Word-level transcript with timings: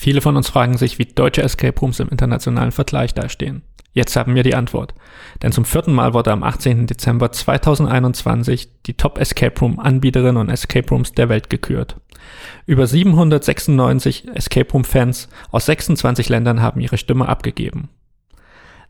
Viele 0.00 0.20
von 0.20 0.36
uns 0.36 0.48
fragen 0.48 0.76
sich, 0.76 1.00
wie 1.00 1.06
deutsche 1.06 1.42
Escape 1.42 1.80
Rooms 1.80 1.98
im 1.98 2.08
internationalen 2.08 2.70
Vergleich 2.70 3.14
dastehen. 3.14 3.62
Jetzt 3.92 4.14
haben 4.14 4.36
wir 4.36 4.44
die 4.44 4.54
Antwort. 4.54 4.94
Denn 5.42 5.50
zum 5.50 5.64
vierten 5.64 5.92
Mal 5.92 6.14
wurde 6.14 6.30
am 6.30 6.44
18. 6.44 6.86
Dezember 6.86 7.32
2021 7.32 8.82
die 8.86 8.94
Top 8.94 9.18
Escape 9.18 9.58
Room 9.58 9.80
Anbieterinnen 9.80 10.36
und 10.36 10.50
Escape 10.50 10.88
Rooms 10.88 11.14
der 11.14 11.28
Welt 11.28 11.50
gekürt. 11.50 11.96
Über 12.64 12.86
796 12.86 14.28
Escape 14.36 14.70
Room 14.70 14.84
Fans 14.84 15.28
aus 15.50 15.66
26 15.66 16.28
Ländern 16.28 16.62
haben 16.62 16.80
ihre 16.80 16.96
Stimme 16.96 17.28
abgegeben. 17.28 17.88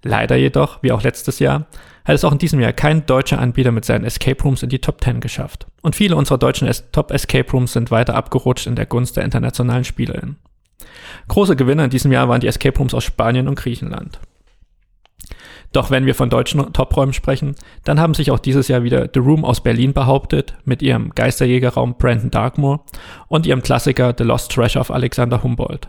Leider 0.03 0.37
jedoch, 0.37 0.83
wie 0.83 0.93
auch 0.93 1.03
letztes 1.03 1.39
Jahr, 1.39 1.69
hat 2.05 2.17
es 2.17 2.25
auch 2.25 2.33
in 2.33 2.39
diesem 2.39 2.61
Jahr 2.61 2.75
kein 2.75 3.07
deutscher 3.07 3.39
Anbieter 3.39 3.73
mit 3.73 3.87
seinen 3.87 4.05
Escape 4.05 4.43
Rooms 4.43 4.63
in 4.63 4.69
die 4.69 4.81
Top 4.81 5.03
10 5.03 5.21
geschafft. 5.21 5.69
Und 5.81 5.97
viele 5.97 6.17
unserer 6.17 6.37
deutschen 6.37 6.71
Top 6.93 7.13
Escape 7.13 7.51
Rooms 7.51 7.73
sind 7.73 7.91
weiter 7.91 8.15
abgerutscht 8.15 8.67
in 8.67 8.77
der 8.77 8.85
Gunst 8.85 9.17
der 9.17 9.25
internationalen 9.25 9.85
Spielerinnen. 9.85 10.37
Große 11.29 11.57
Gewinner 11.57 11.85
in 11.85 11.91
diesem 11.91 12.13
Jahr 12.13 12.29
waren 12.29 12.41
die 12.41 12.47
Escape 12.47 12.79
Rooms 12.79 12.95
aus 12.95 13.05
Spanien 13.05 13.49
und 13.49 13.57
Griechenland. 13.57 14.19
Doch 15.73 15.91
wenn 15.91 16.07
wir 16.07 16.15
von 16.15 16.31
deutschen 16.31 16.73
Topräumen 16.73 17.13
sprechen, 17.13 17.55
dann 17.85 18.01
haben 18.01 18.15
sich 18.15 18.31
auch 18.31 18.39
dieses 18.39 18.69
Jahr 18.69 18.83
wieder 18.85 19.09
The 19.13 19.21
Room 19.21 19.45
aus 19.45 19.63
Berlin 19.63 19.93
behauptet, 19.93 20.55
mit 20.65 20.81
ihrem 20.81 21.11
Geisterjägerraum 21.11 21.97
Brandon 21.99 22.31
Darkmoor 22.31 22.85
und 23.29 23.47
ihrem 23.47 23.63
Klassiker 23.63 24.15
The 24.17 24.25
Lost 24.25 24.51
Treasure 24.51 24.81
of 24.81 24.91
Alexander 24.91 25.43
Humboldt. 25.43 25.89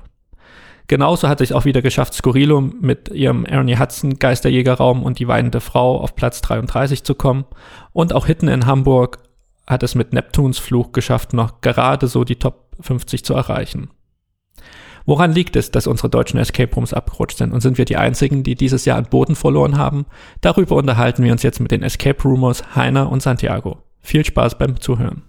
Genauso 0.88 1.30
hat 1.30 1.38
sich 1.38 1.54
auch 1.54 1.66
wieder 1.66 1.84
geschafft, 1.84 2.16
Skurrilum 2.16 2.76
mit 2.82 3.10
ihrem 3.10 3.46
Ernie 3.46 3.78
Hudson 3.78 4.18
Geisterjägerraum 4.18 5.04
und 5.04 5.20
die 5.20 5.28
weinende 5.28 5.62
Frau 5.62 6.02
auf 6.02 6.16
Platz 6.16 6.42
33 6.42 7.04
zu 7.04 7.14
kommen. 7.14 7.46
Und 7.94 8.12
auch 8.12 8.26
Hitten 8.26 8.48
in 8.48 8.66
Hamburg 8.66 9.20
hat 9.68 9.84
es 9.84 9.94
mit 9.94 10.14
Neptuns 10.14 10.58
Fluch 10.58 10.92
geschafft, 10.92 11.34
noch 11.34 11.62
gerade 11.62 12.08
so 12.08 12.24
die 12.24 12.38
Top 12.38 12.76
50 12.82 13.24
zu 13.24 13.36
erreichen. 13.36 13.92
Woran 15.10 15.34
liegt 15.34 15.56
es, 15.56 15.72
dass 15.72 15.88
unsere 15.88 16.08
deutschen 16.08 16.40
Escape 16.40 16.72
Rooms 16.76 16.94
abgerutscht 16.94 17.40
sind 17.40 17.52
und 17.52 17.62
sind 17.62 17.80
wir 17.80 17.86
die 17.86 17.98
einzigen, 17.98 18.44
die 18.44 18.54
dieses 18.54 18.86
Jahr 18.86 19.00
an 19.00 19.08
Boden 19.10 19.36
verloren 19.36 19.76
haben? 19.76 20.06
Darüber 20.42 20.76
unterhalten 20.76 21.24
wir 21.24 21.32
uns 21.32 21.42
jetzt 21.42 21.60
mit 21.60 21.72
den 21.72 21.82
Escape 21.82 22.22
Roomers 22.22 22.76
Heiner 22.76 23.12
und 23.12 23.24
Santiago. 23.24 23.80
Viel 24.02 24.24
Spaß 24.24 24.60
beim 24.60 24.80
Zuhören. 24.80 25.24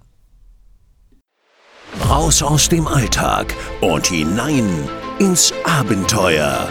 Raus 2.11 2.43
aus 2.43 2.69
dem 2.69 2.87
Alltag 2.87 3.55
und 3.81 4.07
hinein 4.07 4.69
ins 5.19 5.55
Abenteuer. 5.65 6.69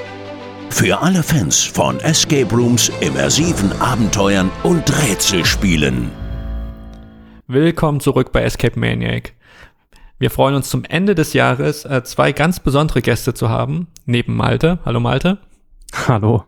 Für 0.70 1.00
alle 1.02 1.22
Fans 1.22 1.64
von 1.64 1.98
Escape 2.00 2.54
Rooms, 2.54 2.92
immersiven 3.00 3.72
Abenteuern 3.80 4.50
und 4.62 4.88
Rätselspielen. 5.02 6.10
Willkommen 7.48 8.00
zurück 8.00 8.30
bei 8.32 8.42
Escape 8.42 8.78
Maniac. 8.78 9.32
Wir 10.18 10.30
freuen 10.30 10.54
uns 10.54 10.68
zum 10.68 10.84
Ende 10.84 11.14
des 11.14 11.32
Jahres 11.32 11.84
äh, 11.84 12.04
zwei 12.04 12.32
ganz 12.32 12.60
besondere 12.60 13.02
Gäste 13.02 13.34
zu 13.34 13.48
haben, 13.48 13.88
neben 14.04 14.36
Malte. 14.36 14.78
Hallo 14.84 15.00
Malte. 15.00 15.38
Hallo. 16.06 16.44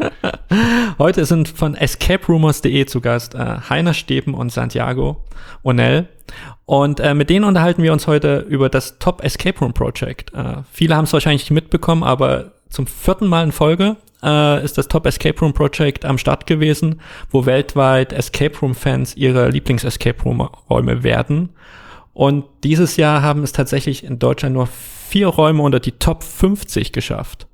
Heute 0.98 1.24
sind 1.24 1.48
von 1.48 1.74
escaperumors.de 1.74 2.84
zu 2.86 3.00
Gast 3.00 3.34
äh, 3.34 3.56
Heiner 3.68 3.94
Steben 3.94 4.34
und 4.34 4.52
Santiago 4.52 5.24
Onell. 5.62 6.08
Und 6.66 7.00
äh, 7.00 7.14
mit 7.14 7.30
denen 7.30 7.46
unterhalten 7.46 7.82
wir 7.82 7.92
uns 7.92 8.06
heute 8.06 8.40
über 8.48 8.68
das 8.68 8.98
Top 8.98 9.24
Escape 9.24 9.58
Room 9.58 9.72
Project. 9.72 10.32
Äh, 10.34 10.58
viele 10.70 10.94
haben 10.94 11.04
es 11.04 11.12
wahrscheinlich 11.12 11.50
mitbekommen, 11.50 12.04
aber 12.04 12.52
zum 12.70 12.86
vierten 12.86 13.26
Mal 13.26 13.44
in 13.44 13.52
Folge 13.52 13.96
äh, 14.22 14.64
ist 14.64 14.78
das 14.78 14.88
Top 14.88 15.06
Escape 15.06 15.38
Room 15.40 15.52
Project 15.52 16.04
am 16.04 16.18
Start 16.18 16.46
gewesen, 16.46 17.00
wo 17.30 17.46
weltweit 17.46 18.12
Escape 18.12 18.56
Room 18.60 18.74
Fans 18.74 19.16
ihre 19.16 19.48
Lieblings-Escape 19.50 20.22
Room 20.22 20.40
Räume 20.68 21.02
werden. 21.02 21.50
Und 22.12 22.44
dieses 22.64 22.96
Jahr 22.96 23.22
haben 23.22 23.42
es 23.42 23.52
tatsächlich 23.52 24.04
in 24.04 24.18
Deutschland 24.18 24.54
nur 24.54 24.66
vier 24.66 25.28
Räume 25.28 25.62
unter 25.62 25.80
die 25.80 25.92
Top 25.92 26.22
50 26.22 26.92
geschafft. 26.92 27.46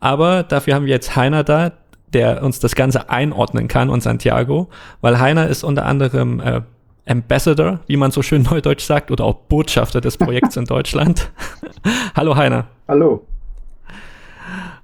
Aber 0.00 0.42
dafür 0.42 0.74
haben 0.74 0.86
wir 0.86 0.94
jetzt 0.94 1.16
Heiner 1.16 1.44
da, 1.44 1.72
der 2.12 2.42
uns 2.42 2.58
das 2.60 2.74
Ganze 2.74 3.10
einordnen 3.10 3.68
kann 3.68 3.90
und 3.90 4.02
Santiago, 4.02 4.68
weil 5.00 5.20
Heiner 5.20 5.48
ist 5.48 5.62
unter 5.62 5.86
anderem 5.86 6.40
äh, 6.40 6.62
Ambassador, 7.06 7.80
wie 7.86 7.96
man 7.96 8.10
so 8.10 8.22
schön 8.22 8.42
neudeutsch 8.50 8.84
sagt, 8.84 9.10
oder 9.10 9.24
auch 9.24 9.34
Botschafter 9.34 10.00
des 10.00 10.16
Projekts 10.16 10.56
in 10.56 10.64
Deutschland. 10.64 11.30
hallo 12.14 12.36
Heiner. 12.36 12.66
Hallo. 12.88 13.26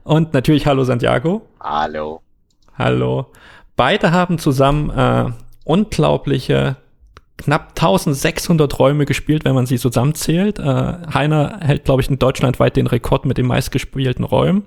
Und 0.04 0.34
natürlich 0.34 0.66
hallo 0.66 0.84
Santiago. 0.84 1.42
Hallo. 1.60 2.20
Hallo. 2.78 3.26
Beide 3.76 4.12
haben 4.12 4.38
zusammen 4.38 4.90
äh, 4.90 5.30
unglaubliche 5.64 6.76
knapp 7.36 7.70
1600 7.70 8.78
Räume 8.78 9.04
gespielt, 9.04 9.44
wenn 9.44 9.54
man 9.54 9.66
sie 9.66 9.78
zusammenzählt. 9.78 10.58
Äh, 10.58 10.62
Heiner 11.12 11.58
hält, 11.60 11.84
glaube 11.84 12.02
ich, 12.02 12.08
in 12.08 12.18
Deutschland 12.18 12.58
weit 12.60 12.76
den 12.76 12.86
Rekord 12.86 13.26
mit 13.26 13.36
den 13.38 13.46
meistgespielten 13.46 14.24
Räumen. 14.24 14.64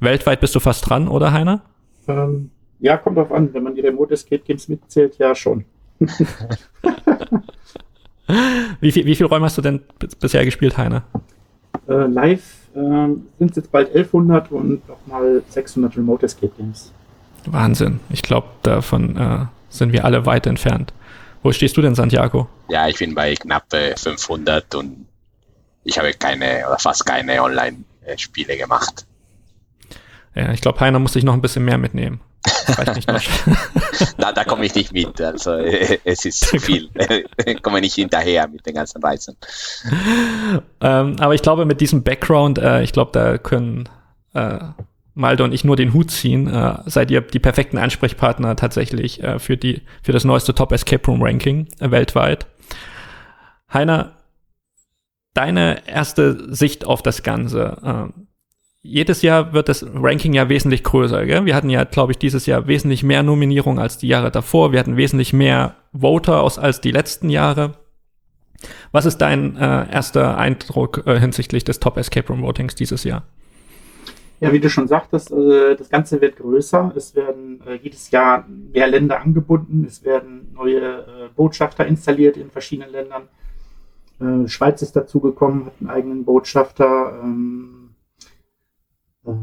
Weltweit 0.00 0.40
bist 0.40 0.54
du 0.54 0.60
fast 0.60 0.88
dran, 0.88 1.08
oder 1.08 1.32
Heiner? 1.32 1.62
Ähm, 2.08 2.50
ja, 2.80 2.96
kommt 2.98 3.16
drauf 3.16 3.32
an. 3.32 3.54
Wenn 3.54 3.62
man 3.62 3.74
die 3.74 3.80
Remote 3.80 4.12
Escape 4.12 4.42
Games 4.44 4.68
mitzählt, 4.68 5.16
ja 5.18 5.34
schon. 5.34 5.64
wie, 8.80 8.92
viel, 8.92 9.06
wie 9.06 9.14
viele 9.14 9.28
Räume 9.28 9.46
hast 9.46 9.56
du 9.56 9.62
denn 9.62 9.80
bisher 10.20 10.44
gespielt, 10.44 10.76
Heiner? 10.76 11.04
Äh, 11.88 12.06
live 12.06 12.63
äh, 12.74 12.78
sind 13.38 13.50
es 13.50 13.56
jetzt 13.56 13.72
bald 13.72 13.88
1100 13.88 14.50
und 14.52 14.88
nochmal 14.88 15.42
600 15.48 15.96
Remote 15.96 16.26
Escape 16.26 16.52
Games. 16.56 16.92
Wahnsinn. 17.46 18.00
Ich 18.10 18.22
glaube, 18.22 18.48
davon 18.62 19.16
äh, 19.16 19.46
sind 19.68 19.92
wir 19.92 20.04
alle 20.04 20.26
weit 20.26 20.46
entfernt. 20.46 20.92
Wo 21.42 21.52
stehst 21.52 21.76
du 21.76 21.82
denn, 21.82 21.94
Santiago? 21.94 22.48
Ja, 22.68 22.88
ich 22.88 22.98
bin 22.98 23.14
bei 23.14 23.34
knapp 23.34 23.66
500 23.70 24.74
und 24.74 25.06
ich 25.84 25.98
habe 25.98 26.12
keine 26.14 26.66
oder 26.66 26.78
fast 26.78 27.04
keine 27.04 27.42
Online-Spiele 27.42 28.56
gemacht. 28.56 29.06
Ja, 30.34 30.52
ich 30.52 30.62
glaube, 30.62 30.80
Heiner 30.80 30.98
muss 30.98 31.12
sich 31.12 31.24
noch 31.24 31.34
ein 31.34 31.42
bisschen 31.42 31.64
mehr 31.64 31.78
mitnehmen. 31.78 32.20
nicht 32.94 33.08
da 34.18 34.32
da 34.32 34.44
komme 34.44 34.66
ich 34.66 34.74
nicht 34.74 34.92
mit. 34.92 35.20
Also 35.20 35.52
es 36.04 36.24
ist 36.24 36.40
zu 36.40 36.58
viel. 36.58 36.88
komme 37.62 37.80
nicht 37.80 37.94
hinterher 37.94 38.48
mit 38.48 38.66
den 38.66 38.74
ganzen 38.74 39.02
Reisen. 39.02 39.36
Ähm, 40.80 41.16
aber 41.18 41.34
ich 41.34 41.42
glaube, 41.42 41.64
mit 41.64 41.80
diesem 41.80 42.02
Background, 42.02 42.58
äh, 42.58 42.82
ich 42.82 42.92
glaube, 42.92 43.10
da 43.12 43.38
können 43.38 43.88
äh, 44.34 44.58
Malde 45.14 45.44
und 45.44 45.52
ich 45.52 45.64
nur 45.64 45.76
den 45.76 45.92
Hut 45.94 46.10
ziehen. 46.10 46.46
Äh, 46.48 46.78
seid 46.86 47.10
ihr 47.10 47.20
die 47.20 47.38
perfekten 47.38 47.78
Ansprechpartner 47.78 48.56
tatsächlich 48.56 49.22
äh, 49.22 49.38
für 49.38 49.56
die 49.56 49.82
für 50.02 50.12
das 50.12 50.24
neueste 50.24 50.54
Top 50.54 50.72
Escape 50.72 51.06
Room 51.06 51.22
Ranking 51.22 51.68
äh, 51.78 51.90
weltweit. 51.90 52.46
Heiner, 53.72 54.12
deine 55.34 55.86
erste 55.88 56.54
Sicht 56.54 56.84
auf 56.84 57.02
das 57.02 57.22
Ganze. 57.22 58.12
Jedes 58.86 59.22
Jahr 59.22 59.54
wird 59.54 59.70
das 59.70 59.82
Ranking 59.94 60.34
ja 60.34 60.50
wesentlich 60.50 60.84
größer. 60.84 61.24
Gell? 61.24 61.46
Wir 61.46 61.54
hatten 61.54 61.70
ja, 61.70 61.84
glaube 61.84 62.12
ich, 62.12 62.18
dieses 62.18 62.44
Jahr 62.44 62.66
wesentlich 62.66 63.02
mehr 63.02 63.22
Nominierungen 63.22 63.78
als 63.78 63.96
die 63.96 64.08
Jahre 64.08 64.30
davor. 64.30 64.72
Wir 64.72 64.78
hatten 64.78 64.98
wesentlich 64.98 65.32
mehr 65.32 65.76
Voter 65.98 66.42
aus 66.42 66.58
als 66.58 66.82
die 66.82 66.90
letzten 66.90 67.30
Jahre. 67.30 67.72
Was 68.92 69.06
ist 69.06 69.18
dein 69.18 69.56
äh, 69.56 69.90
erster 69.90 70.36
Eindruck 70.36 71.06
äh, 71.06 71.18
hinsichtlich 71.18 71.64
des 71.64 71.80
Top 71.80 71.96
Escape 71.96 72.28
Room 72.28 72.42
Votings 72.42 72.74
dieses 72.74 73.04
Jahr? 73.04 73.22
Ja, 74.40 74.52
wie 74.52 74.60
du 74.60 74.68
schon 74.68 74.86
sagtest, 74.86 75.32
äh, 75.32 75.76
das 75.76 75.88
Ganze 75.88 76.20
wird 76.20 76.36
größer. 76.36 76.92
Es 76.94 77.16
werden 77.16 77.62
äh, 77.66 77.76
jedes 77.76 78.10
Jahr 78.10 78.46
mehr 78.46 78.86
Länder 78.86 79.18
angebunden. 79.18 79.86
Es 79.88 80.04
werden 80.04 80.52
neue 80.54 80.78
äh, 80.78 81.04
Botschafter 81.34 81.86
installiert 81.86 82.36
in 82.36 82.50
verschiedenen 82.50 82.92
Ländern. 82.92 83.22
Äh, 84.20 84.46
Schweiz 84.46 84.82
ist 84.82 84.94
dazugekommen, 84.94 85.64
hat 85.64 85.72
einen 85.80 85.88
eigenen 85.88 86.24
Botschafter. 86.26 87.18
Ähm, 87.22 87.80
äh, 87.80 87.83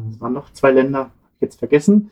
es 0.10 0.20
waren 0.20 0.34
noch 0.34 0.52
zwei 0.54 0.72
Länder, 0.72 1.12
jetzt 1.40 1.60
vergessen. 1.60 2.12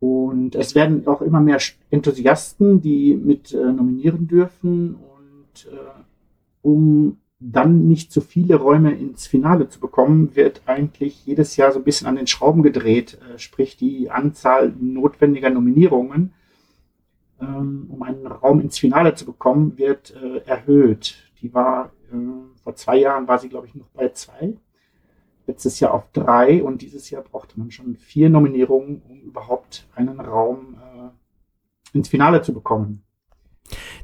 Und 0.00 0.54
es 0.54 0.74
werden 0.74 1.06
auch 1.06 1.22
immer 1.22 1.40
mehr 1.40 1.58
Enthusiasten, 1.90 2.80
die 2.80 3.14
mit 3.14 3.52
äh, 3.52 3.72
nominieren 3.72 4.26
dürfen. 4.26 4.96
Und 4.96 5.66
äh, 5.72 5.76
um 6.62 7.18
dann 7.40 7.86
nicht 7.86 8.12
zu 8.12 8.20
viele 8.20 8.56
Räume 8.56 8.92
ins 8.92 9.26
Finale 9.26 9.68
zu 9.68 9.80
bekommen, 9.80 10.34
wird 10.34 10.62
eigentlich 10.66 11.24
jedes 11.26 11.56
Jahr 11.56 11.72
so 11.72 11.78
ein 11.78 11.84
bisschen 11.84 12.06
an 12.06 12.16
den 12.16 12.26
Schrauben 12.26 12.62
gedreht, 12.62 13.18
äh, 13.34 13.38
sprich 13.38 13.76
die 13.76 14.10
Anzahl 14.10 14.74
notwendiger 14.78 15.50
Nominierungen, 15.50 16.32
ähm, 17.40 17.86
um 17.90 18.02
einen 18.02 18.26
Raum 18.26 18.60
ins 18.60 18.78
Finale 18.78 19.14
zu 19.14 19.26
bekommen, 19.26 19.78
wird 19.78 20.14
äh, 20.14 20.38
erhöht. 20.46 21.16
Die 21.42 21.52
war 21.52 21.92
äh, 22.12 22.16
vor 22.62 22.76
zwei 22.76 22.96
Jahren 22.96 23.28
war 23.28 23.38
sie 23.38 23.48
glaube 23.48 23.66
ich 23.66 23.74
noch 23.74 23.88
bei 23.88 24.08
zwei 24.10 24.54
letztes 25.46 25.80
Jahr 25.80 25.94
auf 25.94 26.04
drei 26.12 26.62
und 26.62 26.82
dieses 26.82 27.10
Jahr 27.10 27.22
brauchte 27.22 27.58
man 27.58 27.70
schon 27.70 27.96
vier 27.96 28.30
Nominierungen, 28.30 29.02
um 29.08 29.20
überhaupt 29.20 29.86
einen 29.94 30.20
Raum 30.20 30.76
äh, 30.80 31.96
ins 31.96 32.08
Finale 32.08 32.42
zu 32.42 32.52
bekommen. 32.52 33.02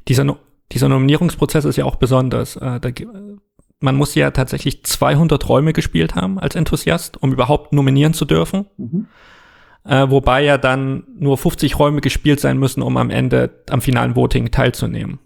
Dieser, 0.07 0.23
no 0.23 0.37
dieser 0.71 0.89
Nominierungsprozess 0.89 1.65
ist 1.65 1.75
ja 1.75 1.85
auch 1.85 1.95
besonders. 1.95 2.55
Äh, 2.55 2.79
da, 2.79 2.89
man 3.79 3.95
muss 3.95 4.15
ja 4.15 4.31
tatsächlich 4.31 4.83
200 4.83 5.49
Räume 5.49 5.73
gespielt 5.73 6.15
haben 6.15 6.39
als 6.39 6.55
Enthusiast, 6.55 7.21
um 7.21 7.33
überhaupt 7.33 7.73
nominieren 7.73 8.13
zu 8.13 8.25
dürfen. 8.25 8.67
Mhm. 8.77 9.07
äh, 9.83 10.09
wobei 10.09 10.43
ja 10.43 10.57
dann 10.57 11.03
nur 11.17 11.37
50 11.37 11.79
Räume 11.79 12.01
gespielt 12.01 12.39
sein 12.39 12.57
müssen, 12.57 12.81
um 12.81 12.97
am 12.97 13.09
Ende 13.09 13.63
am 13.69 13.81
finalen 13.81 14.15
Voting 14.15 14.51
teilzunehmen. 14.51 15.19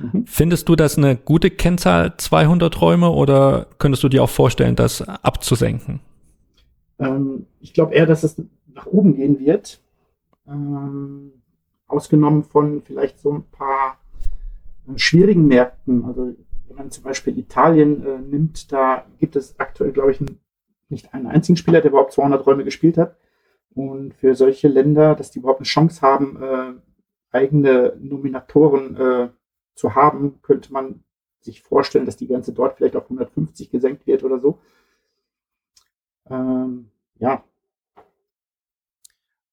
Mhm. 0.00 0.26
Findest 0.26 0.68
du 0.68 0.76
das 0.76 0.98
eine 0.98 1.16
gute 1.16 1.50
Kennzahl, 1.50 2.16
200 2.16 2.80
Räume, 2.80 3.10
oder 3.10 3.66
könntest 3.78 4.02
du 4.02 4.08
dir 4.08 4.22
auch 4.22 4.30
vorstellen, 4.30 4.76
das 4.76 5.02
abzusenken? 5.02 6.00
Ähm, 6.98 7.46
ich 7.60 7.74
glaube 7.74 7.94
eher, 7.94 8.06
dass 8.06 8.22
es 8.22 8.42
nach 8.74 8.86
oben 8.86 9.14
gehen 9.14 9.38
wird. 9.38 9.80
Ähm, 10.46 11.32
ausgenommen 11.86 12.44
von 12.44 12.82
vielleicht 12.82 13.18
so 13.18 13.32
ein 13.32 13.44
paar 13.50 13.98
äh, 14.88 14.98
schwierigen 14.98 15.46
Märkten. 15.46 16.04
Also 16.04 16.34
wenn 16.68 16.76
man 16.76 16.90
zum 16.90 17.04
Beispiel 17.04 17.36
Italien 17.38 18.04
äh, 18.06 18.18
nimmt, 18.18 18.72
da 18.72 19.04
gibt 19.18 19.36
es 19.36 19.58
aktuell, 19.58 19.92
glaube 19.92 20.12
ich, 20.12 20.20
nicht 20.88 21.12
einen 21.14 21.26
einzigen 21.26 21.56
Spieler, 21.56 21.80
der 21.80 21.90
überhaupt 21.90 22.12
200 22.12 22.46
Räume 22.46 22.64
gespielt 22.64 22.96
hat. 22.96 23.16
Und 23.74 24.14
für 24.14 24.34
solche 24.34 24.68
Länder, 24.68 25.14
dass 25.14 25.30
die 25.30 25.38
überhaupt 25.38 25.60
eine 25.60 25.66
Chance 25.66 26.02
haben, 26.02 26.42
äh, 26.42 26.72
eigene 27.36 27.96
Nominatoren 28.00 28.96
äh, 28.96 29.28
zu 29.80 29.94
haben, 29.94 30.40
könnte 30.42 30.72
man 30.72 31.02
sich 31.40 31.62
vorstellen, 31.62 32.04
dass 32.04 32.18
die 32.18 32.28
Grenze 32.28 32.52
dort 32.52 32.76
vielleicht 32.76 32.96
auf 32.96 33.04
150 33.04 33.70
gesenkt 33.70 34.06
wird 34.06 34.22
oder 34.22 34.38
so. 34.38 34.58
Ähm, 36.28 36.90
ja. 37.18 37.42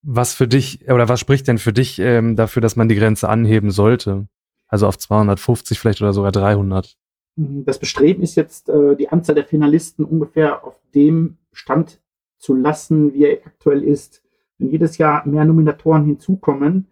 Was 0.01 0.33
für 0.33 0.47
dich, 0.47 0.89
oder 0.89 1.07
was 1.07 1.19
spricht 1.19 1.47
denn 1.47 1.57
für 1.57 1.71
dich 1.71 2.00
ähm, 2.00 2.35
dafür, 2.35 2.62
dass 2.62 2.75
man 2.75 2.89
die 2.89 2.95
Grenze 2.95 3.29
anheben 3.29 3.71
sollte? 3.71 4.27
Also 4.68 4.85
auf 4.85 4.97
250 4.97 5.79
vielleicht 5.79 6.01
oder 6.01 6.12
sogar 6.12 6.33
300? 6.33 6.97
Das 7.38 7.79
Bestreben 7.79 8.21
ist 8.21 8.35
jetzt, 8.35 8.68
äh, 8.68 8.97
die 8.97 9.09
Anzahl 9.09 9.35
der 9.35 9.45
Finalisten 9.45 10.03
ungefähr 10.03 10.65
auf 10.65 10.75
dem 10.94 11.38
Stand 11.53 12.01
zu 12.38 12.53
lassen, 12.53 13.13
wie 13.13 13.25
er 13.25 13.45
aktuell 13.45 13.83
ist. 13.83 14.24
Wenn 14.57 14.69
jedes 14.69 14.97
Jahr 14.97 15.25
mehr 15.25 15.45
Nominatoren 15.45 16.03
hinzukommen, 16.03 16.88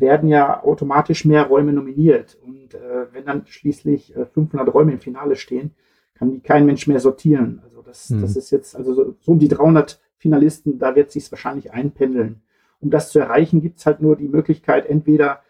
werden 0.00 0.28
ja 0.28 0.62
automatisch 0.62 1.24
mehr 1.24 1.44
Räume 1.44 1.72
nominiert. 1.72 2.38
Und 2.44 2.74
äh, 2.74 3.06
wenn 3.12 3.24
dann 3.24 3.46
schließlich 3.46 4.16
äh, 4.16 4.26
500 4.26 4.72
Räume 4.72 4.92
im 4.92 5.00
Finale 5.00 5.36
stehen, 5.36 5.74
kann 6.14 6.30
die 6.30 6.40
kein 6.40 6.66
Mensch 6.66 6.86
mehr 6.86 7.00
sortieren. 7.00 7.60
Also 7.64 7.82
das, 7.82 8.08
hm. 8.08 8.20
das 8.20 8.36
ist 8.36 8.50
jetzt, 8.50 8.76
also 8.76 8.94
so, 8.94 9.16
so, 9.20 9.32
um 9.32 9.38
die 9.38 9.48
300 9.48 10.00
Finalisten, 10.16 10.78
da 10.78 10.96
wird 10.96 11.10
sich 11.10 11.30
wahrscheinlich 11.30 11.72
einpendeln. 11.72 12.42
Um 12.80 12.90
das 12.90 13.10
zu 13.10 13.18
erreichen, 13.18 13.60
gibt 13.60 13.78
es 13.78 13.86
halt 13.86 14.00
nur 14.00 14.16
die 14.16 14.28
Möglichkeit, 14.28 14.86
entweder 14.86 15.40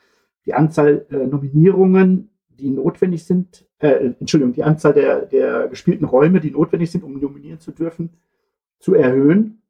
die 0.44 0.54
Anzahl 0.54 1.06
äh, 1.10 1.26
Nominierungen, 1.26 2.30
die 2.48 2.70
notwendig 2.70 3.24
sind, 3.24 3.66
äh, 3.78 4.12
Entschuldigung, 4.20 4.54
die 4.54 4.64
Anzahl 4.64 4.94
der, 4.94 5.26
der 5.26 5.68
gespielten 5.68 6.04
Räume, 6.04 6.40
die 6.40 6.50
notwendig 6.50 6.90
sind, 6.90 7.04
um 7.04 7.18
nominieren 7.20 7.60
zu 7.60 7.72
dürfen, 7.72 8.10
zu 8.78 8.94
erhöhen. 8.94 9.62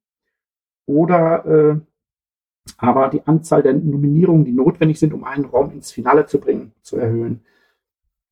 Oder 0.85 1.45
äh, 1.47 1.81
aber 2.79 3.09
die 3.09 3.27
Anzahl 3.27 3.63
der 3.63 3.75
Nominierungen, 3.75 4.45
die 4.45 4.53
notwendig 4.53 4.99
sind, 4.99 5.13
um 5.13 5.25
einen 5.25 5.45
Raum 5.45 5.71
ins 5.73 5.93
Finale 5.93 6.27
zu 6.27 6.41
bringen, 6.41 6.73
zu 6.83 6.97
erhöhen. 6.97 7.43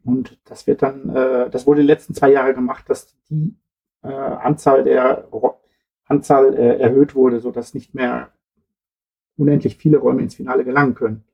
Und 0.05 0.39
das 0.45 0.67
wird 0.67 0.83
dann, 0.83 1.09
äh, 1.15 1.51
das 1.51 1.67
wurde 1.67 1.81
die 1.81 1.87
letzten 1.87 2.15
zwei 2.15 2.31
Jahre 2.31 2.55
gemacht, 2.55 2.89
dass 2.89 3.15
die 3.31 3.57
äh, 4.03 4.09
Anzahl 4.09 4.85
der 4.85 5.29
Anzahl 6.07 6.55
äh, 6.55 6.79
erhöht 6.79 7.15
wurde, 7.15 7.41
sodass 7.41 7.73
nicht 7.75 7.95
mehr 7.95 8.31
unendlich 9.37 9.77
viele 9.77 9.99
Räume 9.99 10.23
ins 10.23 10.35
Finale 10.35 10.65
gelangen 10.65 10.95
können. 10.95 11.25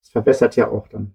Das 0.00 0.10
verbessert 0.10 0.56
ja 0.56 0.68
auch 0.68 0.86
dann. 0.88 1.12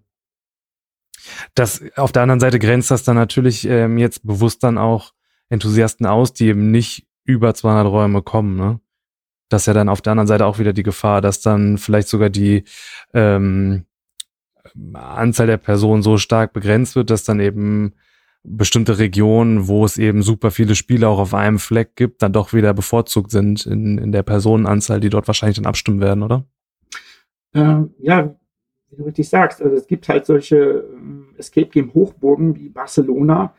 Das 1.55 1.81
auf 1.95 2.11
der 2.11 2.23
anderen 2.23 2.39
Seite 2.41 2.59
grenzt 2.59 2.91
das 2.91 3.03
dann 3.03 3.15
natürlich 3.15 3.65
ähm, 3.67 3.97
jetzt 3.97 4.25
bewusst 4.27 4.63
dann 4.63 4.77
auch 4.77 5.13
Enthusiasten 5.49 6.05
aus, 6.05 6.33
die 6.33 6.47
eben 6.47 6.71
nicht 6.71 7.07
über 7.23 7.53
200 7.53 7.87
Räume 7.87 8.21
kommen. 8.21 8.57
Ne? 8.57 8.79
Das 9.49 9.63
ist 9.63 9.65
ja 9.67 9.73
dann 9.73 9.89
auf 9.89 10.01
der 10.01 10.11
anderen 10.11 10.27
Seite 10.27 10.45
auch 10.45 10.59
wieder 10.59 10.73
die 10.73 10.83
Gefahr, 10.83 11.21
dass 11.21 11.41
dann 11.41 11.77
vielleicht 11.77 12.07
sogar 12.07 12.29
die 12.29 12.63
ähm, 13.13 13.85
Anzahl 14.93 15.47
der 15.47 15.57
Personen 15.57 16.01
so 16.01 16.17
stark 16.17 16.53
begrenzt 16.53 16.95
wird, 16.95 17.09
dass 17.09 17.23
dann 17.23 17.39
eben 17.39 17.93
bestimmte 18.43 18.99
Regionen, 18.99 19.67
wo 19.67 19.85
es 19.85 19.97
eben 19.97 20.21
super 20.21 20.51
viele 20.51 20.75
Spiele 20.75 21.07
auch 21.07 21.19
auf 21.19 21.33
einem 21.33 21.59
Fleck 21.59 21.95
gibt, 21.95 22.21
dann 22.21 22.33
doch 22.33 22.53
wieder 22.53 22.73
bevorzugt 22.73 23.31
sind 23.31 23.65
in, 23.65 23.97
in 23.97 24.11
der 24.11 24.23
Personenanzahl, 24.23 24.99
die 24.99 25.09
dort 25.09 25.27
wahrscheinlich 25.27 25.57
dann 25.57 25.65
abstimmen 25.65 25.99
werden, 25.99 26.23
oder? 26.23 26.45
Ähm, 27.53 27.93
ja, 27.99 28.35
wie 28.89 28.97
du 28.97 29.03
richtig 29.03 29.29
sagst, 29.29 29.61
also 29.61 29.75
es 29.75 29.87
gibt 29.87 30.07
halt 30.09 30.25
solche 30.25 30.57
äh, 30.57 31.39
Escape 31.39 31.67
Game 31.67 31.93
Hochburgen 31.93 32.55
wie 32.55 32.69
Barcelona 32.69 33.53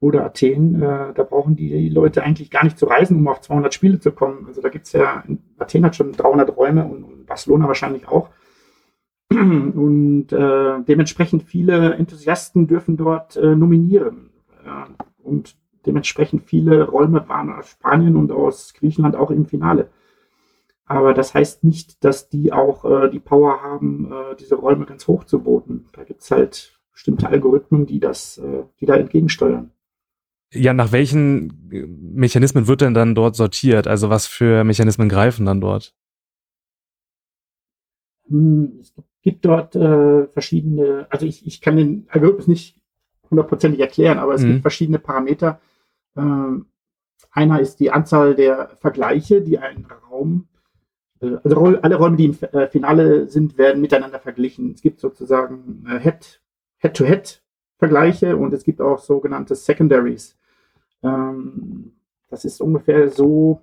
oder 0.00 0.24
Athen. 0.24 0.76
Äh, 0.76 1.12
da 1.14 1.22
brauchen 1.22 1.56
die 1.56 1.88
Leute 1.88 2.22
eigentlich 2.22 2.50
gar 2.50 2.64
nicht 2.64 2.78
zu 2.78 2.86
reisen, 2.86 3.16
um 3.18 3.28
auf 3.28 3.40
200 3.40 3.72
Spiele 3.72 4.00
zu 4.00 4.12
kommen. 4.12 4.46
Also 4.46 4.60
da 4.60 4.68
gibt 4.68 4.86
es 4.86 4.92
ja, 4.92 5.24
Athen 5.58 5.84
hat 5.84 5.96
schon 5.96 6.12
300 6.12 6.56
Räume 6.56 6.84
und, 6.84 7.04
und 7.04 7.26
Barcelona 7.26 7.66
wahrscheinlich 7.66 8.08
auch. 8.08 8.30
Und 9.30 10.28
äh, 10.30 10.82
dementsprechend 10.86 11.42
viele 11.42 11.94
Enthusiasten 11.94 12.68
dürfen 12.68 12.96
dort 12.96 13.34
äh, 13.34 13.56
nominieren. 13.56 14.30
Und 15.18 15.56
dementsprechend 15.84 16.44
viele 16.44 16.84
Räume 16.84 17.28
waren 17.28 17.52
aus 17.52 17.70
Spanien 17.70 18.16
und 18.16 18.30
aus 18.30 18.74
Griechenland 18.74 19.16
auch 19.16 19.32
im 19.32 19.46
Finale. 19.46 19.90
Aber 20.84 21.14
das 21.14 21.34
heißt 21.34 21.64
nicht, 21.64 22.04
dass 22.04 22.28
die 22.28 22.52
auch 22.52 22.84
äh, 22.84 23.10
die 23.10 23.18
Power 23.18 23.60
haben, 23.62 24.12
äh, 24.12 24.36
diese 24.36 24.54
Räume 24.54 24.86
ganz 24.86 25.08
hoch 25.08 25.24
zu 25.24 25.40
boten. 25.42 25.86
Da 25.92 26.04
gibt 26.04 26.22
es 26.22 26.30
halt 26.30 26.78
bestimmte 26.92 27.28
Algorithmen, 27.28 27.86
die 27.86 27.98
das, 27.98 28.38
äh, 28.38 28.62
die 28.80 28.86
da 28.86 28.94
entgegensteuern. 28.94 29.72
Ja, 30.52 30.72
nach 30.72 30.92
welchen 30.92 31.70
äh, 31.72 31.86
Mechanismen 31.86 32.66
wird 32.66 32.80
denn 32.80 32.94
dann 32.94 33.14
dort 33.14 33.36
sortiert? 33.36 33.86
Also 33.86 34.10
was 34.10 34.26
für 34.26 34.64
Mechanismen 34.64 35.08
greifen 35.08 35.46
dann 35.46 35.60
dort? 35.60 35.94
Hm, 38.28 38.78
es 38.80 38.94
gibt 39.22 39.44
dort 39.44 39.74
äh, 39.76 40.26
verschiedene, 40.28 41.06
also 41.10 41.26
ich, 41.26 41.46
ich 41.46 41.60
kann 41.60 41.76
den 41.76 42.06
Algorithmus 42.08 42.48
nicht 42.48 42.80
hundertprozentig 43.30 43.80
erklären, 43.80 44.18
aber 44.18 44.34
es 44.34 44.42
mhm. 44.42 44.48
gibt 44.48 44.62
verschiedene 44.62 44.98
Parameter. 44.98 45.60
Ähm, 46.16 46.66
einer 47.30 47.60
ist 47.60 47.80
die 47.80 47.90
Anzahl 47.90 48.34
der 48.34 48.70
Vergleiche, 48.80 49.42
die 49.42 49.58
ein 49.58 49.86
Raum, 50.10 50.48
äh, 51.20 51.36
also 51.42 51.78
alle 51.82 51.96
Räume, 51.96 52.16
die 52.16 52.26
im 52.26 52.38
äh, 52.52 52.68
Finale 52.68 53.28
sind, 53.28 53.58
werden 53.58 53.80
miteinander 53.80 54.20
verglichen. 54.20 54.72
Es 54.72 54.82
gibt 54.82 55.00
sozusagen 55.00 55.84
äh, 55.88 55.98
Head, 55.98 56.40
Head-to-Head 56.78 57.42
Vergleiche 57.78 58.36
und 58.36 58.52
es 58.54 58.64
gibt 58.64 58.80
auch 58.80 58.98
sogenannte 58.98 59.54
Secondaries. 59.54 60.36
Ähm, 61.02 61.92
das 62.28 62.44
ist 62.44 62.60
ungefähr 62.60 63.08
so, 63.10 63.62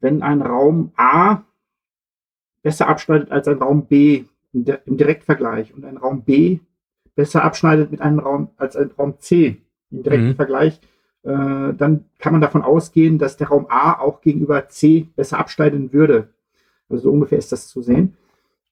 wenn 0.00 0.22
ein 0.22 0.42
Raum 0.42 0.92
A 0.96 1.42
besser 2.62 2.88
abschneidet 2.88 3.30
als 3.30 3.48
ein 3.48 3.58
Raum 3.58 3.86
B, 3.86 4.24
im 4.52 4.96
Direktvergleich 4.96 5.74
und 5.74 5.84
ein 5.84 5.98
Raum 5.98 6.22
B 6.22 6.60
besser 7.14 7.44
abschneidet 7.44 7.90
mit 7.90 8.00
einem 8.00 8.18
Raum 8.18 8.50
als 8.56 8.76
ein 8.76 8.90
Raum 8.98 9.18
C 9.18 9.60
im 9.90 10.02
direkten 10.02 10.28
mhm. 10.28 10.36
Vergleich, 10.36 10.80
äh, 11.22 11.74
dann 11.74 12.04
kann 12.18 12.32
man 12.32 12.40
davon 12.40 12.62
ausgehen, 12.62 13.18
dass 13.18 13.36
der 13.36 13.48
Raum 13.48 13.66
A 13.68 13.98
auch 14.00 14.20
gegenüber 14.20 14.68
C 14.68 15.08
besser 15.16 15.38
abschneiden 15.38 15.92
würde. 15.92 16.28
Also 16.88 17.04
so 17.04 17.10
ungefähr 17.10 17.38
ist 17.38 17.52
das 17.52 17.68
zu 17.68 17.82
sehen. 17.82 18.16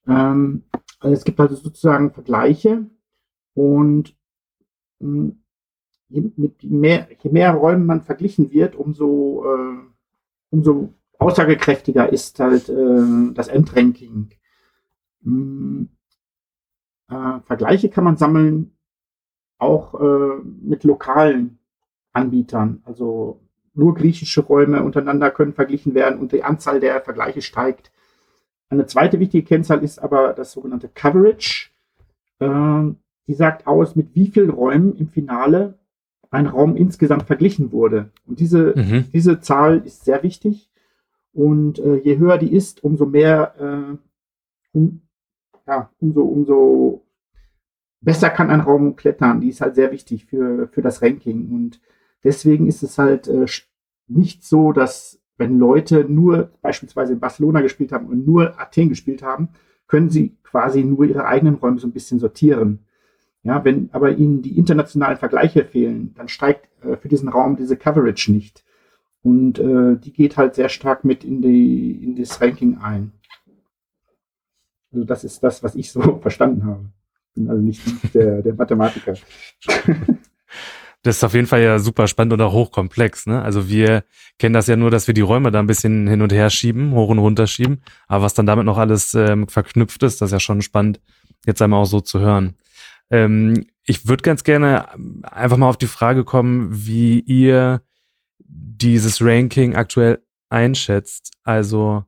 Ähm, 0.07 0.63
also 0.99 1.13
es 1.13 1.23
gibt 1.23 1.39
also 1.39 1.55
sozusagen 1.55 2.11
Vergleiche 2.11 2.85
und 3.53 4.14
mit 6.09 6.63
mehr, 6.63 7.07
je 7.21 7.31
mehr 7.31 7.53
Räumen 7.53 7.85
man 7.85 8.01
verglichen 8.01 8.51
wird, 8.51 8.75
umso, 8.75 9.45
äh, 9.45 9.77
umso 10.49 10.93
aussagekräftiger 11.17 12.11
ist 12.11 12.39
halt 12.39 12.69
äh, 12.69 13.33
das 13.33 13.47
Endranking. 13.47 14.29
Hm, 15.23 15.89
äh, 17.09 17.39
Vergleiche 17.45 17.89
kann 17.89 18.03
man 18.03 18.17
sammeln, 18.17 18.71
auch 19.57 19.99
äh, 19.99 20.41
mit 20.61 20.83
lokalen 20.83 21.59
Anbietern. 22.13 22.81
Also 22.85 23.41
nur 23.73 23.95
griechische 23.95 24.41
Räume 24.41 24.83
untereinander 24.83 25.31
können 25.31 25.53
verglichen 25.53 25.93
werden 25.93 26.19
und 26.19 26.31
die 26.31 26.43
Anzahl 26.43 26.79
der 26.79 27.01
Vergleiche 27.01 27.41
steigt. 27.41 27.91
Eine 28.69 28.85
zweite 28.85 29.19
wichtige 29.19 29.45
Kennzahl 29.45 29.83
ist 29.83 29.99
aber 29.99 30.33
das 30.33 30.51
sogenannte 30.51 30.89
Coverage. 30.89 31.69
Äh, 32.39 32.91
die 33.27 33.33
sagt 33.33 33.67
aus, 33.67 33.95
mit 33.95 34.15
wie 34.15 34.27
vielen 34.27 34.49
Räumen 34.49 34.95
im 34.95 35.07
Finale 35.07 35.79
ein 36.29 36.47
Raum 36.47 36.75
insgesamt 36.75 37.23
verglichen 37.23 37.71
wurde. 37.71 38.11
Und 38.25 38.39
diese, 38.39 38.73
mhm. 38.75 39.05
diese 39.13 39.39
Zahl 39.39 39.81
ist 39.85 40.05
sehr 40.05 40.21
wichtig. 40.23 40.69
Und 41.33 41.79
äh, 41.79 41.95
je 41.97 42.17
höher 42.17 42.37
die 42.37 42.53
ist, 42.53 42.83
umso 42.83 43.05
mehr, 43.05 43.53
äh, 43.59 44.77
um, 44.77 45.01
ja, 45.67 45.89
umso, 45.99 46.21
umso 46.21 47.05
besser 48.01 48.29
kann 48.29 48.49
ein 48.49 48.61
Raum 48.61 48.95
klettern. 48.95 49.41
Die 49.41 49.49
ist 49.49 49.61
halt 49.61 49.75
sehr 49.75 49.91
wichtig 49.91 50.25
für, 50.25 50.67
für 50.67 50.81
das 50.81 51.01
Ranking. 51.01 51.51
Und 51.51 51.81
deswegen 52.23 52.67
ist 52.67 52.83
es 52.83 52.97
halt 52.97 53.27
äh, 53.27 53.45
nicht 54.07 54.43
so, 54.43 54.71
dass 54.71 55.19
wenn 55.37 55.59
Leute 55.59 56.05
nur 56.07 56.51
beispielsweise 56.61 57.13
in 57.13 57.19
Barcelona 57.19 57.61
gespielt 57.61 57.91
haben 57.91 58.07
und 58.07 58.25
nur 58.25 58.59
Athen 58.59 58.89
gespielt 58.89 59.21
haben, 59.21 59.49
können 59.87 60.09
sie 60.09 60.37
quasi 60.43 60.83
nur 60.83 61.05
ihre 61.05 61.25
eigenen 61.25 61.55
Räume 61.55 61.79
so 61.79 61.87
ein 61.87 61.91
bisschen 61.91 62.19
sortieren. 62.19 62.85
Ja, 63.45 63.63
wenn 63.63 63.89
aber 63.91 64.17
ihnen 64.17 64.41
die 64.41 64.57
internationalen 64.57 65.17
Vergleiche 65.17 65.63
fehlen, 65.65 66.15
dann 66.15 66.27
steigt 66.27 66.67
äh, 66.83 66.97
für 66.97 67.07
diesen 67.07 67.29
Raum 67.29 67.55
diese 67.55 67.77
Coverage 67.77 68.31
nicht. 68.31 68.65
Und 69.21 69.59
äh, 69.59 69.97
die 69.97 70.13
geht 70.13 70.35
halt 70.35 70.55
sehr 70.55 70.67
stark 70.67 71.05
mit 71.05 71.23
in, 71.23 71.43
die, 71.43 71.91
in 71.91 72.15
das 72.15 72.41
Ranking 72.41 72.79
ein. 72.79 73.11
Also 74.91 75.05
das 75.05 75.23
ist 75.23 75.43
das, 75.43 75.61
was 75.61 75.75
ich 75.75 75.91
so 75.91 76.17
verstanden 76.21 76.65
habe. 76.65 76.85
Bin 77.35 77.47
also 77.47 77.61
nicht 77.61 77.81
der, 78.13 78.41
der 78.41 78.55
Mathematiker. 78.55 79.13
Das 81.03 81.17
ist 81.17 81.23
auf 81.23 81.35
jeden 81.35 81.45
Fall 81.45 81.61
ja 81.61 81.77
super 81.77 82.07
spannend 82.07 82.33
und 82.33 82.41
auch 82.41 82.53
hochkomplex. 82.53 83.27
Ne? 83.27 83.39
Also 83.39 83.69
wir 83.69 84.05
kennen 84.39 84.53
das 84.55 84.65
ja 84.65 84.75
nur, 84.75 84.89
dass 84.89 85.05
wir 85.05 85.13
die 85.13 85.21
Räume 85.21 85.51
da 85.51 85.59
ein 85.59 85.67
bisschen 85.67 86.07
hin 86.07 86.23
und 86.23 86.33
her 86.33 86.49
schieben, 86.49 86.93
hoch 86.93 87.09
und 87.09 87.19
runter 87.19 87.45
schieben. 87.45 87.83
Aber 88.07 88.23
was 88.23 88.33
dann 88.33 88.47
damit 88.47 88.65
noch 88.65 88.79
alles 88.79 89.13
ähm, 89.13 89.47
verknüpft 89.47 90.01
ist, 90.01 90.19
das 90.19 90.29
ist 90.29 90.31
ja 90.31 90.39
schon 90.39 90.63
spannend, 90.63 90.99
jetzt 91.45 91.61
einmal 91.61 91.83
auch 91.83 91.85
so 91.85 92.01
zu 92.01 92.21
hören. 92.21 92.55
Ähm, 93.09 93.67
ich 93.83 94.07
würde 94.07 94.23
ganz 94.23 94.43
gerne 94.43 94.87
einfach 95.23 95.57
mal 95.57 95.69
auf 95.69 95.77
die 95.77 95.87
Frage 95.87 96.23
kommen, 96.23 96.69
wie 96.71 97.19
ihr 97.19 97.81
dieses 98.39 99.21
Ranking 99.21 99.75
aktuell 99.75 100.23
einschätzt. 100.49 101.31
Also 101.43 102.05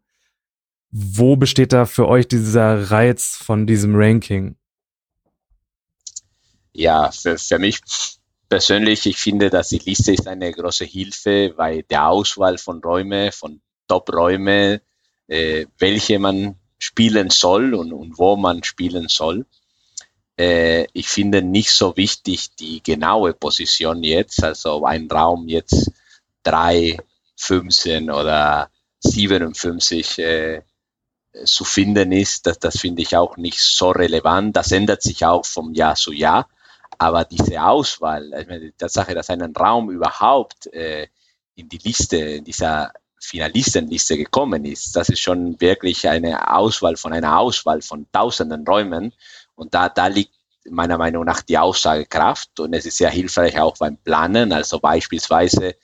wo 0.89 1.35
besteht 1.35 1.73
da 1.73 1.85
für 1.85 2.07
euch 2.07 2.27
dieser 2.27 2.91
Reiz 2.91 3.35
von 3.35 3.67
diesem 3.67 3.95
Ranking? 3.95 4.55
Ja, 6.73 7.11
für, 7.11 7.37
für 7.37 7.59
mich 7.59 7.81
persönlich, 8.49 9.05
ich 9.05 9.17
finde, 9.17 9.49
dass 9.49 9.69
die 9.69 9.79
Liste 9.79 10.13
ist 10.13 10.27
eine 10.27 10.51
große 10.51 10.85
Hilfe 10.85 11.53
bei 11.55 11.81
der 11.81 12.07
Auswahl 12.07 12.57
von 12.57 12.81
Räumen, 12.83 13.31
von 13.31 13.61
Top-Räumen, 13.87 14.79
äh, 15.27 15.65
welche 15.77 16.19
man 16.19 16.55
spielen 16.79 17.29
soll 17.29 17.73
und, 17.73 17.91
und 17.91 18.17
wo 18.17 18.35
man 18.35 18.63
spielen 18.63 19.07
soll. 19.07 19.45
Äh, 20.37 20.87
ich 20.93 21.09
finde 21.09 21.41
nicht 21.41 21.71
so 21.71 21.95
wichtig 21.97 22.55
die 22.55 22.81
genaue 22.83 23.33
Position 23.33 24.03
jetzt, 24.03 24.43
also 24.43 24.85
ein 24.85 25.09
Raum 25.09 25.47
jetzt 25.47 25.91
3, 26.43 26.97
15 27.35 28.11
oder 28.11 28.69
57 28.99 30.19
äh, 30.19 30.61
zu 31.45 31.63
finden 31.63 32.11
ist, 32.11 32.47
das, 32.47 32.59
das 32.59 32.79
finde 32.79 33.01
ich 33.01 33.15
auch 33.15 33.37
nicht 33.37 33.59
so 33.59 33.91
relevant. 33.91 34.55
Das 34.55 34.71
ändert 34.71 35.01
sich 35.03 35.25
auch 35.25 35.45
vom 35.45 35.73
Jahr 35.73 35.95
zu 35.95 36.11
Jahr. 36.11 36.47
Aber 36.97 37.25
diese 37.25 37.61
Auswahl, 37.61 38.33
ich 38.33 38.47
die 38.47 38.73
Tatsache, 38.77 39.13
dass 39.13 39.29
ein 39.29 39.41
Raum 39.55 39.91
überhaupt 39.91 40.67
äh, 40.73 41.07
in 41.55 41.69
die 41.69 41.77
Liste, 41.77 42.17
in 42.17 42.43
dieser 42.43 42.91
Finalistenliste 43.19 44.17
gekommen 44.17 44.65
ist, 44.65 44.95
das 44.95 45.09
ist 45.09 45.19
schon 45.19 45.59
wirklich 45.59 46.07
eine 46.07 46.51
Auswahl 46.55 46.95
von 46.95 47.13
einer 47.13 47.37
Auswahl 47.37 47.81
von 47.81 48.07
tausenden 48.11 48.65
Räumen. 48.65 49.13
Und 49.57 49.73
da, 49.73 49.89
da 49.89 50.07
liegt 50.07 50.35
meiner 50.69 50.97
Meinung 50.97 51.25
nach 51.25 51.41
die 51.41 51.57
Aussagekraft. 51.57 52.59
Und 52.59 52.73
es 52.73 52.85
ist 52.85 52.97
sehr 52.97 53.09
hilfreich 53.09 53.59
auch 53.59 53.75
beim 53.77 53.97
Planen. 53.97 54.53
Also 54.53 54.79
beispielsweise, 54.79 55.75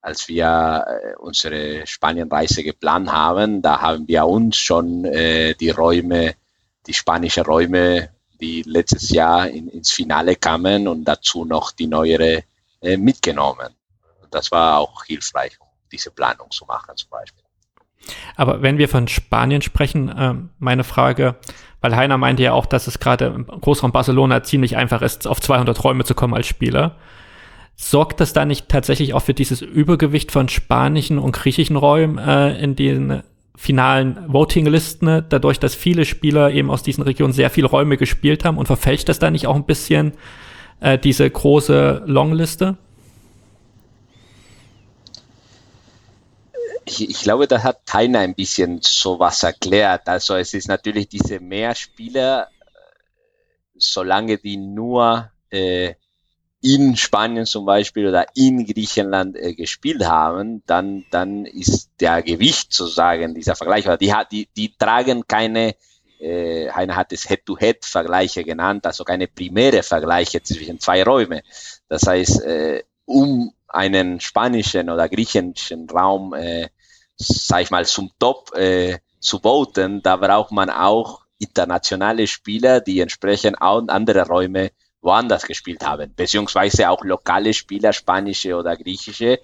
als 0.00 0.28
wir 0.28 0.84
äh, 0.86 1.16
unsere 1.16 1.86
Spanienreise 1.86 2.62
geplant 2.62 3.10
haben, 3.10 3.60
da 3.60 3.80
haben 3.80 4.06
wir 4.06 4.24
uns 4.24 4.56
schon 4.56 5.04
äh, 5.04 5.54
die 5.54 5.70
Räume, 5.70 6.36
die 6.86 6.94
spanischen 6.94 7.44
Räume 7.44 8.10
die 8.40 8.62
letztes 8.62 9.10
Jahr 9.10 9.48
in, 9.48 9.68
ins 9.68 9.90
Finale 9.90 10.36
kamen 10.36 10.86
und 10.86 11.04
dazu 11.04 11.44
noch 11.44 11.72
die 11.72 11.88
neuere 11.88 12.44
äh, 12.80 12.96
mitgenommen. 12.96 13.74
Und 14.22 14.32
das 14.32 14.52
war 14.52 14.78
auch 14.78 15.04
hilfreich, 15.04 15.58
diese 15.90 16.12
Planung 16.12 16.48
zu 16.52 16.64
machen 16.66 16.96
zum 16.96 17.10
Beispiel. 17.10 17.47
Aber 18.36 18.62
wenn 18.62 18.78
wir 18.78 18.88
von 18.88 19.08
Spanien 19.08 19.62
sprechen, 19.62 20.08
äh, 20.08 20.34
meine 20.58 20.84
Frage, 20.84 21.36
weil 21.80 21.94
Heiner 21.94 22.18
meinte 22.18 22.42
ja 22.42 22.52
auch, 22.52 22.66
dass 22.66 22.86
es 22.86 22.98
gerade 22.98 23.26
im 23.26 23.46
Großraum 23.46 23.92
Barcelona 23.92 24.42
ziemlich 24.42 24.76
einfach 24.76 25.02
ist, 25.02 25.26
auf 25.26 25.40
200 25.40 25.82
Räume 25.84 26.04
zu 26.04 26.14
kommen 26.14 26.34
als 26.34 26.46
Spieler. 26.46 26.96
Sorgt 27.76 28.20
das 28.20 28.32
da 28.32 28.44
nicht 28.44 28.68
tatsächlich 28.68 29.14
auch 29.14 29.22
für 29.22 29.34
dieses 29.34 29.62
Übergewicht 29.62 30.32
von 30.32 30.48
spanischen 30.48 31.18
und 31.18 31.32
griechischen 31.32 31.76
Räumen 31.76 32.18
äh, 32.18 32.58
in 32.60 32.74
den 32.74 33.22
finalen 33.54 34.18
Voting-Listen, 34.26 35.06
ne, 35.06 35.24
dadurch, 35.28 35.58
dass 35.58 35.74
viele 35.74 36.04
Spieler 36.04 36.52
eben 36.52 36.70
aus 36.70 36.82
diesen 36.82 37.02
Regionen 37.02 37.32
sehr 37.32 37.50
viele 37.50 37.66
Räume 37.66 37.96
gespielt 37.96 38.44
haben 38.44 38.56
und 38.56 38.66
verfälscht 38.66 39.08
das 39.08 39.18
da 39.18 39.30
nicht 39.30 39.46
auch 39.46 39.56
ein 39.56 39.66
bisschen 39.66 40.12
äh, 40.80 40.98
diese 40.98 41.28
große 41.28 42.02
Longliste? 42.06 42.76
Ich, 46.88 47.10
ich, 47.10 47.20
glaube, 47.20 47.46
da 47.46 47.62
hat 47.62 47.80
Heiner 47.92 48.20
ein 48.20 48.34
bisschen 48.34 48.80
sowas 48.82 49.42
erklärt. 49.42 50.08
Also 50.08 50.36
es 50.36 50.54
ist 50.54 50.68
natürlich 50.68 51.06
diese 51.08 51.38
mehr 51.38 51.74
Spieler, 51.74 52.48
solange 53.76 54.38
die 54.38 54.56
nur 54.56 55.30
äh, 55.50 55.94
in 56.62 56.96
Spanien 56.96 57.44
zum 57.44 57.66
Beispiel 57.66 58.08
oder 58.08 58.26
in 58.34 58.64
Griechenland 58.64 59.36
äh, 59.36 59.54
gespielt 59.54 60.06
haben, 60.06 60.62
dann, 60.66 61.04
dann 61.10 61.44
ist 61.44 61.90
der 62.00 62.22
Gewicht 62.22 62.72
sozusagen 62.72 63.34
dieser 63.34 63.54
Vergleich, 63.54 63.84
oder 63.84 63.98
die, 63.98 64.12
die, 64.32 64.48
die 64.56 64.74
tragen 64.76 65.26
keine, 65.28 65.76
äh, 66.18 66.70
einer 66.70 66.96
hat 66.96 67.12
es 67.12 67.28
Head-to-Head-Vergleiche 67.28 68.44
genannt, 68.44 68.86
also 68.86 69.04
keine 69.04 69.28
primäre 69.28 69.82
Vergleiche 69.82 70.42
zwischen 70.42 70.80
zwei 70.80 71.02
Räumen. 71.04 71.42
Das 71.88 72.06
heißt, 72.06 72.42
äh, 72.44 72.82
um 73.04 73.52
einen 73.68 74.20
spanischen 74.20 74.88
oder 74.88 75.08
griechischen 75.08 75.88
Raum, 75.90 76.32
äh, 76.32 76.68
sag 77.18 77.62
ich 77.62 77.70
mal, 77.70 77.84
zum 77.84 78.10
Top 78.18 78.54
äh, 78.54 78.98
zu 79.20 79.40
voten, 79.40 80.02
da 80.02 80.16
braucht 80.16 80.52
man 80.52 80.70
auch 80.70 81.22
internationale 81.38 82.26
Spieler, 82.26 82.80
die 82.80 83.00
entsprechend 83.00 83.60
auch 83.60 83.82
andere 83.88 84.26
Räume 84.26 84.70
woanders 85.00 85.46
gespielt 85.46 85.86
haben, 85.86 86.12
beziehungsweise 86.16 86.90
auch 86.90 87.04
lokale 87.04 87.54
Spieler, 87.54 87.92
spanische 87.92 88.56
oder 88.56 88.76
griechische, 88.76 89.38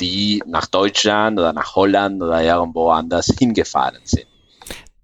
die 0.00 0.42
nach 0.46 0.66
Deutschland 0.66 1.38
oder 1.38 1.52
nach 1.52 1.74
Holland 1.74 2.22
oder 2.22 2.42
irgendwo 2.42 2.90
anders 2.90 3.26
hingefahren 3.26 4.00
sind. 4.04 4.26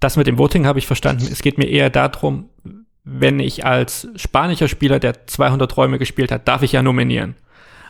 Das 0.01 0.17
mit 0.17 0.29
dem 0.29 0.39
Voting 0.39 0.67
habe 0.67 0.79
ich 0.79 0.87
verstanden. 0.87 1.29
Es 1.31 1.43
geht 1.43 1.59
mir 1.59 1.69
eher 1.69 1.91
darum, 1.91 2.49
wenn 3.03 3.41
ich 3.41 3.65
als 3.65 4.07
spanischer 4.15 4.69
Spieler, 4.69 5.01
der 5.01 5.27
200 5.27 5.77
Räume 5.77 5.99
gespielt 5.99 6.31
hat, 6.31 6.47
darf 6.47 6.63
ich 6.63 6.73
ja 6.73 6.83
nominieren. 6.83 7.35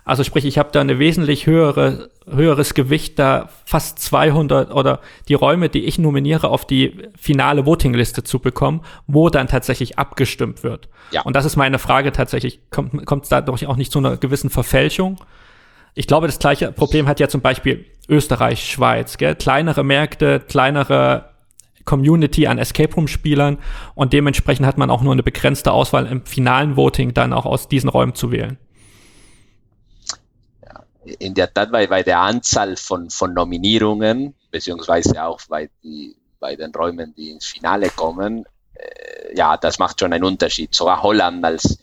Also 0.09 0.25
sprich, 0.25 0.47
ich 0.47 0.57
habe 0.57 0.71
da 0.73 0.81
eine 0.81 0.99
wesentlich 0.99 1.47
höhere, 1.47 2.09
höheres 2.27 2.73
Gewicht, 2.73 3.19
da 3.19 3.51
fast 3.67 3.99
200 3.99 4.73
oder 4.73 5.01
die 5.29 5.35
Räume, 5.35 5.69
die 5.69 5.85
ich 5.85 5.99
nominiere, 5.99 6.49
auf 6.49 6.67
die 6.67 7.11
finale 7.15 7.67
Votingliste 7.67 8.25
zu 8.25 8.39
bekommen, 8.39 8.81
wo 9.07 9.29
dann 9.29 9.49
tatsächlich 9.49 9.99
abgestimmt 9.99 10.63
wird. 10.63 10.89
Ja. 11.11 11.21
Und 11.25 11.37
das 11.37 11.45
ist 11.45 11.57
meine 11.57 11.79
Frage 11.79 12.11
tatsächlich. 12.11 12.59
Kommt 12.71 13.25
es 13.25 13.29
dadurch 13.29 13.67
auch 13.67 13.77
nicht 13.77 13.93
zu 13.93 13.99
einer 13.99 14.17
gewissen 14.17 14.49
Verfälschung? 14.49 15.19
Ich 15.95 16.07
glaube, 16.07 16.27
das 16.27 16.39
gleiche 16.39 16.73
Problem 16.73 17.07
hat 17.07 17.21
ja 17.21 17.29
zum 17.29 17.43
Beispiel 17.43 17.85
Österreich, 18.09 18.65
Schweiz, 18.65 19.19
gell? 19.19 19.35
kleinere 19.35 19.85
Märkte, 19.85 20.41
kleinere 20.41 21.35
Community 21.85 22.47
an 22.47 22.57
Escape 22.57 22.95
Room 22.95 23.09
Spielern 23.09 23.59
und 23.95 24.15
dementsprechend 24.15 24.65
hat 24.65 24.79
man 24.79 24.89
auch 24.89 25.03
nur 25.03 25.13
eine 25.13 25.23
begrenzte 25.23 25.71
Auswahl 25.71 26.07
im 26.07 26.25
finalen 26.25 26.79
Voting 26.79 27.13
dann 27.13 27.35
auch 27.35 27.45
aus 27.45 27.69
diesen 27.69 27.91
Räumen 27.91 28.15
zu 28.15 28.33
wählen 28.33 28.57
in 31.19 31.35
der 31.35 31.53
Tat 31.53 31.71
bei, 31.71 31.87
bei 31.87 32.03
der 32.03 32.21
Anzahl 32.21 32.77
von, 32.77 33.11
von 33.11 33.35
Nominierungen, 33.35 34.35
beziehungsweise 34.51 35.23
auch 35.25 35.41
bei, 35.49 35.71
die, 35.83 36.17
bei 36.41 36.57
den 36.57 36.73
Räumen, 36.73 37.15
die 37.17 37.31
ins 37.31 37.47
Finale 37.47 37.91
kommen, 37.91 38.45
äh, 38.75 39.37
ja, 39.37 39.57
das 39.57 39.79
macht 39.79 40.01
schon 40.01 40.13
einen 40.13 40.25
Unterschied. 40.25 40.75
Sogar 40.75 41.03
Holland 41.03 41.45
als, 41.45 41.79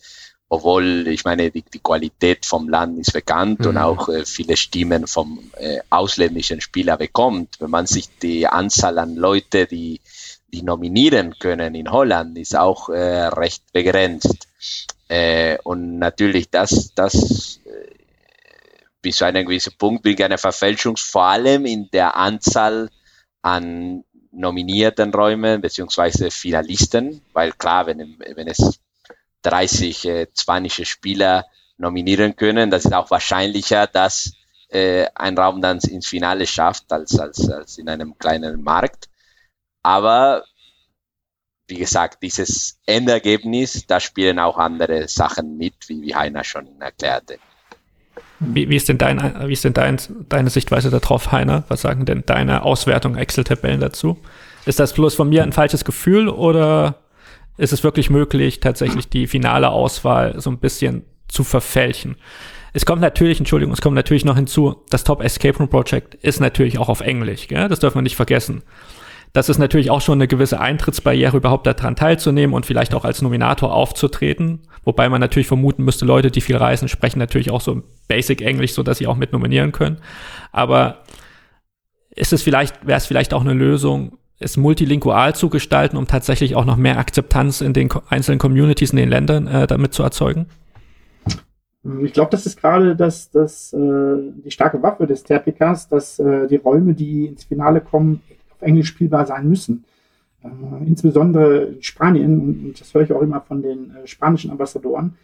obwohl 0.50 1.08
ich 1.08 1.24
meine, 1.25 1.51
die, 1.51 1.63
die 1.63 1.79
Qualität 1.79 2.46
vom 2.46 2.70
Land 2.70 3.00
ist 3.00 3.13
bekannt 3.13 3.62
mhm. 3.62 3.67
und 3.67 3.77
auch 3.77 4.10
äh, 4.10 4.25
viele 4.25 4.58
Stimmen 4.58 5.08
vom 5.08 5.51
äh, 5.58 5.79
ausländischen 5.89 6.62
Spieler 6.62 6.98
bekommt. 6.98 7.55
Wenn 7.60 7.72
man 7.72 7.88
sich 7.88 8.10
die 8.20 8.48
Anzahl 8.48 9.00
an 9.00 9.15
Leute, 9.15 9.65
die, 9.65 10.01
die 10.53 10.62
nominieren 10.62 11.38
können 11.39 11.75
in 11.75 11.91
Holland, 11.91 12.38
ist 12.38 12.55
auch 12.55 12.89
äh, 12.89 13.27
recht 13.27 13.63
begrenzt. 13.74 14.48
Äh, 15.08 15.58
und 15.63 16.00
natürlich, 16.00 16.50
das, 16.50 16.94
das 16.96 17.60
bis 19.06 19.18
zu 19.18 19.26
einem 19.26 19.46
gewissen 19.46 19.78
Punkt 19.78 20.04
wegen 20.04 20.24
einer 20.24 20.40
Verfälschung, 20.40 20.98
vor 20.98 21.26
allem 21.26 21.68
in 21.68 21.92
der 21.92 22.18
Anzahl 22.18 22.90
an 23.44 24.04
nominierten 24.32 25.14
Räumen 25.14 25.62
beziehungsweise 25.62 26.32
Finalisten, 26.32 27.22
weil 27.32 27.52
klar, 27.52 27.86
wenn, 27.86 28.18
wenn 28.18 28.48
es 28.48 28.80
30 29.44 30.06
äh, 30.06 30.28
spanische 30.36 30.86
Spieler 30.86 31.46
nominieren 31.78 32.36
können, 32.36 32.72
das 32.72 32.86
ist 32.86 32.94
auch 32.96 33.12
wahrscheinlicher, 33.12 33.86
dass 33.86 34.32
äh, 34.70 35.06
ein 35.14 35.38
Raum 35.38 35.62
dann 35.62 35.78
ins 35.78 36.08
Finale 36.08 36.48
schafft 36.48 36.92
als, 36.92 37.20
als, 37.20 37.48
als 37.48 37.78
in 37.78 37.88
einem 37.88 38.18
kleinen 38.18 38.64
Markt. 38.64 39.08
Aber 39.84 40.46
wie 41.68 41.78
gesagt, 41.78 42.24
dieses 42.24 42.80
Endergebnis, 42.88 43.86
da 43.86 44.00
spielen 44.00 44.40
auch 44.40 44.58
andere 44.58 45.08
Sachen 45.08 45.58
mit, 45.58 45.76
wie, 45.90 46.02
wie 46.02 46.16
Heiner 46.16 46.44
schon 46.44 46.82
erklärte. 46.82 47.38
Wie, 48.39 48.70
wie, 48.70 48.75
ist 48.75 48.89
denn, 48.89 48.98
dein, 48.98 49.48
wie 49.48 49.54
ist 49.54 49.63
denn 49.63 49.74
dein, 49.74 49.98
deine 50.30 50.50
Sichtweise 50.50 50.89
darauf, 50.89 51.32
Heiner? 51.32 51.63
Was 51.70 51.82
sagen 51.82 52.06
denn 52.06 52.24
deine 52.25 52.63
Auswertung 52.63 53.15
Excel-Tabellen 53.15 53.80
dazu? 53.80 54.18
Ist 54.65 54.80
das 54.80 54.94
bloß 54.94 55.15
von 55.15 55.30
mir 55.30 55.44
ein 55.44 55.54
falsches 55.54 55.86
Gefühl 55.86 56.27
oder 56.27 56.96
ist 57.58 57.72
es 57.72 57.84
wirklich 57.84 58.10
möglich, 58.10 58.60
tatsächlich 58.60 59.08
die 59.08 59.27
finale 59.27 59.70
Auswahl 59.70 60.39
so 60.39 60.50
ein 60.50 60.58
bisschen 60.58 61.04
zu 61.27 61.44
verfälschen? 61.44 62.18
Es 62.74 62.86
kommt 62.86 63.01
natürlich, 63.01 63.39
Entschuldigung, 63.39 63.74
es 63.74 63.80
kommt 63.80 63.96
natürlich 63.96 64.25
noch 64.25 64.36
hinzu, 64.36 64.84
das 64.89 65.06
Top 65.06 65.24
Escape 65.24 65.58
Room 65.58 65.70
Project 65.70 66.15
ist 66.15 66.42
natürlich 66.42 66.77
auch 66.77 66.89
auf 66.89 67.00
Englisch, 67.00 67.48
gell? 67.48 67.70
das 67.70 67.80
dürfen 67.80 68.00
wir 68.00 68.01
nicht 68.01 68.18
vergessen. 68.18 68.63
Das 69.36 69.50
ist 69.50 69.58
natürlich 69.58 69.92
auch 69.92 70.00
schon 70.00 70.18
eine 70.18 70.30
gewisse 70.30 70.62
Eintrittsbarriere, 70.62 71.36
überhaupt 71.36 71.68
daran 71.68 71.98
teilzunehmen 71.98 72.56
und 72.56 72.65
vielleicht 72.65 72.96
auch 72.96 73.04
als 73.04 73.22
Nominator 73.22 73.74
aufzutreten. 73.74 74.62
Wobei 74.86 75.10
man 75.10 75.20
natürlich 75.20 75.48
vermuten 75.48 75.84
müsste, 75.84 76.06
Leute, 76.06 76.32
die 76.32 76.39
viel 76.39 76.56
reisen, 76.56 76.88
sprechen 76.88 77.20
natürlich 77.20 77.51
auch 77.51 77.60
so 77.60 77.84
Basic 78.08 78.42
Englisch, 78.42 78.72
so 78.72 78.82
dass 78.82 78.98
sie 78.98 79.08
auch 79.08 79.18
mit 79.18 79.34
nominieren 79.34 79.74
können. 79.74 79.98
Aber 80.54 81.00
ist 82.12 82.32
es 82.32 82.44
vielleicht, 82.44 82.88
wäre 82.88 82.96
es 82.96 83.08
vielleicht 83.08 83.34
auch 83.34 83.42
eine 83.42 83.51
Lösung, 83.51 84.18
es 84.39 84.56
multilingual 84.56 85.36
zu 85.36 85.50
gestalten, 85.50 85.98
um 85.98 86.08
tatsächlich 86.08 86.56
auch 86.56 86.63
noch 86.63 86.77
mehr 86.77 86.98
Akzeptanz 86.98 87.60
in 87.60 87.74
den 87.74 87.89
einzelnen 88.08 88.39
Communities 88.39 88.92
in 88.92 88.98
den 88.98 89.10
Ländern 89.10 89.48
äh, 89.48 89.68
damit 89.68 89.94
zu 89.94 90.01
erzeugen? 90.01 90.46
Ich 92.04 92.13
glaube, 92.13 92.32
das 92.32 92.46
ist 92.46 92.62
gerade 92.62 92.96
das, 92.96 93.32
das, 93.32 93.74
äh, 93.74 93.77
die 93.77 94.51
starke 94.51 94.82
Waffe 94.82 95.08
des 95.08 95.24
Terpikas, 95.24 95.89
dass 95.89 96.20
äh, 96.20 96.48
die 96.48 96.56
Räume, 96.56 96.94
die 96.94 97.25
ins 97.25 97.44
Finale 97.44 97.82
kommen, 97.82 98.22
Englisch 98.66 98.88
spielbar 98.88 99.26
sein 99.26 99.48
müssen. 99.48 99.86
Äh, 100.44 100.86
insbesondere 100.86 101.66
in 101.66 101.84
Spanien, 101.84 102.40
und, 102.40 102.80
das 102.80 102.94
höre 102.94 103.04
ich 103.04 103.14
auch 103.14 103.22
immer 103.22 103.42
von 103.42 103.62
den 103.62 103.92
äh, 103.92 104.08
spanischen 104.08 104.52
Ambassadoren, 104.52 105.16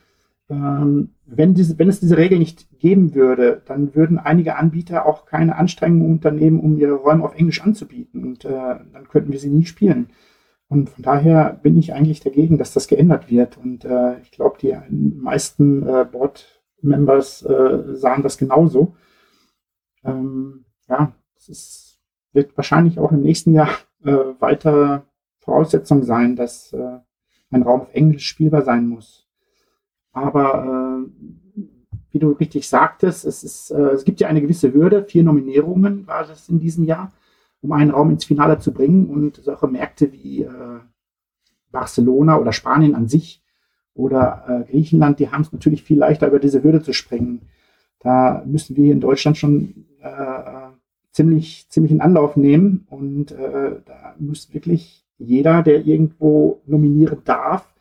ähm, 0.52 1.10
wenn, 1.26 1.54
diese, 1.54 1.80
wenn 1.80 1.88
es 1.88 2.02
diese 2.02 2.18
Regel 2.18 2.38
nicht 2.38 2.68
geben 2.80 3.16
würde, 3.16 3.62
dann 3.66 3.96
würden 3.96 4.20
einige 4.20 4.58
Anbieter 4.58 5.06
auch 5.06 5.26
keine 5.26 5.56
Anstrengungen 5.56 6.12
unternehmen, 6.12 6.60
um 6.60 6.78
ihre 6.78 6.94
Räume 6.94 7.24
auf 7.24 7.36
Englisch 7.36 7.62
anzubieten. 7.62 8.24
Und 8.24 8.46
äh, 8.46 8.50
dann 8.50 9.08
könnten 9.10 9.32
wir 9.32 9.40
sie 9.40 9.50
nie 9.50 9.66
spielen. 9.66 10.10
Und 10.68 10.90
von 10.90 11.04
daher 11.04 11.60
bin 11.62 11.78
ich 11.78 11.94
eigentlich 11.94 12.22
dagegen, 12.22 12.58
dass 12.58 12.74
das 12.74 12.88
geändert 12.88 13.30
wird. 13.30 13.58
Und 13.58 13.86
äh, 13.86 14.20
ich 14.22 14.32
glaube, 14.32 14.58
die 14.62 14.74
meisten 14.90 15.88
äh, 15.88 16.06
Board-Members 16.10 17.44
äh, 17.44 17.96
sahen 17.96 18.24
das 18.24 18.38
genauso. 18.38 18.96
Ähm, 20.04 20.66
ja, 20.90 21.14
es 21.38 21.50
ist, 21.50 21.91
wird 22.34 22.56
wahrscheinlich 22.58 23.00
auch 23.00 23.12
im 23.12 23.22
nächsten 23.22 23.54
Jahr 23.54 23.70
äh, 24.04 24.16
weiter 24.40 25.06
Voraussetzung 25.40 26.04
sein, 26.04 26.36
dass 26.36 26.74
äh, 26.74 27.00
ein 27.50 27.64
Raum 27.64 27.82
auf 27.82 27.94
Englisch 27.94 28.28
spielbar 28.28 28.62
sein 28.62 28.88
muss. 28.88 29.28
Aber 30.14 31.08
äh, 31.08 31.62
wie 32.12 32.20
du 32.20 32.32
richtig 32.32 32.68
sagtest, 32.68 33.26
es, 33.26 33.44
ist, 33.44 33.72
äh, 33.72 33.92
es 33.92 34.04
gibt 34.04 34.20
ja 34.20 34.28
eine 34.28 34.42
gewisse 34.42 34.74
Hürde. 34.74 35.04
Vier 35.04 35.24
Nominierungen 35.24 36.08
war 36.08 36.26
das 36.26 36.50
in 36.50 36.60
diesem 36.60 36.86
Jahr, 36.86 37.14
um 37.62 37.72
einen 37.72 37.92
Raum 37.92 38.12
ins 38.12 38.26
Finale 38.26 38.60
zu 38.60 38.74
bringen. 38.74 39.08
Und 39.08 39.38
solche 39.38 39.68
Märkte 39.68 40.12
wie 40.12 40.44
äh, 40.44 40.80
Barcelona 41.72 42.38
oder 42.38 42.52
Spanien 42.52 42.96
an 42.96 43.08
sich 43.08 43.44
oder 43.94 44.46
äh, 44.48 44.72
Griechenland, 44.72 45.20
die 45.20 45.32
haben 45.32 45.42
es 45.42 45.54
natürlich 45.54 45.84
viel 45.84 45.98
leichter, 45.98 46.28
über 46.28 46.40
diese 46.40 46.64
Hürde 46.64 46.82
zu 46.82 46.94
springen. 46.94 47.48
Da 48.00 48.44
müssen 48.46 48.76
wir 48.76 48.92
in 48.92 49.00
Deutschland 49.00 49.38
schon 49.38 49.86
äh, 50.02 50.08
ziemlich, 51.12 51.68
ziemlich 51.70 51.91
in 51.91 52.01
Anlauf 52.01 52.36
nehmen. 52.36 52.88
Und 52.89 53.32
äh, 53.32 53.75
da 53.86 54.15
muss 54.20 54.53
wirklich 54.53 55.06
jeder, 55.18 55.62
der 55.62 55.86
irgendwo 55.86 56.62
nominieren 56.65 57.20
darf, 57.25 57.72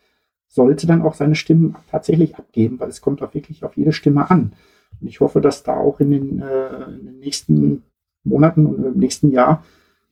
sollte 0.47 0.87
dann 0.87 1.03
auch 1.03 1.15
seine 1.15 1.37
Stimmen 1.37 1.77
tatsächlich 1.91 2.37
abgeben, 2.37 2.81
weil 2.81 2.89
es 2.89 3.01
kommt 3.01 3.23
auch 3.23 3.35
wirklich 3.35 3.65
auf 3.65 3.77
jede 3.77 3.93
Stimme 3.93 4.31
an. 4.31 4.53
Und 5.01 5.07
ich 5.07 5.21
hoffe, 5.21 5.41
dass 5.41 5.63
da 5.63 5.77
auch 5.77 6.01
in 6.01 6.11
den, 6.11 6.43
äh, 6.43 6.85
in 6.85 7.07
den 7.07 7.19
nächsten 7.21 7.85
Monaten 8.25 8.67
und 8.67 8.85
im 8.85 8.99
nächsten 8.99 9.31
Jahr 9.31 9.65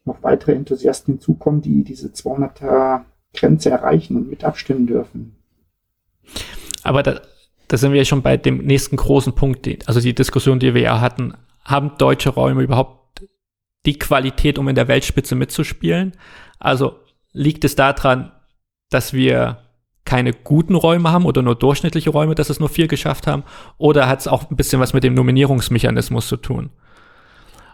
noch 0.05 0.23
weitere 0.23 0.53
Enthusiasten 0.53 1.15
hinzukommen, 1.15 1.61
die 1.61 1.85
diese 1.85 2.09
200er 2.09 3.03
Grenze 3.35 3.71
erreichen 3.71 4.17
und 4.17 4.31
mit 4.31 4.45
abstimmen 4.45 4.87
dürfen. 4.87 5.37
Aber 6.83 7.03
da, 7.03 7.21
da 7.67 7.77
sind 7.77 7.93
wir 7.93 7.99
ja 7.99 8.05
schon 8.05 8.23
bei 8.23 8.37
dem 8.37 8.59
nächsten 8.59 8.97
großen 8.97 9.35
Punkt, 9.35 9.69
also 9.87 10.01
die 10.01 10.15
Diskussion, 10.15 10.59
die 10.59 10.73
wir 10.73 10.83
ja 10.83 11.01
hatten. 11.01 11.35
Haben 11.65 11.93
deutsche 11.99 12.31
Räume 12.31 12.63
überhaupt 12.63 12.98
die 13.87 13.99
Qualität, 13.99 14.59
um 14.59 14.69
in 14.69 14.75
der 14.75 14.89
Weltspitze 14.89 15.35
mitzuspielen? 15.35 16.13
Also 16.59 16.99
liegt 17.33 17.65
es 17.65 17.77
daran, 17.77 18.33
dass 18.91 19.13
wir 19.13 19.59
keine 20.05 20.33
guten 20.33 20.75
Räume 20.75 21.13
haben 21.13 21.27
oder 21.27 21.43
nur 21.43 21.55
durchschnittliche 21.55 22.11
Räume, 22.11 22.35
dass 22.35 22.49
es 22.49 22.61
nur 22.61 22.71
vier 22.71 22.89
geschafft 22.89 23.27
haben? 23.27 23.45
Oder 23.77 24.09
hat 24.09 24.21
es 24.21 24.29
auch 24.29 24.51
ein 24.51 24.57
bisschen 24.57 24.81
was 24.81 24.95
mit 24.95 25.05
dem 25.05 25.15
Nominierungsmechanismus 25.15 26.29
zu 26.29 26.39
tun? 26.39 26.71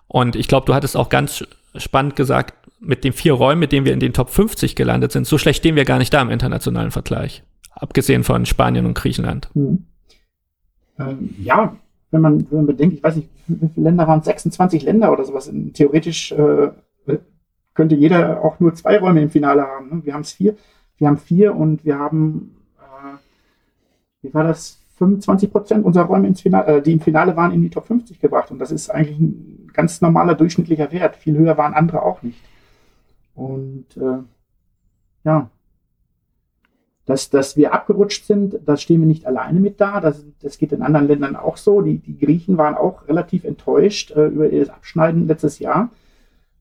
Und 0.09 0.37
ich 0.37 0.49
glaube, 0.49 0.67
du 0.67 0.75
hattest 0.75 0.97
auch 0.97 1.09
ganz 1.09 1.45
spannend 1.77 2.17
gesagt, 2.17 2.55
mit 2.81 3.05
den 3.05 3.13
vier 3.13 3.33
Räumen, 3.35 3.61
mit 3.61 3.73
denen 3.73 3.87
wir 3.87 3.93
in 3.93 4.01
den 4.01 4.13
Top 4.13 4.31
50 4.31 4.75
gelandet 4.77 5.13
sind, 5.13 5.27
so 5.27 5.39
schlecht 5.39 5.59
stehen 5.59 5.77
wir 5.77 5.85
gar 5.85 5.99
nicht 5.99 6.13
da 6.13 6.21
im 6.21 6.31
internationalen 6.31 6.91
Vergleich. 6.91 7.43
Abgesehen 7.71 8.25
von 8.25 8.47
Spanien 8.47 8.87
und 8.87 8.95
Griechenland. 8.95 9.49
Hm. 9.55 9.87
Ähm, 10.99 11.35
ja, 11.39 11.77
wenn 12.15 12.23
man, 12.23 12.51
wenn 12.51 12.59
man 12.59 12.67
bedenkt, 12.67 12.95
ich 12.95 13.03
weiß 13.03 13.17
nicht, 13.17 13.29
wie 13.49 13.69
viele 13.69 13.85
Länder 13.85 14.07
waren 14.07 14.23
26 14.23 14.85
Länder 14.85 15.13
oder 15.13 15.25
sowas. 15.25 15.51
Theoretisch 15.75 16.33
äh, 16.33 16.69
könnte 17.75 17.97
jeder 17.97 18.43
auch 18.45 18.61
nur 18.61 18.73
zwei 18.75 18.99
Räume 18.99 19.21
im 19.21 19.31
Finale 19.31 19.63
haben. 19.63 19.91
Ne? 19.91 20.01
Wir 20.05 20.15
haben 20.15 20.21
es 20.21 20.33
vier. 20.33 20.57
Wir 20.97 21.09
haben 21.09 21.19
vier 21.19 21.57
und 21.57 21.85
wir 21.85 21.99
haben, 21.99 22.57
äh, 22.79 23.17
wie 24.23 24.33
war 24.33 24.45
das, 24.45 24.79
25 24.97 25.51
Prozent 25.51 25.85
unserer 25.85 26.05
Räume 26.05 26.29
ins 26.29 26.41
Finale, 26.41 26.77
äh, 26.77 26.83
die 26.83 26.93
im 26.93 27.01
Finale 27.01 27.37
waren, 27.37 27.53
in 27.53 27.63
die 27.63 27.71
Top 27.71 27.87
50 27.87 28.21
gebracht. 28.21 28.53
Und 28.53 28.61
das 28.61 28.71
ist 28.71 28.91
eigentlich 28.91 29.19
ein 29.19 29.71
ganz 29.73 30.01
normaler 30.01 30.37
durchschnittlicher 30.37 30.93
Wert. 30.93 31.17
Viel 31.17 31.37
höher 31.37 31.59
waren 31.59 31.75
andere 31.75 32.03
auch 32.03 32.23
nicht. 32.23 32.41
Und 33.35 33.87
äh, 33.97 34.19
ja, 35.25 35.51
dass, 37.07 37.31
dass 37.31 37.57
wir 37.57 37.75
abgerutscht 37.75 38.25
sind, 38.25 38.59
das 38.65 38.81
stehen 38.81 39.01
wir 39.01 39.07
nicht 39.07 39.27
alleine 39.27 39.61
mit 39.61 39.81
da. 39.81 40.01
Das, 40.01 40.25
das 40.41 40.59
geht 40.59 40.73
in 40.73 40.83
anderen 40.83 41.07
Ländern 41.07 41.37
auch 41.37 41.57
so. 41.57 41.83
Die, 41.83 41.99
die 41.99 42.19
Griechen 42.19 42.57
waren 42.57 42.75
auch 42.75 43.07
relativ 43.09 43.45
enttäuscht 43.45 44.11
äh, 44.13 44.27
über 44.29 44.49
ihr 44.49 44.73
Abschneiden 44.73 45.27
letztes 45.27 45.59
Jahr. 45.59 45.91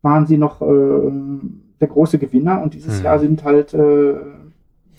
Waren 0.02 0.28
sie 0.28 0.38
noch 0.38 0.62
äh, 0.62 1.12
der 1.80 1.88
große 1.88 2.20
Gewinner 2.20 2.62
und 2.62 2.74
dieses 2.74 3.00
mhm. 3.00 3.06
Jahr 3.06 3.20
sind 3.20 3.44
halt 3.44 3.74
äh, 3.74 4.16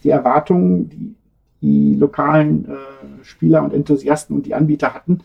die 0.02 0.10
Erwartungen, 0.10 0.88
die 0.88 1.14
die 1.64 1.94
lokalen 1.94 2.66
äh, 2.66 3.24
Spieler 3.24 3.62
und 3.62 3.72
Enthusiasten 3.72 4.36
und 4.36 4.44
die 4.44 4.54
Anbieter 4.54 4.92
hatten, 4.92 5.20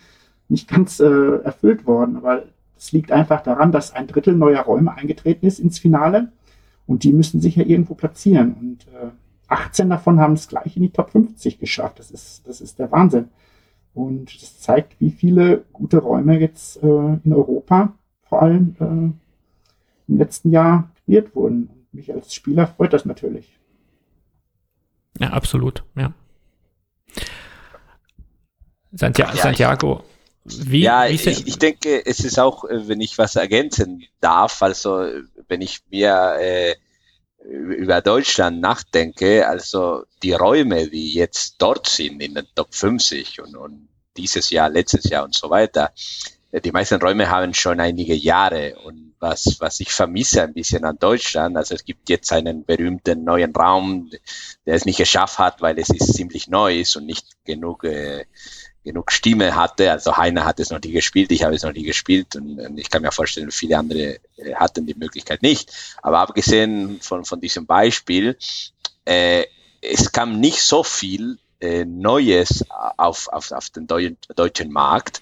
nicht 0.47 0.69
ganz 0.69 1.01
äh, 1.01 1.41
erfüllt 1.43 1.86
worden. 1.86 2.15
Aber 2.15 2.43
es 2.77 2.93
liegt 2.93 3.12
einfach 3.12 3.41
daran, 3.41 3.73
dass 3.73 3.93
ein 3.93 4.08
Drittel 4.08 4.36
neuer 4.36 4.62
Räume 4.62 4.95
eingetreten 4.95 5.45
ist 5.45 5.60
ins 5.60 5.79
Finale 5.79 6.32
und 6.88 7.03
die 7.03 7.12
müssen 7.12 7.41
sich 7.41 7.58
ja 7.58 7.65
irgendwo 7.65 7.93
platzieren. 7.93 8.53
Und 8.53 8.88
äh, 8.88 9.10
18 9.49 9.89
davon 9.89 10.19
haben 10.19 10.33
es 10.33 10.47
gleich 10.47 10.75
in 10.75 10.83
die 10.83 10.91
Top 10.91 11.12
50 11.12 11.59
geschafft. 11.59 11.99
Das 11.99 12.12
ist, 12.12 12.47
das 12.47 12.62
ist 12.62 12.79
der 12.79 12.91
Wahnsinn. 12.91 13.29
Und 13.93 14.41
das 14.41 14.59
zeigt, 14.59 14.99
wie 14.99 15.12
viele 15.12 15.65
gute 15.73 15.97
Räume 15.97 16.39
jetzt 16.39 16.81
äh, 16.83 16.88
in 16.88 17.33
Europa 17.33 17.93
vor 18.23 18.41
allem 18.41 18.75
äh, 18.79 18.83
im 20.12 20.17
letzten 20.17 20.51
Jahr 20.51 20.91
kreiert 21.03 21.35
wurden. 21.35 21.67
Und 21.67 21.93
mich 21.93 22.13
als 22.13 22.33
Spieler 22.33 22.67
freut 22.67 22.93
das 22.93 23.05
natürlich. 23.05 23.57
Ja, 25.19 25.29
absolut, 25.29 25.83
ja. 25.95 26.13
Santiago, 28.91 29.35
ja, 29.35 29.43
Santiago 29.43 30.03
wie, 30.45 30.81
ja, 30.81 31.07
wie 31.07 31.13
ich, 31.13 31.47
ich 31.47 31.59
denke, 31.59 32.05
es 32.05 32.21
ist 32.21 32.39
auch, 32.39 32.65
äh, 32.65 32.88
wenn 32.88 33.01
ich 33.01 33.17
was 33.17 33.35
ergänzen 33.35 34.05
darf, 34.19 34.62
also 34.62 35.05
wenn 35.47 35.62
ich 35.62 35.81
mir 35.89 36.35
äh, 36.39 36.75
über 37.45 38.02
Deutschland 38.02 38.60
nachdenke, 38.62 39.47
also 39.47 40.04
die 40.21 40.34
Räume, 40.34 40.89
die 40.89 41.13
jetzt 41.13 41.56
dort 41.58 41.88
sind 41.88 42.21
in 42.21 42.36
den 42.36 42.47
Top 42.56 42.73
50 42.73 43.41
und, 43.41 43.56
und 43.56 43.89
dieses 44.17 44.49
Jahr, 44.49 44.69
letztes 44.69 45.10
Jahr 45.10 45.23
und 45.23 45.34
so 45.34 45.49
weiter, 45.49 45.91
die 46.52 46.71
meisten 46.71 47.02
Räume 47.02 47.30
haben 47.30 47.54
schon 47.54 47.80
einige 47.80 48.15
Jahre. 48.15 48.75
Und 48.84 49.13
was, 49.19 49.58
was 49.60 49.80
ich 49.80 49.91
vermisse 49.91 50.41
ein 50.41 50.54
bisschen 50.54 50.84
an 50.84 50.97
Deutschland, 50.97 51.56
also 51.56 51.75
es 51.75 51.86
gibt 51.86 52.10
jetzt 52.10 52.32
einen 52.32 52.65
berühmten 52.65 53.23
neuen 53.23 53.56
Raum, 53.56 54.10
der 54.65 54.75
es 54.75 54.86
nicht 54.86 54.97
geschafft 54.97 55.38
hat, 55.38 55.62
weil 55.62 55.78
es 55.78 55.89
ist 55.89 56.13
ziemlich 56.13 56.47
neu 56.47 56.80
ist 56.80 56.95
und 56.95 57.06
nicht 57.06 57.28
genug, 57.45 57.84
äh, 57.84 58.25
genug 58.83 59.11
Stimme 59.11 59.55
hatte. 59.55 59.91
Also 59.91 60.17
Heiner 60.17 60.45
hat 60.45 60.59
es 60.59 60.69
noch 60.69 60.81
nie 60.81 60.91
gespielt, 60.91 61.31
ich 61.31 61.43
habe 61.43 61.55
es 61.55 61.63
noch 61.63 61.73
nie 61.73 61.83
gespielt 61.83 62.35
und, 62.35 62.59
und 62.59 62.77
ich 62.77 62.89
kann 62.89 63.01
mir 63.01 63.11
vorstellen, 63.11 63.51
viele 63.51 63.77
andere 63.77 64.19
äh, 64.37 64.55
hatten 64.55 64.85
die 64.85 64.95
Möglichkeit 64.95 65.41
nicht. 65.41 65.71
Aber 66.01 66.19
abgesehen 66.19 66.99
von, 67.01 67.25
von 67.25 67.39
diesem 67.39 67.65
Beispiel, 67.65 68.37
äh, 69.05 69.45
es 69.81 70.11
kam 70.11 70.39
nicht 70.39 70.61
so 70.61 70.83
viel 70.83 71.37
äh, 71.59 71.85
Neues 71.85 72.65
auf, 72.69 73.27
auf, 73.29 73.51
auf 73.51 73.69
den 73.69 73.87
Deu 73.87 74.11
deutschen 74.35 74.71
Markt 74.71 75.21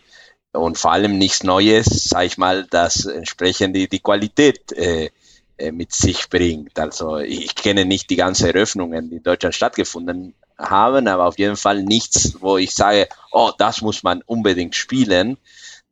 und 0.51 0.77
vor 0.77 0.91
allem 0.91 1.17
nichts 1.17 1.43
Neues, 1.43 1.85
sage 1.85 2.25
ich 2.25 2.37
mal, 2.37 2.65
das 2.69 3.05
entsprechend 3.05 3.75
die, 3.75 3.87
die 3.87 3.99
Qualität 3.99 4.71
äh, 4.73 5.09
äh, 5.57 5.71
mit 5.71 5.93
sich 5.93 6.29
bringt. 6.29 6.77
Also 6.79 7.17
ich 7.17 7.55
kenne 7.55 7.85
nicht 7.85 8.09
die 8.09 8.15
ganzen 8.15 8.47
Eröffnungen, 8.47 9.09
die 9.09 9.17
in 9.17 9.23
Deutschland 9.23 9.55
stattgefunden 9.55 10.35
haben, 10.57 11.07
aber 11.07 11.25
auf 11.25 11.37
jeden 11.37 11.55
Fall 11.55 11.83
nichts, 11.83 12.37
wo 12.41 12.57
ich 12.57 12.73
sage, 12.73 13.07
oh, 13.31 13.51
das 13.57 13.81
muss 13.81 14.03
man 14.03 14.21
unbedingt 14.25 14.75
spielen. 14.75 15.37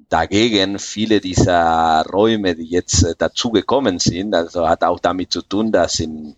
Dagegen 0.09 0.79
viele 0.79 1.19
dieser 1.19 2.05
Räume, 2.11 2.55
die 2.55 2.69
jetzt 2.69 3.03
äh, 3.03 3.15
dazugekommen 3.17 3.99
sind, 3.99 4.33
also 4.33 4.67
hat 4.67 4.83
auch 4.83 4.99
damit 4.99 5.31
zu 5.31 5.41
tun, 5.41 5.71
dass 5.71 5.99
in, 5.99 6.35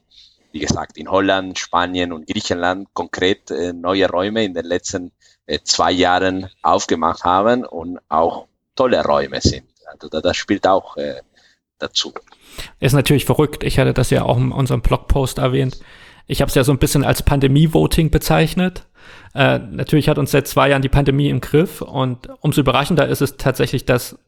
wie 0.52 0.60
gesagt, 0.60 0.98
in 0.98 1.10
Holland, 1.10 1.58
Spanien 1.60 2.12
und 2.14 2.28
Griechenland 2.28 2.88
konkret 2.94 3.52
äh, 3.52 3.74
neue 3.74 4.10
Räume 4.10 4.44
in 4.44 4.54
den 4.54 4.66
letzten 4.66 5.12
äh, 5.46 5.60
zwei 5.64 5.92
Jahren 5.92 6.50
aufgemacht 6.62 7.24
haben 7.24 7.66
und 7.66 8.00
auch 8.10 8.48
tolle 8.76 9.04
Räume 9.04 9.42
sind. 9.42 9.66
Also 9.86 10.10
das 10.10 10.36
spielt 10.36 10.68
auch 10.68 10.98
dazu. 11.80 12.14
Ist 12.80 12.94
natürlich 12.94 13.26
verrückt. 13.26 13.64
Ich 13.64 13.80
hatte 13.80 13.94
das 13.94 14.10
ja 14.10 14.24
auch 14.24 14.38
in 14.38 14.52
unserem 14.52 14.82
Blogpost 14.82 15.38
erwähnt. 15.38 15.80
Ich 16.28 16.42
habe 16.42 16.50
es 16.50 16.56
ja 16.56 16.64
so 16.64 16.72
ein 16.72 16.78
bisschen 16.78 17.04
als 17.04 17.24
Pandemie-Voting 17.24 18.12
bezeichnet. 18.12 18.86
Äh, 19.34 19.60
natürlich 19.60 20.10
hat 20.10 20.18
uns 20.18 20.32
seit 20.32 20.48
zwei 20.48 20.70
Jahren 20.70 20.82
die 20.82 20.90
Pandemie 20.90 21.30
im 21.30 21.42
Griff 21.42 21.82
und 21.82 22.28
umso 22.42 22.62
überraschender 22.62 23.08
ist 23.08 23.22
es 23.22 23.38
tatsächlich, 23.38 23.86
dass 23.86 24.20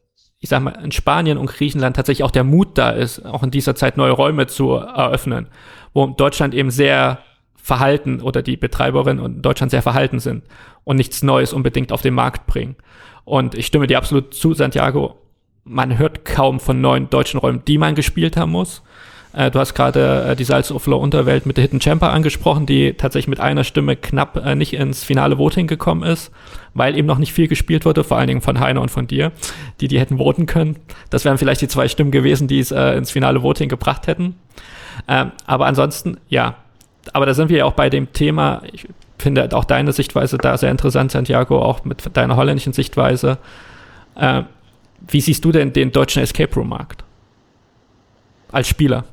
ich 0.42 0.48
sag 0.48 0.62
mal, 0.62 0.70
in 0.82 0.90
Spanien 0.90 1.36
und 1.36 1.50
Griechenland 1.50 1.96
tatsächlich 1.96 2.24
auch 2.24 2.30
der 2.30 2.44
Mut 2.44 2.78
da 2.78 2.90
ist, 2.90 3.24
auch 3.26 3.42
in 3.42 3.50
dieser 3.50 3.74
Zeit 3.74 3.98
neue 3.98 4.12
Räume 4.12 4.46
zu 4.46 4.70
eröffnen, 4.70 5.48
wo 5.92 6.06
Deutschland 6.06 6.54
eben 6.54 6.70
sehr 6.70 7.18
verhalten 7.56 8.22
oder 8.22 8.40
die 8.40 8.56
Betreiberinnen 8.56 9.24
in 9.24 9.42
Deutschland 9.42 9.70
sehr 9.70 9.82
verhalten 9.82 10.18
sind 10.18 10.44
und 10.84 10.96
nichts 10.96 11.22
Neues 11.22 11.52
unbedingt 11.52 11.92
auf 11.92 12.00
den 12.00 12.14
Markt 12.14 12.46
bringen. 12.46 12.76
Und 13.24 13.54
ich 13.54 13.66
stimme 13.66 13.86
dir 13.86 13.98
absolut 13.98 14.32
zu, 14.32 14.54
Santiago, 14.54 15.18
man 15.64 15.98
hört 15.98 16.24
kaum 16.24 16.58
von 16.58 16.80
neuen 16.80 17.10
deutschen 17.10 17.38
Räumen, 17.38 17.62
die 17.66 17.76
man 17.76 17.94
gespielt 17.94 18.38
haben 18.38 18.52
muss. 18.52 18.82
Äh, 19.32 19.50
du 19.50 19.58
hast 19.58 19.74
gerade 19.74 20.30
äh, 20.30 20.36
die 20.36 20.44
Salzufler 20.44 20.98
Unterwelt 20.98 21.46
mit 21.46 21.56
der 21.56 21.62
Hidden 21.62 21.80
Champer 21.80 22.12
angesprochen, 22.12 22.66
die 22.66 22.94
tatsächlich 22.94 23.28
mit 23.28 23.40
einer 23.40 23.64
Stimme 23.64 23.96
knapp 23.96 24.36
äh, 24.44 24.54
nicht 24.54 24.74
ins 24.74 25.04
finale 25.04 25.38
Voting 25.38 25.66
gekommen 25.66 26.02
ist, 26.02 26.32
weil 26.74 26.96
eben 26.96 27.06
noch 27.06 27.18
nicht 27.18 27.32
viel 27.32 27.48
gespielt 27.48 27.84
wurde, 27.84 28.02
vor 28.02 28.18
allen 28.18 28.26
Dingen 28.26 28.40
von 28.40 28.58
Heiner 28.58 28.80
und 28.80 28.90
von 28.90 29.06
dir, 29.06 29.32
die 29.80 29.88
die 29.88 30.00
hätten 30.00 30.18
voten 30.18 30.46
können. 30.46 30.76
Das 31.10 31.24
wären 31.24 31.38
vielleicht 31.38 31.60
die 31.60 31.68
zwei 31.68 31.88
Stimmen 31.88 32.10
gewesen, 32.10 32.48
die 32.48 32.58
es 32.58 32.72
äh, 32.72 32.96
ins 32.96 33.10
finale 33.10 33.42
Voting 33.42 33.68
gebracht 33.68 34.06
hätten. 34.06 34.34
Ähm, 35.06 35.32
aber 35.46 35.66
ansonsten, 35.66 36.18
ja. 36.28 36.56
Aber 37.12 37.24
da 37.24 37.34
sind 37.34 37.48
wir 37.48 37.58
ja 37.58 37.64
auch 37.64 37.72
bei 37.72 37.88
dem 37.88 38.12
Thema, 38.12 38.62
ich 38.72 38.86
finde 39.18 39.48
auch 39.56 39.64
deine 39.64 39.92
Sichtweise 39.92 40.38
da 40.38 40.56
sehr 40.58 40.70
interessant, 40.70 41.12
Santiago, 41.12 41.62
auch 41.62 41.84
mit 41.84 42.14
deiner 42.14 42.36
holländischen 42.36 42.72
Sichtweise. 42.74 43.38
Wie 45.08 45.20
siehst 45.20 45.44
du 45.44 45.50
denn 45.50 45.72
den 45.72 45.92
deutschen 45.92 46.22
Escape 46.22 46.54
Room 46.54 46.68
Markt? 46.68 47.04
Als 48.52 48.68
Spieler? 48.68 49.04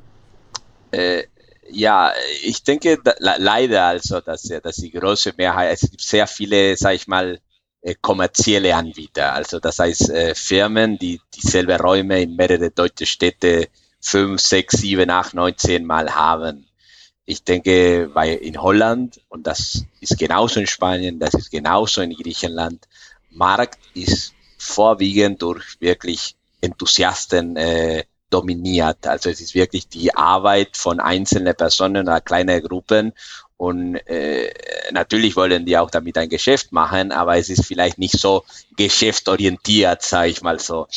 Äh, 0.92 1.24
ja, 1.70 2.14
ich 2.44 2.64
denke 2.64 2.98
da, 3.04 3.14
leider 3.20 3.86
also, 3.86 4.22
dass, 4.22 4.44
dass 4.44 4.78
die 4.78 4.92
große 4.92 5.34
Mehrheit, 5.38 5.74
es 5.74 5.90
gibt 5.90 6.02
sehr 6.02 6.28
viele, 6.28 6.78
sag 6.78 6.96
ich 6.96 7.08
mal, 7.08 7.40
äh, 7.82 7.96
kommerzielle 8.02 8.76
Anbieter. 8.76 9.34
Also 9.34 9.60
das 9.60 9.80
heißt 9.80 10.10
äh, 10.10 10.36
Firmen, 10.36 10.98
die 10.98 11.22
dieselbe 11.36 11.78
Räume 11.78 12.22
in 12.22 12.36
mehrere 12.36 12.72
deutsche 12.72 13.06
Städte 13.06 13.68
fünf, 14.00 14.42
sechs, 14.42 14.78
sieben, 14.78 15.10
acht, 15.10 15.34
neun, 15.34 15.58
zehn 15.58 15.86
Mal 15.86 16.14
haben. 16.16 16.68
Ich 17.26 17.44
denke, 17.44 18.10
weil 18.14 18.36
in 18.36 18.62
Holland, 18.62 19.22
und 19.28 19.48
das 19.48 19.84
ist 20.00 20.18
genauso 20.18 20.60
in 20.60 20.68
Spanien, 20.68 21.20
das 21.20 21.34
ist 21.34 21.52
genauso 21.52 22.02
in 22.02 22.14
Griechenland, 22.14 22.88
Markt 23.30 23.80
ist 23.94 24.34
vorwiegend 24.58 25.42
durch 25.42 25.80
wirklich 25.80 26.36
Enthusiasten 26.62 27.58
äh, 27.58 28.06
dominiert. 28.30 29.08
Also 29.08 29.30
es 29.30 29.42
ist 29.42 29.56
wirklich 29.56 29.88
die 29.88 30.14
Arbeit 30.16 30.78
von 30.78 31.00
einzelnen 31.00 31.56
Personen 31.56 32.08
oder 32.08 32.22
kleinen 32.22 32.62
Gruppen 32.62 33.14
und 33.58 33.96
äh, 34.08 34.54
natürlich 34.92 35.36
wollen 35.36 35.66
die 35.66 35.78
auch 35.78 35.90
damit 35.90 36.18
ein 36.18 36.30
Geschäft 36.30 36.72
machen, 36.72 37.12
aber 37.12 37.38
es 37.38 37.50
ist 37.50 37.66
vielleicht 37.66 37.98
nicht 37.98 38.18
so 38.18 38.44
geschäftorientiert, 38.78 40.04
sage 40.04 40.30
ich 40.30 40.42
mal 40.44 40.60
so. 40.60 40.88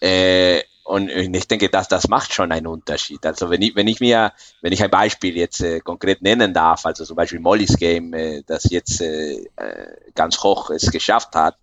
Äh, 0.00 0.62
und 0.84 1.08
ich 1.08 1.46
denke, 1.46 1.68
dass 1.68 1.88
das 1.88 2.08
macht 2.08 2.34
schon 2.34 2.52
einen 2.52 2.66
Unterschied. 2.66 3.24
Also 3.24 3.48
wenn 3.48 3.62
ich, 3.62 3.76
wenn 3.76 3.86
ich 3.86 4.00
mir, 4.00 4.32
wenn 4.60 4.72
ich 4.72 4.82
ein 4.82 4.90
Beispiel 4.90 5.36
jetzt 5.36 5.60
äh, 5.60 5.80
konkret 5.80 6.20
nennen 6.20 6.52
darf, 6.52 6.84
also 6.84 7.04
zum 7.04 7.16
Beispiel 7.16 7.38
Molly's 7.38 7.76
Game, 7.76 8.12
äh, 8.12 8.42
das 8.46 8.64
jetzt 8.70 9.00
äh, 9.00 9.44
äh 9.56 9.86
ganz 10.14 10.42
hoch 10.42 10.70
es 10.70 10.90
geschafft 10.90 11.34
hat, 11.36 11.56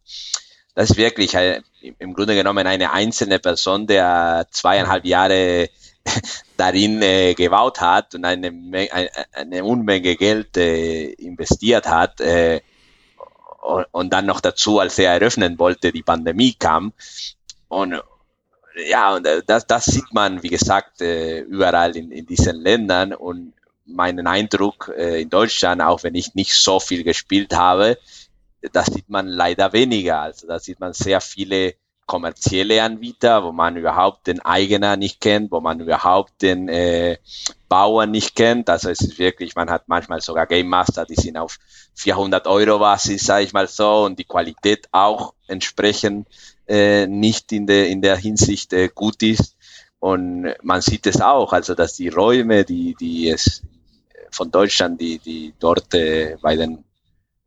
das 0.75 0.91
ist 0.91 0.97
wirklich 0.97 1.35
äh, 1.35 1.61
im 1.81 2.13
Grunde 2.13 2.35
genommen 2.35 2.65
eine 2.67 2.91
einzelne 2.91 3.39
Person, 3.39 3.87
der 3.87 4.47
zweieinhalb 4.51 5.05
Jahre 5.05 5.69
darin 6.57 7.01
äh, 7.01 7.33
gebaut 7.33 7.81
hat 7.81 8.15
und 8.15 8.25
eine, 8.25 8.51
eine, 9.33 9.63
Unmenge 9.63 10.15
Geld 10.15 10.57
äh, 10.57 11.11
investiert 11.13 11.87
hat 11.87 12.21
äh, 12.21 12.61
und, 13.61 13.85
und, 13.91 14.13
dann 14.13 14.25
noch 14.25 14.41
dazu, 14.41 14.79
als 14.79 14.97
er 14.99 15.13
eröffnen 15.13 15.59
wollte, 15.59 15.91
die 15.91 16.03
Pandemie 16.03 16.53
kam. 16.53 16.93
Und 17.67 18.01
ja, 18.89 19.15
und 19.15 19.25
äh, 19.25 19.41
das, 19.45 19.67
das 19.67 19.85
sieht 19.85 20.13
man, 20.13 20.43
wie 20.43 20.49
gesagt, 20.49 21.01
äh, 21.01 21.41
überall 21.41 21.95
in, 21.95 22.11
in 22.11 22.25
diesen 22.25 22.61
Ländern 22.61 23.13
und 23.13 23.53
meinen 23.85 24.27
Eindruck 24.27 24.93
äh, 24.95 25.21
in 25.21 25.29
Deutschland, 25.29 25.81
auch 25.81 26.03
wenn 26.03 26.15
ich 26.15 26.35
nicht 26.35 26.53
so 26.53 26.79
viel 26.79 27.03
gespielt 27.03 27.55
habe, 27.55 27.97
das 28.71 28.87
sieht 28.87 29.09
man 29.09 29.27
leider 29.27 29.73
weniger. 29.73 30.21
Also 30.21 30.47
da 30.47 30.59
sieht 30.59 30.79
man 30.79 30.93
sehr 30.93 31.21
viele 31.21 31.75
kommerzielle 32.07 32.81
Anbieter, 32.81 33.43
wo 33.43 33.51
man 33.51 33.75
überhaupt 33.75 34.27
den 34.27 34.39
Eigener 34.39 34.95
nicht 34.95 35.19
kennt, 35.19 35.51
wo 35.51 35.59
man 35.59 35.81
überhaupt 35.81 36.41
den 36.41 36.69
äh, 36.69 37.17
Bauern 37.67 38.11
nicht 38.11 38.33
kennt. 38.33 38.69
Also 38.69 38.89
es 38.89 39.01
ist 39.01 39.19
wirklich, 39.19 39.55
man 39.55 39.69
hat 39.69 39.87
manchmal 39.87 40.21
sogar 40.21 40.47
Game 40.47 40.69
Master, 40.69 41.05
die 41.05 41.15
sind 41.15 41.37
auf 41.37 41.59
400 41.95 42.47
Euro 42.47 42.79
Basis, 42.79 43.23
sage 43.25 43.43
ich 43.43 43.53
mal 43.53 43.67
so, 43.67 44.05
und 44.05 44.17
die 44.17 44.23
Qualität 44.23 44.87
auch 44.93 45.33
entsprechend 45.47 46.27
äh, 46.67 47.07
nicht 47.07 47.51
in 47.51 47.67
der 47.67 47.89
in 47.89 48.01
der 48.01 48.15
Hinsicht 48.15 48.71
äh, 48.73 48.87
gut 48.87 49.21
ist. 49.21 49.57
Und 49.99 50.53
man 50.63 50.81
sieht 50.81 51.07
es 51.07 51.21
auch, 51.21 51.51
also 51.53 51.75
dass 51.75 51.95
die 51.95 52.07
Räume, 52.07 52.63
die 52.63 52.95
die 52.99 53.29
es 53.29 53.63
von 54.31 54.49
Deutschland, 54.49 55.01
die 55.01 55.19
die 55.19 55.53
dort 55.59 55.93
äh, 55.93 56.37
bei 56.41 56.55
den 56.55 56.85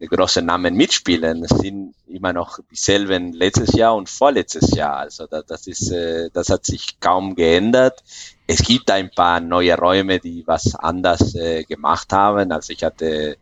große 0.07 0.43
Namen 0.43 0.75
mitspielen, 0.75 1.47
sind 1.47 1.95
immer 2.07 2.33
noch 2.33 2.59
dieselben 2.71 3.33
letztes 3.33 3.75
Jahr 3.75 3.95
und 3.95 4.09
vorletztes 4.09 4.75
Jahr. 4.75 4.97
Also 4.97 5.27
das, 5.27 5.45
das 5.47 5.67
ist, 5.67 5.91
äh, 5.91 6.31
das 6.33 6.49
hat 6.49 6.65
sich 6.65 6.99
kaum 7.01 7.35
geändert. 7.35 8.03
Es 8.47 8.63
gibt 8.63 8.91
ein 8.91 9.11
paar 9.11 9.41
neue 9.41 9.77
Räume, 9.77 10.19
die 10.19 10.43
was 10.47 10.75
anders 10.75 11.35
äh, 11.35 11.65
gemacht 11.65 12.13
haben. 12.13 12.51
Also 12.51 12.73
ich 12.73 12.83
hatte, 12.83 13.37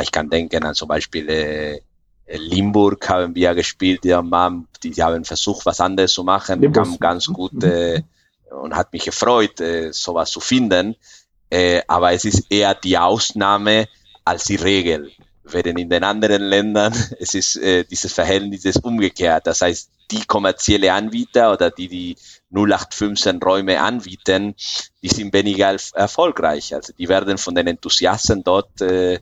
ich 0.00 0.12
kann 0.12 0.30
denken 0.30 0.64
an 0.64 0.74
zum 0.74 0.88
Beispiel 0.88 1.28
äh, 1.28 1.80
Limburg 2.26 3.06
haben 3.08 3.34
wir 3.34 3.54
gespielt, 3.54 4.04
die 4.04 4.14
haben, 4.14 4.68
die 4.82 4.94
haben 5.02 5.24
versucht, 5.24 5.66
was 5.66 5.80
anderes 5.80 6.12
zu 6.12 6.24
machen, 6.24 6.60
Limburg. 6.60 6.84
kam 6.84 6.98
ganz 6.98 7.26
gut 7.26 7.52
mhm. 7.52 7.64
äh, 7.64 8.02
und 8.50 8.74
hat 8.74 8.92
mich 8.92 9.04
gefreut, 9.04 9.60
äh, 9.60 9.92
sowas 9.92 10.30
zu 10.30 10.40
finden. 10.40 10.96
Äh, 11.50 11.82
aber 11.86 12.12
es 12.12 12.24
ist 12.24 12.50
eher 12.50 12.74
die 12.74 12.96
Ausnahme 12.96 13.88
als 14.24 14.44
die 14.44 14.56
Regel 14.56 15.12
während 15.44 15.78
in 15.78 15.90
den 15.90 16.04
anderen 16.04 16.42
Ländern 16.42 16.92
es 17.20 17.34
ist 17.34 17.56
äh, 17.56 17.84
dieses 17.84 18.12
Verhältnis 18.12 18.64
ist 18.64 18.82
umgekehrt. 18.84 19.46
Das 19.46 19.60
heißt, 19.60 19.90
die 20.10 20.24
kommerzielle 20.24 20.92
Anbieter 20.92 21.52
oder 21.52 21.70
die 21.70 21.88
die 21.88 22.16
0815 22.50 23.42
Räume 23.42 23.80
anbieten, 23.80 24.54
die 25.02 25.08
sind 25.08 25.32
weniger 25.32 25.76
erfolgreich. 25.94 26.74
Also 26.74 26.92
die 26.92 27.08
werden 27.08 27.38
von 27.38 27.54
den 27.54 27.66
Enthusiasten 27.66 28.42
dort 28.44 28.80
äh, 28.80 29.18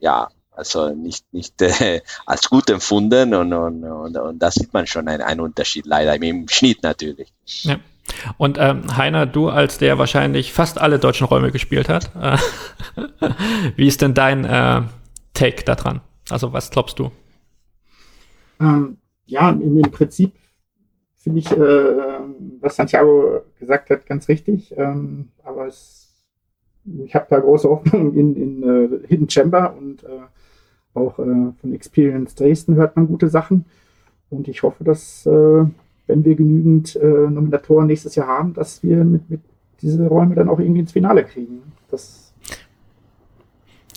ja 0.00 0.28
also 0.52 0.88
nicht 0.90 1.24
nicht 1.32 1.60
äh, 1.62 2.00
als 2.26 2.48
gut 2.48 2.68
empfunden 2.70 3.34
und, 3.34 3.52
und, 3.52 3.84
und, 3.84 4.16
und 4.16 4.38
da 4.38 4.50
sieht 4.50 4.72
man 4.72 4.86
schon 4.86 5.08
einen, 5.08 5.22
einen 5.22 5.40
Unterschied 5.40 5.86
leider 5.86 6.14
im 6.20 6.48
Schnitt 6.48 6.82
natürlich. 6.82 7.32
Ja. 7.62 7.78
Und 8.36 8.58
ähm, 8.58 8.96
Heiner, 8.96 9.26
du 9.26 9.48
als 9.50 9.78
der 9.78 9.98
wahrscheinlich 9.98 10.52
fast 10.52 10.78
alle 10.78 10.98
deutschen 10.98 11.26
Räume 11.26 11.52
gespielt 11.52 11.88
hat, 11.88 12.10
äh, 12.20 12.38
wie 13.76 13.86
ist 13.86 14.00
denn 14.00 14.14
dein 14.14 14.44
äh, 14.44 14.82
Take 15.38 15.62
daran? 15.62 16.00
Also 16.30 16.52
was 16.52 16.68
glaubst 16.68 16.98
du? 16.98 17.12
Ähm, 18.60 18.96
ja, 19.26 19.50
im, 19.50 19.78
im 19.78 19.90
Prinzip 19.92 20.32
finde 21.14 21.38
ich, 21.38 21.52
äh, 21.52 22.18
was 22.60 22.74
Santiago 22.74 23.42
gesagt 23.60 23.90
hat, 23.90 24.04
ganz 24.06 24.26
richtig. 24.28 24.74
Ähm, 24.76 25.28
aber 25.44 25.68
es, 25.68 26.12
ich 27.04 27.14
habe 27.14 27.26
da 27.30 27.38
große 27.38 27.68
Hoffnung 27.68 28.14
in, 28.14 28.34
in 28.34 28.64
uh, 28.64 28.98
Hidden 29.06 29.30
Chamber 29.30 29.76
und 29.78 30.02
uh, 30.02 30.22
auch 30.94 31.20
uh, 31.20 31.52
von 31.60 31.72
Experience 31.72 32.34
Dresden 32.34 32.74
hört 32.74 32.96
man 32.96 33.06
gute 33.06 33.28
Sachen. 33.28 33.64
Und 34.30 34.48
ich 34.48 34.64
hoffe, 34.64 34.82
dass, 34.84 35.24
wenn 35.24 36.24
wir 36.24 36.34
genügend 36.34 36.98
Nominatoren 37.00 37.86
nächstes 37.86 38.14
Jahr 38.14 38.26
haben, 38.26 38.52
dass 38.52 38.82
wir 38.82 39.02
mit, 39.02 39.30
mit 39.30 39.40
diese 39.80 40.06
Räume 40.06 40.34
dann 40.34 40.50
auch 40.50 40.58
irgendwie 40.58 40.80
ins 40.80 40.92
Finale 40.92 41.24
kriegen. 41.24 41.62
Das 41.90 42.27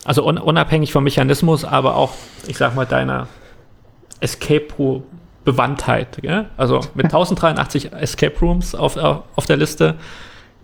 also 0.05 0.25
un 0.27 0.37
unabhängig 0.37 0.91
vom 0.91 1.03
Mechanismus, 1.03 1.63
aber 1.65 1.95
auch, 1.95 2.13
ich 2.47 2.57
sag 2.57 2.75
mal, 2.75 2.85
deiner 2.85 3.27
Escape 4.19 4.67
Room 4.77 5.03
Bewandtheit. 5.43 6.17
Gell? 6.21 6.45
Also 6.57 6.81
mit 6.93 7.05
1083 7.07 7.93
Escape 7.93 8.37
Rooms 8.39 8.75
auf, 8.75 8.97
auf 8.97 9.45
der 9.47 9.57
Liste 9.57 9.95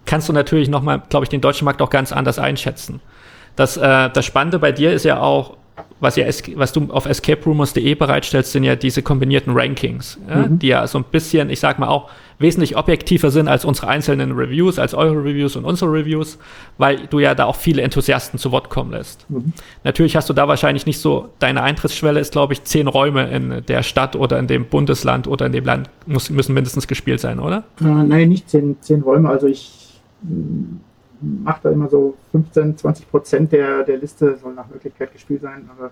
kannst 0.05 0.29
du 0.29 0.33
natürlich 0.33 0.69
nochmal, 0.69 1.01
glaube 1.09 1.25
ich, 1.25 1.29
den 1.29 1.41
deutschen 1.41 1.65
Markt 1.65 1.81
auch 1.81 1.89
ganz 1.89 2.11
anders 2.11 2.39
einschätzen. 2.39 3.01
Das, 3.55 3.77
äh, 3.77 4.09
das 4.09 4.25
Spannende 4.25 4.59
bei 4.59 4.71
dir 4.71 4.93
ist 4.93 5.03
ja 5.03 5.19
auch, 5.19 5.57
was, 5.99 6.15
ja, 6.15 6.25
was 6.55 6.73
du 6.73 6.91
auf 6.91 7.05
escaperumors.de 7.05 7.95
bereitstellst, 7.95 8.51
sind 8.51 8.63
ja 8.63 8.75
diese 8.75 9.01
kombinierten 9.01 9.53
Rankings, 9.55 10.19
ja, 10.29 10.47
mhm. 10.47 10.59
die 10.59 10.67
ja 10.67 10.85
so 10.87 10.99
ein 10.99 11.05
bisschen, 11.11 11.49
ich 11.49 11.59
sag 11.59 11.79
mal 11.79 11.87
auch, 11.87 12.09
wesentlich 12.39 12.77
objektiver 12.77 13.31
sind 13.31 13.47
als 13.47 13.65
unsere 13.65 13.87
einzelnen 13.87 14.33
Reviews, 14.33 14.77
als 14.77 14.93
eure 14.93 15.15
Reviews 15.15 15.55
und 15.55 15.65
unsere 15.65 15.91
Reviews, 15.91 16.37
weil 16.77 17.07
du 17.07 17.19
ja 17.19 17.33
da 17.33 17.45
auch 17.45 17.55
viele 17.55 17.81
Enthusiasten 17.81 18.37
zu 18.37 18.51
Wort 18.51 18.69
kommen 18.69 18.91
lässt. 18.91 19.27
Mhm. 19.29 19.53
Natürlich 19.83 20.15
hast 20.15 20.29
du 20.29 20.33
da 20.33 20.47
wahrscheinlich 20.47 20.85
nicht 20.85 20.99
so, 20.99 21.29
deine 21.39 21.63
Eintrittsschwelle 21.63 22.19
ist, 22.19 22.31
glaube 22.31 22.53
ich, 22.53 22.63
zehn 22.63 22.87
Räume 22.87 23.29
in 23.29 23.63
der 23.67 23.81
Stadt 23.81 24.15
oder 24.15 24.37
in 24.37 24.45
dem 24.45 24.65
Bundesland 24.65 25.27
oder 25.27 25.47
in 25.47 25.51
dem 25.51 25.65
Land 25.65 25.89
muss, 26.05 26.29
müssen 26.29 26.53
mindestens 26.53 26.87
gespielt 26.87 27.19
sein, 27.19 27.39
oder? 27.39 27.63
Äh, 27.81 27.85
nein, 27.85 28.29
nicht 28.29 28.49
zehn, 28.49 28.77
zehn 28.81 29.01
Räume. 29.01 29.29
Also 29.29 29.47
ich 29.47 29.87
mache 31.21 31.61
da 31.63 31.71
immer 31.71 31.89
so 31.89 32.15
15, 32.31 32.77
20 32.77 33.09
Prozent 33.09 33.51
der, 33.51 33.83
der 33.83 33.97
Liste 33.97 34.37
soll 34.37 34.53
nach 34.53 34.69
Möglichkeit 34.69 35.11
gespielt 35.13 35.41
sein. 35.41 35.69
Aber 35.75 35.91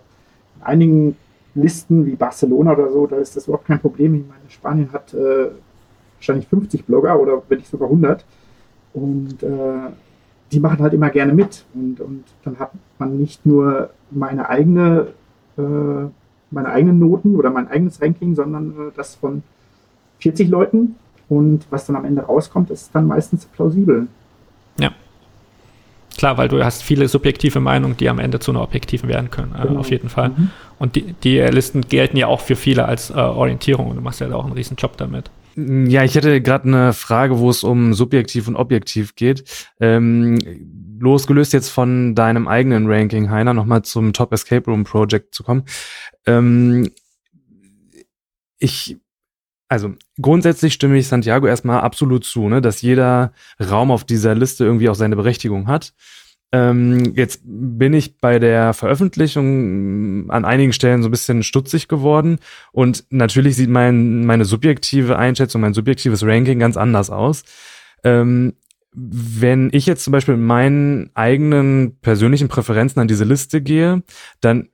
in 0.58 0.64
einigen 0.64 1.18
Listen 1.56 2.06
wie 2.06 2.16
Barcelona 2.16 2.74
oder 2.74 2.92
so, 2.92 3.08
da 3.08 3.18
ist 3.18 3.36
das 3.36 3.48
überhaupt 3.48 3.68
kein 3.68 3.80
Problem. 3.80 4.16
Ich 4.16 4.28
meine, 4.28 4.50
Spanien 4.50 4.92
hat 4.92 5.14
äh, 5.14 5.52
wahrscheinlich 6.18 6.48
50 6.48 6.86
Blogger 6.86 7.20
oder 7.20 7.42
wenn 7.48 7.60
nicht 7.60 7.70
sogar 7.70 7.88
100. 7.88 8.26
Und 8.94 9.44
äh, 9.44 9.92
die 10.52 10.60
machen 10.60 10.80
halt 10.80 10.94
immer 10.94 11.10
gerne 11.10 11.34
mit. 11.34 11.66
Und, 11.74 12.00
und 12.02 12.24
dann 12.44 12.60
hat 12.60 12.72
man 12.98 13.18
nicht 13.18 13.46
nur 13.46 13.90
meine 14.12 14.50
eigene, 14.50 15.08
äh, 15.58 15.62
meine 16.52 16.70
eigenen 16.70 17.00
Noten 17.00 17.36
oder 17.36 17.50
mein 17.50 17.68
eigenes 17.68 18.02
Ranking, 18.02 18.36
sondern 18.36 18.72
äh, 18.72 18.92
das 18.96 19.16
von 19.16 19.44
40 20.20 20.50
Leuten. 20.50 20.96
Und 21.28 21.66
was 21.70 21.86
dann 21.86 21.96
am 21.96 22.06
Ende 22.06 22.22
rauskommt, 22.22 22.70
ist 22.70 22.94
dann 22.94 23.08
meistens 23.08 23.46
plausibel. 23.46 24.08
Klar, 26.18 26.38
weil 26.38 26.48
du 26.48 26.64
hast 26.64 26.84
viele 26.84 27.08
subjektive 27.08 27.60
Meinungen, 27.60 27.98
die 27.98 28.10
am 28.10 28.20
Ende 28.20 28.40
zu 28.40 28.52
einer 28.52 28.62
objektiven 28.62 29.10
werden 29.10 29.30
können, 29.32 29.54
äh, 29.58 29.68
genau. 29.68 29.80
auf 29.80 29.92
jeden 29.92 30.10
Fall. 30.10 30.30
Mhm. 30.30 30.50
Und 30.80 30.96
die, 30.96 31.14
die, 31.24 31.40
Listen 31.40 31.82
gelten 31.82 32.18
ja 32.18 32.28
auch 32.28 32.42
für 32.42 32.56
viele 32.56 32.86
als 32.86 33.10
äh, 33.10 33.14
Orientierung 33.14 33.88
und 33.88 33.98
du 33.98 34.02
machst 34.02 34.22
ja 34.22 34.32
auch 34.34 34.46
einen 34.46 34.54
riesen 34.54 34.78
Job 34.78 34.98
damit. 34.98 35.30
Ja, 35.58 36.04
ich 36.04 36.16
hätte 36.16 36.42
gerade 36.42 36.66
eine 36.66 36.94
Frage, 36.94 37.40
wo 37.40 37.50
es 37.50 37.64
um 37.64 37.94
subjektiv 37.94 38.50
und 38.50 38.58
objektiv 38.58 39.16
geht. 39.16 39.46
Ähm, 39.80 40.38
losgelöst 41.00 41.54
jetzt 41.54 41.70
von 41.70 42.14
deinem 42.14 42.48
eigenen 42.48 42.88
Ranking, 42.88 43.30
Heiner, 43.30 43.54
nochmal 43.54 43.84
zum 43.84 44.12
Top 44.12 44.34
Escape 44.34 44.70
Room 44.70 44.84
Project 44.84 45.34
zu 45.34 45.44
kommen. 45.44 45.64
Ähm, 46.26 46.92
ich 48.60 48.98
also 49.68 49.94
grundsätzlich 50.22 50.74
stimme 50.74 50.98
ich 50.98 51.08
Santiago 51.08 51.48
erstmal 51.48 51.82
absolut 51.82 52.24
zu, 52.24 52.50
ne, 52.50 52.62
dass 52.62 52.82
jeder 52.82 53.34
Raum 53.60 53.92
auf 53.92 54.04
dieser 54.04 54.36
Liste 54.36 54.66
irgendwie 54.66 54.90
auch 54.90 54.96
seine 54.96 55.16
Berechtigung 55.16 55.68
hat. 55.68 55.94
Ähm, 56.52 57.14
jetzt 57.16 57.42
bin 57.44 57.94
ich 57.94 58.18
bei 58.20 58.40
der 58.40 58.74
Veröffentlichung 58.74 60.30
an 60.30 60.46
einigen 60.46 60.74
Stellen 60.74 61.02
so 61.02 61.10
ein 61.10 61.12
bisschen 61.12 61.44
stutzig 61.44 61.88
geworden 61.88 62.40
und 62.72 63.06
natürlich 63.10 63.56
sieht 63.56 63.70
mein, 63.70 64.26
meine 64.26 64.46
subjektive 64.46 65.18
Einschätzung, 65.18 65.62
mein 65.62 65.74
subjektives 65.74 66.24
Ranking 66.24 66.60
ganz 66.60 66.78
anders 66.78 67.10
aus. 67.10 67.44
Ähm, 68.04 68.54
wenn 68.98 69.70
ich 69.74 69.86
jetzt 69.86 70.06
zum 70.06 70.12
Beispiel 70.12 70.38
mit 70.38 70.46
meinen 70.46 71.10
eigenen 71.16 71.98
persönlichen 72.02 72.48
Präferenzen 72.48 73.02
an 73.02 73.10
diese 73.10 73.26
Liste 73.26 73.62
gehe, 73.62 74.04
dann 74.40 74.70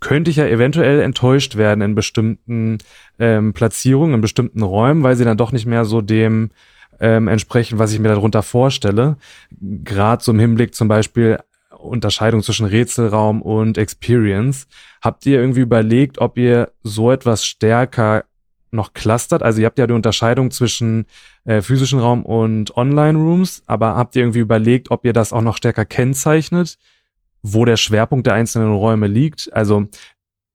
könnte 0.00 0.30
ich 0.30 0.36
ja 0.36 0.46
eventuell 0.46 1.00
enttäuscht 1.00 1.56
werden 1.56 1.80
in 1.80 1.94
bestimmten 1.96 2.78
ähm, 3.18 3.52
Platzierungen, 3.52 4.14
in 4.14 4.20
bestimmten 4.20 4.62
Räumen, 4.62 5.02
weil 5.02 5.16
sie 5.16 5.24
dann 5.24 5.36
doch 5.36 5.50
nicht 5.50 5.66
mehr 5.66 5.84
so 5.84 6.00
dem 6.00 6.50
ähm, 7.00 7.26
entsprechen, 7.26 7.78
was 7.80 7.92
ich 7.92 7.98
mir 7.98 8.08
darunter 8.08 8.42
vorstelle. 8.42 9.16
Gerade 9.60 10.22
so 10.22 10.30
im 10.30 10.38
Hinblick 10.38 10.74
zum 10.74 10.86
Beispiel 10.86 11.38
Unterscheidung 11.76 12.42
zwischen 12.42 12.66
Rätselraum 12.66 13.42
und 13.42 13.76
Experience. 13.76 14.66
Habt 15.02 15.26
ihr 15.26 15.40
irgendwie 15.40 15.60
überlegt, 15.60 16.18
ob 16.18 16.38
ihr 16.38 16.70
so 16.82 17.10
etwas 17.10 17.44
stärker 17.44 18.24
noch 18.70 18.92
clustert? 18.92 19.42
Also 19.42 19.60
ihr 19.60 19.66
habt 19.66 19.78
ja 19.78 19.86
die 19.86 19.94
Unterscheidung 19.94 20.50
zwischen 20.50 21.06
äh, 21.44 21.62
physischen 21.62 21.98
Raum 21.98 22.24
und 22.24 22.76
Online-Rooms, 22.76 23.62
aber 23.66 23.96
habt 23.96 24.16
ihr 24.16 24.22
irgendwie 24.22 24.40
überlegt, 24.40 24.90
ob 24.90 25.04
ihr 25.04 25.12
das 25.12 25.32
auch 25.32 25.42
noch 25.42 25.56
stärker 25.56 25.84
kennzeichnet, 25.84 26.78
wo 27.42 27.64
der 27.64 27.76
Schwerpunkt 27.76 28.26
der 28.26 28.34
einzelnen 28.34 28.72
Räume 28.72 29.06
liegt? 29.06 29.52
Also 29.52 29.88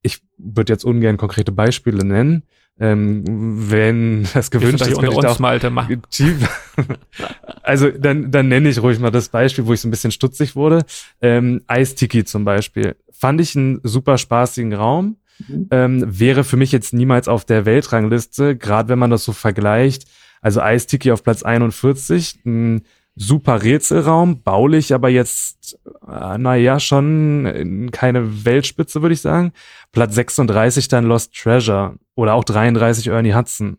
ich 0.01 0.21
würde 0.37 0.73
jetzt 0.73 0.85
ungern 0.85 1.17
konkrete 1.17 1.51
Beispiele 1.51 2.03
nennen. 2.03 2.43
Ähm, 2.79 3.23
wenn 3.69 4.27
das 4.33 4.49
gewünscht 4.49 4.81
ist, 4.81 4.97
könnte 4.97 5.13
ich 5.13 5.19
da 5.19 5.29
auch 5.29 5.39
Malte 5.39 5.69
machen. 5.69 6.01
also 7.61 7.91
dann, 7.91 8.31
dann 8.31 8.47
nenne 8.47 8.69
ich 8.69 8.81
ruhig 8.81 8.97
mal 8.99 9.11
das 9.11 9.29
Beispiel, 9.29 9.67
wo 9.67 9.73
ich 9.73 9.81
so 9.81 9.87
ein 9.87 9.91
bisschen 9.91 10.11
stutzig 10.11 10.55
wurde. 10.55 10.83
Ähm, 11.21 11.61
Eistiki 11.67 12.23
zum 12.23 12.43
Beispiel. 12.43 12.95
Fand 13.11 13.39
ich 13.39 13.55
einen 13.55 13.81
super 13.83 14.17
spaßigen 14.17 14.73
Raum. 14.73 15.17
Mhm. 15.47 15.67
Ähm, 15.71 16.19
wäre 16.19 16.43
für 16.43 16.57
mich 16.57 16.71
jetzt 16.71 16.93
niemals 16.93 17.27
auf 17.27 17.45
der 17.45 17.65
Weltrangliste, 17.65 18.55
gerade 18.55 18.89
wenn 18.89 18.99
man 18.99 19.11
das 19.11 19.23
so 19.23 19.33
vergleicht. 19.33 20.09
Also 20.41 20.61
Eistiki 20.61 21.11
auf 21.11 21.23
Platz 21.23 21.43
41, 21.43 22.45
ein 22.45 22.81
super 23.15 23.61
Rätselraum, 23.61 24.41
baulich, 24.41 24.93
aber 24.93 25.09
jetzt, 25.09 25.79
äh, 26.07 26.37
naja, 26.37 26.79
schon 26.79 27.89
keine 27.91 28.45
Weltspitze, 28.45 29.01
würde 29.01 29.13
ich 29.13 29.21
sagen. 29.21 29.51
Platz 29.91 30.15
36 30.15 30.87
dann 30.87 31.05
Lost 31.05 31.33
Treasure 31.35 31.95
oder 32.15 32.33
auch 32.33 32.43
33 32.43 33.07
Ernie 33.07 33.33
Hudson. 33.33 33.77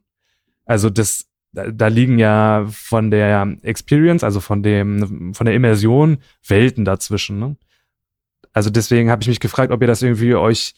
Also 0.64 0.90
das, 0.90 1.26
da, 1.52 1.88
liegen 1.88 2.18
ja 2.18 2.66
von 2.70 3.10
der 3.10 3.56
Experience, 3.62 4.22
also 4.22 4.40
von 4.40 4.62
dem, 4.62 5.34
von 5.34 5.44
der 5.44 5.54
Immersion 5.54 6.18
Welten 6.46 6.84
dazwischen. 6.84 7.38
Ne? 7.38 7.56
Also 8.52 8.70
deswegen 8.70 9.10
habe 9.10 9.22
ich 9.22 9.28
mich 9.28 9.40
gefragt, 9.40 9.72
ob 9.72 9.80
ihr 9.80 9.86
das 9.86 10.02
irgendwie 10.02 10.34
euch 10.34 10.74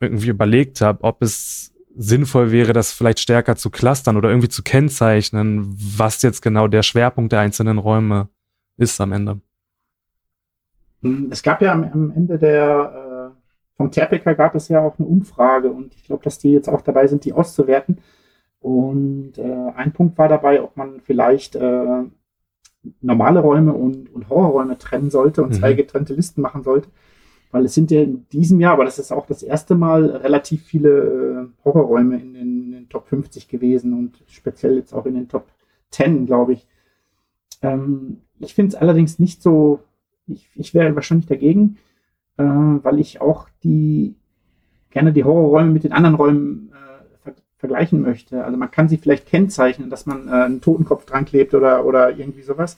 irgendwie 0.00 0.28
überlegt 0.28 0.80
habt, 0.80 1.02
ob 1.04 1.22
es 1.22 1.72
sinnvoll 1.96 2.50
wäre, 2.50 2.72
das 2.72 2.92
vielleicht 2.92 3.20
stärker 3.20 3.56
zu 3.56 3.70
clustern 3.70 4.16
oder 4.16 4.30
irgendwie 4.30 4.48
zu 4.48 4.62
kennzeichnen, 4.62 5.74
was 5.96 6.22
jetzt 6.22 6.40
genau 6.40 6.68
der 6.68 6.82
Schwerpunkt 6.82 7.32
der 7.32 7.40
einzelnen 7.40 7.78
Räume 7.78 8.28
ist 8.76 9.00
am 9.00 9.12
Ende. 9.12 9.40
Hm, 11.02 11.28
es 11.30 11.42
gab 11.42 11.60
ja 11.62 11.72
am, 11.72 11.84
am 11.84 12.10
Ende 12.10 12.38
der 12.38 13.32
äh, 13.34 13.76
vom 13.76 13.90
Terpica 13.90 14.34
gab 14.34 14.54
es 14.54 14.68
ja 14.68 14.80
auch 14.80 14.98
eine 14.98 15.08
Umfrage 15.08 15.70
und 15.70 15.94
ich 15.94 16.04
glaube, 16.04 16.22
dass 16.22 16.38
die 16.38 16.52
jetzt 16.52 16.68
auch 16.68 16.82
dabei 16.82 17.06
sind, 17.06 17.24
die 17.24 17.32
auszuwerten. 17.32 17.98
Und 18.60 19.38
äh, 19.38 19.72
ein 19.74 19.92
Punkt 19.92 20.18
war 20.18 20.28
dabei, 20.28 20.62
ob 20.62 20.76
man 20.76 21.00
vielleicht 21.00 21.56
äh, 21.56 22.02
normale 23.00 23.40
Räume 23.40 23.72
und, 23.72 24.12
und 24.14 24.28
Horrorräume 24.28 24.76
trennen 24.76 25.10
sollte 25.10 25.42
und 25.42 25.50
mhm. 25.50 25.54
zwei 25.54 25.72
getrennte 25.72 26.14
Listen 26.14 26.42
machen 26.42 26.62
sollte 26.62 26.90
weil 27.50 27.64
es 27.64 27.74
sind 27.74 27.90
ja 27.90 28.02
in 28.02 28.26
diesem 28.28 28.60
Jahr, 28.60 28.74
aber 28.74 28.84
das 28.84 28.98
ist 28.98 29.12
auch 29.12 29.26
das 29.26 29.42
erste 29.42 29.74
Mal, 29.74 30.06
relativ 30.06 30.64
viele 30.64 30.90
äh, 30.90 31.64
Horrorräume 31.64 32.20
in 32.20 32.34
den, 32.34 32.52
in 32.64 32.72
den, 32.72 32.88
Top 32.88 33.08
50 33.08 33.48
gewesen 33.48 33.92
und 33.92 34.22
speziell 34.26 34.76
jetzt 34.76 34.92
auch 34.92 35.06
in 35.06 35.14
den 35.14 35.28
Top 35.28 35.46
10, 35.90 36.26
glaube 36.26 36.54
ich. 36.54 36.66
Ähm, 37.62 38.22
ich 38.38 38.54
finde 38.54 38.70
es 38.70 38.74
allerdings 38.74 39.18
nicht 39.18 39.42
so, 39.42 39.80
ich, 40.26 40.48
ich 40.54 40.74
wäre 40.74 40.94
wahrscheinlich 40.94 41.26
dagegen, 41.26 41.76
äh, 42.36 42.42
weil 42.44 42.98
ich 42.98 43.20
auch 43.20 43.48
die 43.62 44.14
gerne 44.90 45.12
die 45.12 45.24
Horrorräume 45.24 45.70
mit 45.70 45.84
den 45.84 45.92
anderen 45.92 46.16
Räumen 46.16 46.72
äh, 46.72 47.18
ver 47.22 47.34
vergleichen 47.58 48.00
möchte. 48.00 48.44
Also 48.44 48.56
man 48.56 48.70
kann 48.70 48.88
sie 48.88 48.96
vielleicht 48.96 49.26
kennzeichnen, 49.26 49.90
dass 49.90 50.06
man 50.06 50.28
äh, 50.28 50.32
einen 50.32 50.60
Totenkopf 50.60 51.04
dran 51.04 51.24
klebt 51.24 51.54
oder, 51.54 51.84
oder 51.84 52.16
irgendwie 52.16 52.42
sowas. 52.42 52.76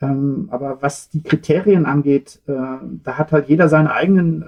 Ähm, 0.00 0.48
aber 0.50 0.82
was 0.82 1.08
die 1.08 1.22
Kriterien 1.22 1.86
angeht, 1.86 2.40
äh, 2.46 2.52
da 2.52 3.18
hat 3.18 3.32
halt 3.32 3.48
jeder 3.48 3.68
seine 3.68 3.92
eigenen, 3.92 4.42
äh, 4.42 4.46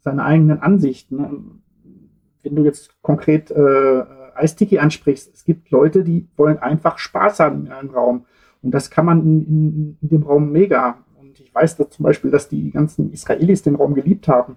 seine 0.00 0.24
eigenen 0.24 0.60
Ansichten. 0.60 1.16
Ne? 1.16 1.30
Wenn 2.42 2.56
du 2.56 2.64
jetzt 2.64 3.00
konkret 3.02 3.50
äh, 3.50 4.02
Eistiki 4.34 4.78
ansprichst, 4.78 5.32
es 5.32 5.44
gibt 5.44 5.70
Leute, 5.70 6.02
die 6.02 6.28
wollen 6.36 6.58
einfach 6.58 6.98
Spaß 6.98 7.40
haben 7.40 7.66
in 7.66 7.72
einem 7.72 7.90
Raum. 7.90 8.24
Und 8.60 8.72
das 8.72 8.90
kann 8.90 9.06
man 9.06 9.20
in, 9.22 9.46
in, 9.46 9.98
in 10.00 10.08
dem 10.08 10.22
Raum 10.24 10.50
mega. 10.50 10.98
Und 11.20 11.38
ich 11.38 11.54
weiß 11.54 11.76
dass 11.76 11.90
zum 11.90 12.02
Beispiel, 12.04 12.30
dass 12.30 12.48
die 12.48 12.70
ganzen 12.70 13.12
Israelis 13.12 13.62
den 13.62 13.76
Raum 13.76 13.94
geliebt 13.94 14.26
haben. 14.26 14.56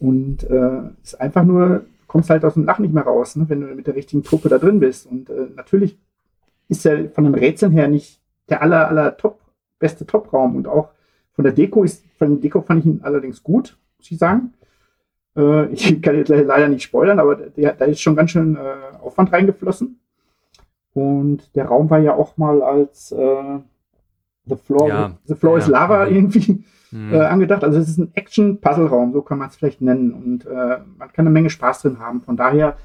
Und 0.00 0.42
äh, 0.50 0.80
ist 1.02 1.20
einfach 1.20 1.44
nur, 1.44 1.84
kommst 2.08 2.30
halt 2.30 2.44
aus 2.44 2.54
dem 2.54 2.64
Lach 2.64 2.80
nicht 2.80 2.92
mehr 2.92 3.04
raus, 3.04 3.36
ne, 3.36 3.48
wenn 3.48 3.60
du 3.60 3.68
mit 3.68 3.86
der 3.86 3.94
richtigen 3.94 4.24
Truppe 4.24 4.48
da 4.48 4.58
drin 4.58 4.80
bist. 4.80 5.06
Und 5.06 5.30
äh, 5.30 5.46
natürlich 5.54 5.98
ist 6.68 6.84
er 6.84 7.08
von 7.10 7.24
den 7.24 7.34
Rätseln 7.34 7.70
her 7.70 7.86
nicht 7.86 8.20
der 8.48 8.62
aller, 8.62 8.88
aller 8.88 9.16
Top 9.16 9.38
beste 9.82 10.06
Top-Raum 10.06 10.56
und 10.56 10.66
auch 10.66 10.88
von 11.34 11.44
der 11.44 11.52
Deko 11.52 11.84
ist, 11.84 12.04
von 12.16 12.30
der 12.30 12.38
Deko 12.38 12.62
fand 12.62 12.80
ich 12.80 12.86
ihn 12.86 13.00
allerdings 13.02 13.42
gut, 13.42 13.76
muss 13.98 14.10
ich 14.10 14.18
sagen. 14.18 14.54
Äh, 15.36 15.66
ich 15.72 16.00
kann 16.02 16.16
jetzt 16.16 16.28
leider 16.28 16.68
nicht 16.68 16.84
spoilern, 16.84 17.18
aber 17.18 17.36
der, 17.36 17.74
da 17.74 17.84
ist 17.84 18.00
schon 18.00 18.16
ganz 18.16 18.30
schön 18.30 18.56
äh, 18.56 18.96
Aufwand 19.02 19.32
reingeflossen. 19.32 19.98
Und 20.94 21.54
der 21.56 21.66
Raum 21.66 21.90
war 21.90 21.98
ja 21.98 22.14
auch 22.14 22.36
mal 22.36 22.62
als 22.62 23.12
äh, 23.12 23.58
The 24.44 24.56
Floor, 24.56 24.88
ja. 24.88 25.18
The 25.24 25.34
Floor 25.34 25.58
ja. 25.58 25.64
is 25.64 25.68
Lava 25.68 26.06
mhm. 26.06 26.16
irgendwie 26.16 26.64
mhm. 26.90 27.14
angedacht. 27.20 27.64
Also 27.64 27.78
es 27.78 27.88
ist 27.88 27.98
ein 27.98 28.10
Action-Puzzle-Raum, 28.14 29.12
so 29.12 29.22
kann 29.22 29.38
man 29.38 29.48
es 29.48 29.56
vielleicht 29.56 29.80
nennen. 29.80 30.12
Und 30.12 30.46
äh, 30.46 30.78
man 30.98 31.12
kann 31.12 31.26
eine 31.26 31.30
Menge 31.30 31.50
Spaß 31.50 31.82
drin 31.82 31.98
haben. 31.98 32.20
Von 32.20 32.36
daher 32.36 32.76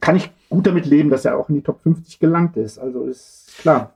kann 0.00 0.16
ich 0.16 0.30
gut 0.50 0.66
damit 0.66 0.86
leben, 0.86 1.10
dass 1.10 1.24
er 1.24 1.38
auch 1.38 1.48
in 1.48 1.54
die 1.54 1.62
Top 1.62 1.80
50 1.82 2.18
gelangt 2.18 2.56
ist. 2.56 2.78
Also 2.78 3.04
ist 3.04 3.58
klar. 3.58 3.95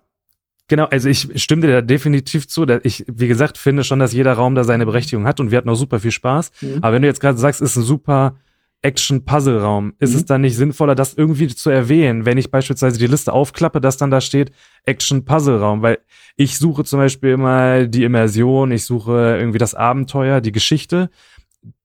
Genau, 0.71 0.85
also 0.85 1.09
ich 1.09 1.29
stimme 1.43 1.67
dir 1.67 1.73
da 1.73 1.81
definitiv 1.81 2.47
zu. 2.47 2.65
Ich, 2.85 3.05
wie 3.09 3.27
gesagt, 3.27 3.59
finde 3.59 3.83
schon, 3.83 3.99
dass 3.99 4.13
jeder 4.13 4.35
Raum 4.35 4.55
da 4.55 4.63
seine 4.63 4.87
Berechtigung 4.87 5.27
hat 5.27 5.41
und 5.41 5.51
wir 5.51 5.59
hatten 5.59 5.69
auch 5.69 5.75
super 5.75 5.99
viel 5.99 6.13
Spaß. 6.13 6.53
Mhm. 6.61 6.79
Aber 6.81 6.95
wenn 6.95 7.03
du 7.03 7.09
jetzt 7.09 7.19
gerade 7.19 7.39
sagst, 7.39 7.61
ist 7.61 7.75
ein 7.75 7.83
super 7.83 8.37
Action-Puzzle-Raum, 8.83 9.95
ist 9.99 10.13
mhm. 10.13 10.17
es 10.17 10.25
dann 10.27 10.43
nicht 10.43 10.57
sinnvoller, 10.57 10.95
das 10.95 11.15
irgendwie 11.15 11.49
zu 11.49 11.71
erwähnen, 11.71 12.25
wenn 12.25 12.39
ich 12.39 12.53
beispielsweise 12.53 13.01
die 13.01 13.09
Liste 13.09 13.33
aufklappe, 13.33 13.81
dass 13.81 13.97
dann 13.97 14.13
da 14.13 14.21
steht 14.21 14.53
Action-Puzzle-Raum, 14.85 15.83
weil 15.83 15.99
ich 16.37 16.57
suche 16.57 16.85
zum 16.85 17.01
Beispiel 17.01 17.31
immer 17.31 17.89
die 17.89 18.05
Immersion, 18.05 18.71
ich 18.71 18.85
suche 18.85 19.39
irgendwie 19.41 19.59
das 19.59 19.75
Abenteuer, 19.75 20.41
die 20.41 20.53
Geschichte. 20.53 21.11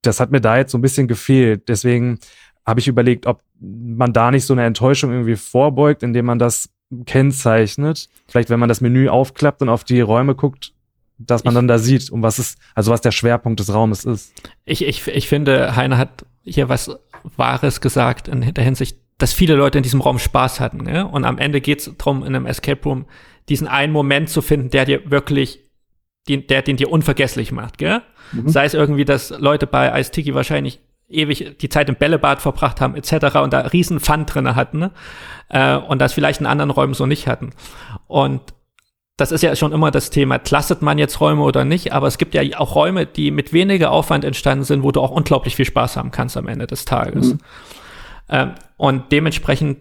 Das 0.03 0.19
hat 0.19 0.29
mir 0.29 0.41
da 0.41 0.57
jetzt 0.57 0.71
so 0.71 0.77
ein 0.77 0.83
bisschen 0.83 1.07
gefehlt. 1.07 1.69
Deswegen 1.69 2.19
habe 2.63 2.79
ich 2.79 2.87
überlegt, 2.87 3.25
ob 3.25 3.41
man 3.59 4.13
da 4.13 4.29
nicht 4.29 4.45
so 4.45 4.53
eine 4.53 4.63
Enttäuschung 4.63 5.11
irgendwie 5.11 5.37
vorbeugt, 5.37 6.03
indem 6.03 6.25
man 6.25 6.37
das 6.37 6.69
kennzeichnet. 7.05 8.09
Vielleicht, 8.27 8.49
wenn 8.49 8.59
man 8.59 8.69
das 8.69 8.81
Menü 8.81 9.09
aufklappt 9.09 9.61
und 9.61 9.69
auf 9.69 9.83
die 9.83 10.01
Räume 10.01 10.35
guckt, 10.35 10.73
dass 11.17 11.43
man 11.43 11.53
ich, 11.53 11.55
dann 11.55 11.67
da 11.67 11.77
sieht, 11.77 12.09
um 12.09 12.21
was 12.21 12.39
es, 12.39 12.57
also 12.73 12.91
was 12.91 13.01
der 13.01 13.11
Schwerpunkt 13.11 13.59
des 13.59 13.73
Raumes 13.73 14.05
ist. 14.05 14.33
Ich, 14.65 14.85
ich, 14.85 15.07
ich 15.07 15.27
finde, 15.27 15.75
Heiner 15.75 15.97
hat 15.97 16.25
hier 16.43 16.69
was 16.69 16.91
Wahres 17.37 17.81
gesagt 17.81 18.27
in 18.27 18.53
der 18.53 18.63
Hinsicht, 18.63 18.97
dass 19.17 19.33
viele 19.33 19.55
Leute 19.55 19.79
in 19.79 19.83
diesem 19.83 20.01
Raum 20.01 20.19
Spaß 20.19 20.59
hatten. 20.59 20.83
Ne? 20.83 21.07
Und 21.07 21.23
am 21.25 21.37
Ende 21.37 21.61
geht 21.61 21.79
es 21.79 21.91
darum, 21.97 22.21
in 22.23 22.35
einem 22.35 22.45
Escape 22.45 22.83
Room 22.83 23.05
diesen 23.47 23.67
einen 23.67 23.93
Moment 23.93 24.29
zu 24.29 24.41
finden, 24.41 24.69
der 24.69 24.85
dir 24.85 25.09
wirklich, 25.09 25.61
den, 26.27 26.47
der 26.47 26.61
den 26.61 26.77
dir 26.77 26.91
unvergesslich 26.91 27.51
macht. 27.51 27.77
Gell? 27.77 28.01
Mhm. 28.33 28.49
Sei 28.49 28.65
es 28.65 28.73
irgendwie, 28.73 29.05
dass 29.05 29.29
Leute 29.29 29.67
bei 29.67 29.99
Ice 29.99 30.11
Tiki 30.11 30.33
wahrscheinlich 30.33 30.81
ewig 31.07 31.57
die 31.59 31.69
Zeit 31.69 31.89
im 31.89 31.95
Bällebad 31.95 32.41
verbracht 32.41 32.81
haben, 32.81 32.95
etc. 32.95 33.37
und 33.37 33.53
da 33.53 33.61
riesen 33.61 33.99
Fun 33.99 34.25
drinne 34.25 34.55
hatten 34.55 34.79
ne? 34.79 34.91
äh, 35.49 35.75
und 35.75 35.99
das 35.99 36.13
vielleicht 36.13 36.39
in 36.39 36.45
anderen 36.45 36.71
Räumen 36.71 36.93
so 36.93 37.05
nicht 37.05 37.27
hatten. 37.27 37.51
Und 38.07 38.41
das 39.17 39.31
ist 39.31 39.43
ja 39.43 39.55
schon 39.55 39.71
immer 39.71 39.91
das 39.91 40.09
Thema, 40.09 40.39
klasset 40.39 40.81
man 40.81 40.97
jetzt 40.97 41.21
Räume 41.21 41.43
oder 41.43 41.63
nicht, 41.63 41.93
aber 41.93 42.07
es 42.07 42.17
gibt 42.17 42.33
ja 42.33 42.41
auch 42.59 42.75
Räume, 42.75 43.05
die 43.05 43.31
mit 43.31 43.53
weniger 43.53 43.91
Aufwand 43.91 44.25
entstanden 44.25 44.65
sind, 44.65 44.83
wo 44.83 44.91
du 44.91 45.01
auch 45.01 45.11
unglaublich 45.11 45.55
viel 45.55 45.65
Spaß 45.65 45.95
haben 45.95 46.11
kannst 46.11 46.35
am 46.35 46.47
Ende 46.47 46.67
des 46.67 46.85
Tages. 46.85 47.33
Mhm. 47.33 47.39
Ähm, 48.29 48.51
und 48.77 49.11
dementsprechend 49.11 49.77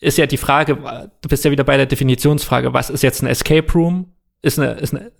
ist 0.00 0.16
ja 0.16 0.26
die 0.26 0.36
Frage, 0.36 0.76
du 1.20 1.28
bist 1.28 1.44
ja 1.44 1.50
wieder 1.50 1.64
bei 1.64 1.76
der 1.76 1.86
Definitionsfrage, 1.86 2.72
was 2.72 2.88
ist 2.88 3.02
jetzt 3.02 3.22
ein 3.22 3.26
Escape 3.26 3.70
Room? 3.72 4.12
Ist 4.42 4.58
eine, 4.58 4.72
ist 4.72 4.94
eine 4.94 5.10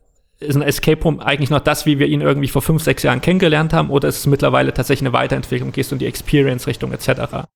ist 0.41 0.57
ein 0.57 0.63
Escape 0.63 1.03
Room 1.03 1.21
eigentlich 1.21 1.51
noch 1.51 1.61
das, 1.61 1.87
wie 1.87 1.99
wir 1.99 2.07
ihn 2.07 2.21
irgendwie 2.21 2.49
vor 2.49 2.63
fünf, 2.63 2.83
sechs 2.83 3.03
Jahren 3.03 3.21
kennengelernt 3.21 3.73
haben, 3.73 3.91
oder 3.91 4.09
ist 4.09 4.19
es 4.19 4.27
mittlerweile 4.27 4.73
tatsächlich 4.73 5.07
eine 5.07 5.13
Weiterentwicklung, 5.13 5.73
gehst 5.73 5.91
du 5.91 5.95
in 5.97 6.01
die 6.01 6.07
Experience-Richtung 6.07 6.93
etc.? 6.93 7.47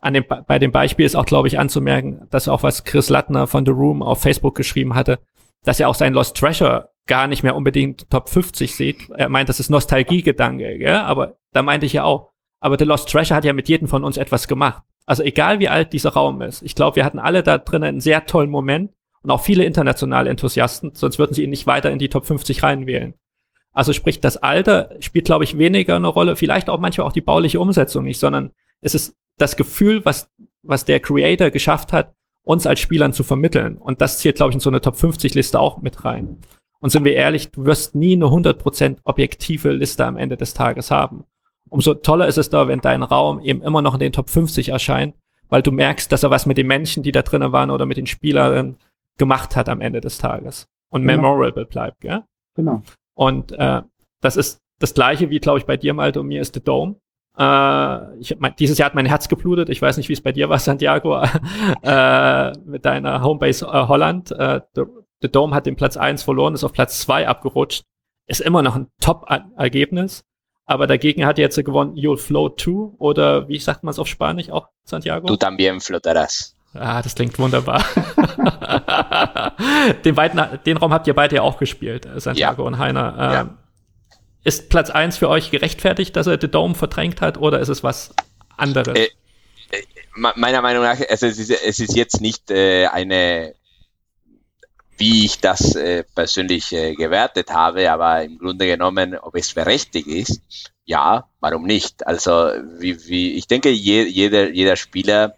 An 0.00 0.14
dem, 0.14 0.24
bei 0.46 0.58
dem 0.58 0.72
Beispiel 0.72 1.06
ist 1.06 1.14
auch, 1.14 1.24
glaube 1.24 1.48
ich, 1.48 1.58
anzumerken, 1.58 2.26
dass 2.30 2.48
auch 2.48 2.62
was 2.62 2.84
Chris 2.84 3.08
Lattner 3.08 3.46
von 3.46 3.64
The 3.64 3.72
Room 3.72 4.02
auf 4.02 4.20
Facebook 4.20 4.56
geschrieben 4.56 4.94
hatte, 4.94 5.20
dass 5.64 5.78
er 5.78 5.88
auch 5.88 5.94
sein 5.94 6.12
Lost 6.12 6.36
Treasure 6.36 6.90
gar 7.06 7.26
nicht 7.26 7.42
mehr 7.42 7.56
unbedingt 7.56 8.10
Top 8.10 8.28
50 8.28 8.74
sieht. 8.74 9.10
Er 9.10 9.28
meint, 9.28 9.48
das 9.48 9.60
ist 9.60 9.70
Nostalgiegedanke, 9.70 10.78
gell? 10.78 10.96
aber 10.96 11.36
da 11.52 11.62
meinte 11.62 11.86
ich 11.86 11.92
ja 11.94 12.04
auch, 12.04 12.30
aber 12.60 12.78
The 12.78 12.84
Lost 12.84 13.10
Treasure 13.10 13.36
hat 13.36 13.44
ja 13.44 13.52
mit 13.52 13.68
jedem 13.68 13.88
von 13.88 14.04
uns 14.04 14.16
etwas 14.16 14.48
gemacht. 14.48 14.82
Also 15.06 15.22
egal 15.22 15.58
wie 15.58 15.68
alt 15.68 15.92
dieser 15.92 16.10
Raum 16.10 16.42
ist. 16.42 16.62
Ich 16.62 16.74
glaube, 16.74 16.96
wir 16.96 17.04
hatten 17.04 17.18
alle 17.18 17.42
da 17.42 17.58
drinnen 17.58 17.84
einen 17.84 18.00
sehr 18.00 18.24
tollen 18.26 18.50
Moment 18.50 18.92
und 19.22 19.30
auch 19.30 19.42
viele 19.42 19.64
internationale 19.64 20.30
Enthusiasten, 20.30 20.92
sonst 20.94 21.18
würden 21.18 21.34
sie 21.34 21.44
ihn 21.44 21.50
nicht 21.50 21.66
weiter 21.66 21.90
in 21.90 21.98
die 21.98 22.08
Top 22.08 22.26
50 22.26 22.62
reinwählen. 22.62 23.14
Also 23.72 23.92
sprich, 23.92 24.20
das 24.20 24.36
Alter 24.36 24.90
spielt, 25.00 25.24
glaube 25.24 25.44
ich, 25.44 25.56
weniger 25.56 25.96
eine 25.96 26.08
Rolle, 26.08 26.36
vielleicht 26.36 26.68
auch 26.68 26.78
manchmal 26.78 27.06
auch 27.06 27.12
die 27.12 27.20
bauliche 27.20 27.60
Umsetzung 27.60 28.04
nicht, 28.04 28.18
sondern 28.18 28.50
es 28.80 28.94
ist 28.94 29.14
das 29.38 29.56
Gefühl, 29.56 30.04
was, 30.04 30.30
was 30.62 30.84
der 30.84 31.00
Creator 31.00 31.50
geschafft 31.50 31.92
hat, 31.92 32.12
uns 32.44 32.66
als 32.66 32.80
Spielern 32.80 33.12
zu 33.12 33.22
vermitteln. 33.22 33.78
Und 33.78 34.00
das 34.00 34.18
zählt, 34.18 34.36
glaube 34.36 34.50
ich, 34.50 34.56
in 34.56 34.60
so 34.60 34.68
eine 34.68 34.80
Top 34.80 34.96
50 34.96 35.34
Liste 35.34 35.58
auch 35.58 35.80
mit 35.80 36.04
rein. 36.04 36.38
Und 36.80 36.90
sind 36.90 37.04
wir 37.04 37.14
ehrlich, 37.14 37.50
du 37.50 37.64
wirst 37.64 37.94
nie 37.94 38.14
eine 38.14 38.26
100% 38.26 38.98
objektive 39.04 39.70
Liste 39.70 40.04
am 40.04 40.16
Ende 40.16 40.36
des 40.36 40.52
Tages 40.52 40.90
haben. 40.90 41.24
Umso 41.70 41.94
toller 41.94 42.26
ist 42.26 42.38
es 42.38 42.50
da, 42.50 42.68
wenn 42.68 42.80
dein 42.80 43.02
Raum 43.02 43.40
eben 43.40 43.62
immer 43.62 43.80
noch 43.80 43.94
in 43.94 44.00
den 44.00 44.12
Top 44.12 44.28
50 44.28 44.70
erscheint, 44.70 45.14
weil 45.48 45.62
du 45.62 45.70
merkst, 45.70 46.10
dass 46.10 46.24
er 46.24 46.30
was 46.30 46.44
mit 46.44 46.58
den 46.58 46.66
Menschen, 46.66 47.02
die 47.02 47.12
da 47.12 47.22
drinnen 47.22 47.52
waren 47.52 47.70
oder 47.70 47.86
mit 47.86 47.96
den 47.96 48.06
Spielern 48.06 48.76
gemacht 49.22 49.54
hat 49.54 49.68
am 49.68 49.80
Ende 49.80 50.00
des 50.00 50.18
Tages 50.18 50.66
und 50.90 51.02
genau. 51.02 51.22
memorable 51.22 51.64
bleibt, 51.64 52.00
gell? 52.00 52.24
Genau. 52.56 52.82
Und 53.14 53.52
äh, 53.52 53.82
das 54.20 54.36
ist 54.36 54.58
das 54.80 54.94
gleiche 54.94 55.30
wie, 55.30 55.38
glaube 55.38 55.60
ich, 55.60 55.64
bei 55.64 55.76
dir, 55.76 55.94
Malte, 55.94 56.18
und 56.18 56.26
mir 56.26 56.40
ist 56.40 56.54
The 56.54 56.60
Dome. 56.60 56.96
Äh, 57.38 58.18
ich, 58.18 58.36
mein, 58.40 58.56
dieses 58.58 58.78
Jahr 58.78 58.86
hat 58.86 58.96
mein 58.96 59.06
Herz 59.06 59.28
geblutet. 59.28 59.68
Ich 59.68 59.80
weiß 59.80 59.96
nicht, 59.96 60.08
wie 60.08 60.12
es 60.14 60.20
bei 60.20 60.32
dir 60.32 60.48
war, 60.48 60.58
Santiago, 60.58 61.22
äh, 61.82 62.52
mit 62.64 62.84
deiner 62.84 63.22
Homebase 63.22 63.64
äh, 63.64 63.86
Holland. 63.86 64.32
Äh, 64.32 64.60
The, 64.74 64.82
The 65.20 65.30
Dome 65.30 65.54
hat 65.54 65.66
den 65.66 65.76
Platz 65.76 65.96
1 65.96 66.24
verloren, 66.24 66.54
ist 66.54 66.64
auf 66.64 66.72
Platz 66.72 66.98
2 67.02 67.28
abgerutscht. 67.28 67.84
Ist 68.26 68.40
immer 68.40 68.62
noch 68.62 68.74
ein 68.74 68.88
Top-Ergebnis. 69.00 70.24
Aber 70.64 70.88
dagegen 70.88 71.26
hat 71.26 71.38
jetzt 71.38 71.62
gewonnen 71.64 71.94
You'll 71.94 72.18
Float 72.18 72.60
2 72.60 72.96
oder 72.98 73.46
wie 73.46 73.58
sagt 73.60 73.84
man 73.84 73.92
es 73.92 74.00
auf 74.00 74.08
Spanisch 74.08 74.50
auch, 74.50 74.68
Santiago? 74.84 75.28
Du 75.28 75.36
también 75.36 75.80
flotarás. 75.80 76.51
Ah, 76.74 77.02
das 77.02 77.14
klingt 77.14 77.38
wunderbar. 77.38 77.84
den, 80.04 80.14
beiden, 80.14 80.40
den 80.64 80.76
Raum 80.78 80.92
habt 80.92 81.06
ihr 81.06 81.14
beide 81.14 81.36
ja 81.36 81.42
auch 81.42 81.58
gespielt, 81.58 82.06
äh, 82.06 82.18
Santiago 82.18 82.62
ja. 82.62 82.68
und 82.68 82.78
Heiner. 82.78 83.14
Ähm, 83.18 83.32
ja. 83.32 83.58
Ist 84.44 84.70
Platz 84.70 84.90
1 84.90 85.18
für 85.18 85.28
euch 85.28 85.50
gerechtfertigt, 85.50 86.16
dass 86.16 86.26
er 86.26 86.38
The 86.40 86.48
Dome 86.48 86.74
verdrängt 86.74 87.20
hat, 87.20 87.38
oder 87.38 87.60
ist 87.60 87.68
es 87.68 87.82
was 87.82 88.14
anderes? 88.56 88.98
Äh, 88.98 89.08
äh, 89.70 89.82
meiner 90.14 90.62
Meinung 90.62 90.82
nach, 90.82 90.98
also 91.08 91.26
es, 91.26 91.38
ist, 91.38 91.50
es 91.50 91.78
ist 91.78 91.94
jetzt 91.94 92.20
nicht 92.20 92.50
äh, 92.50 92.86
eine, 92.86 93.54
wie 94.96 95.26
ich 95.26 95.40
das 95.40 95.74
äh, 95.74 96.04
persönlich 96.14 96.72
äh, 96.72 96.94
gewertet 96.94 97.50
habe, 97.50 97.90
aber 97.90 98.22
im 98.24 98.38
Grunde 98.38 98.66
genommen, 98.66 99.16
ob 99.16 99.36
es 99.36 99.52
berechtigt 99.52 100.06
ist, 100.08 100.40
ja, 100.84 101.28
warum 101.40 101.64
nicht? 101.64 102.06
Also, 102.06 102.50
wie, 102.78 103.06
wie, 103.06 103.34
ich 103.34 103.46
denke, 103.46 103.70
je, 103.70 104.04
jeder, 104.04 104.50
jeder 104.50 104.76
Spieler 104.76 105.36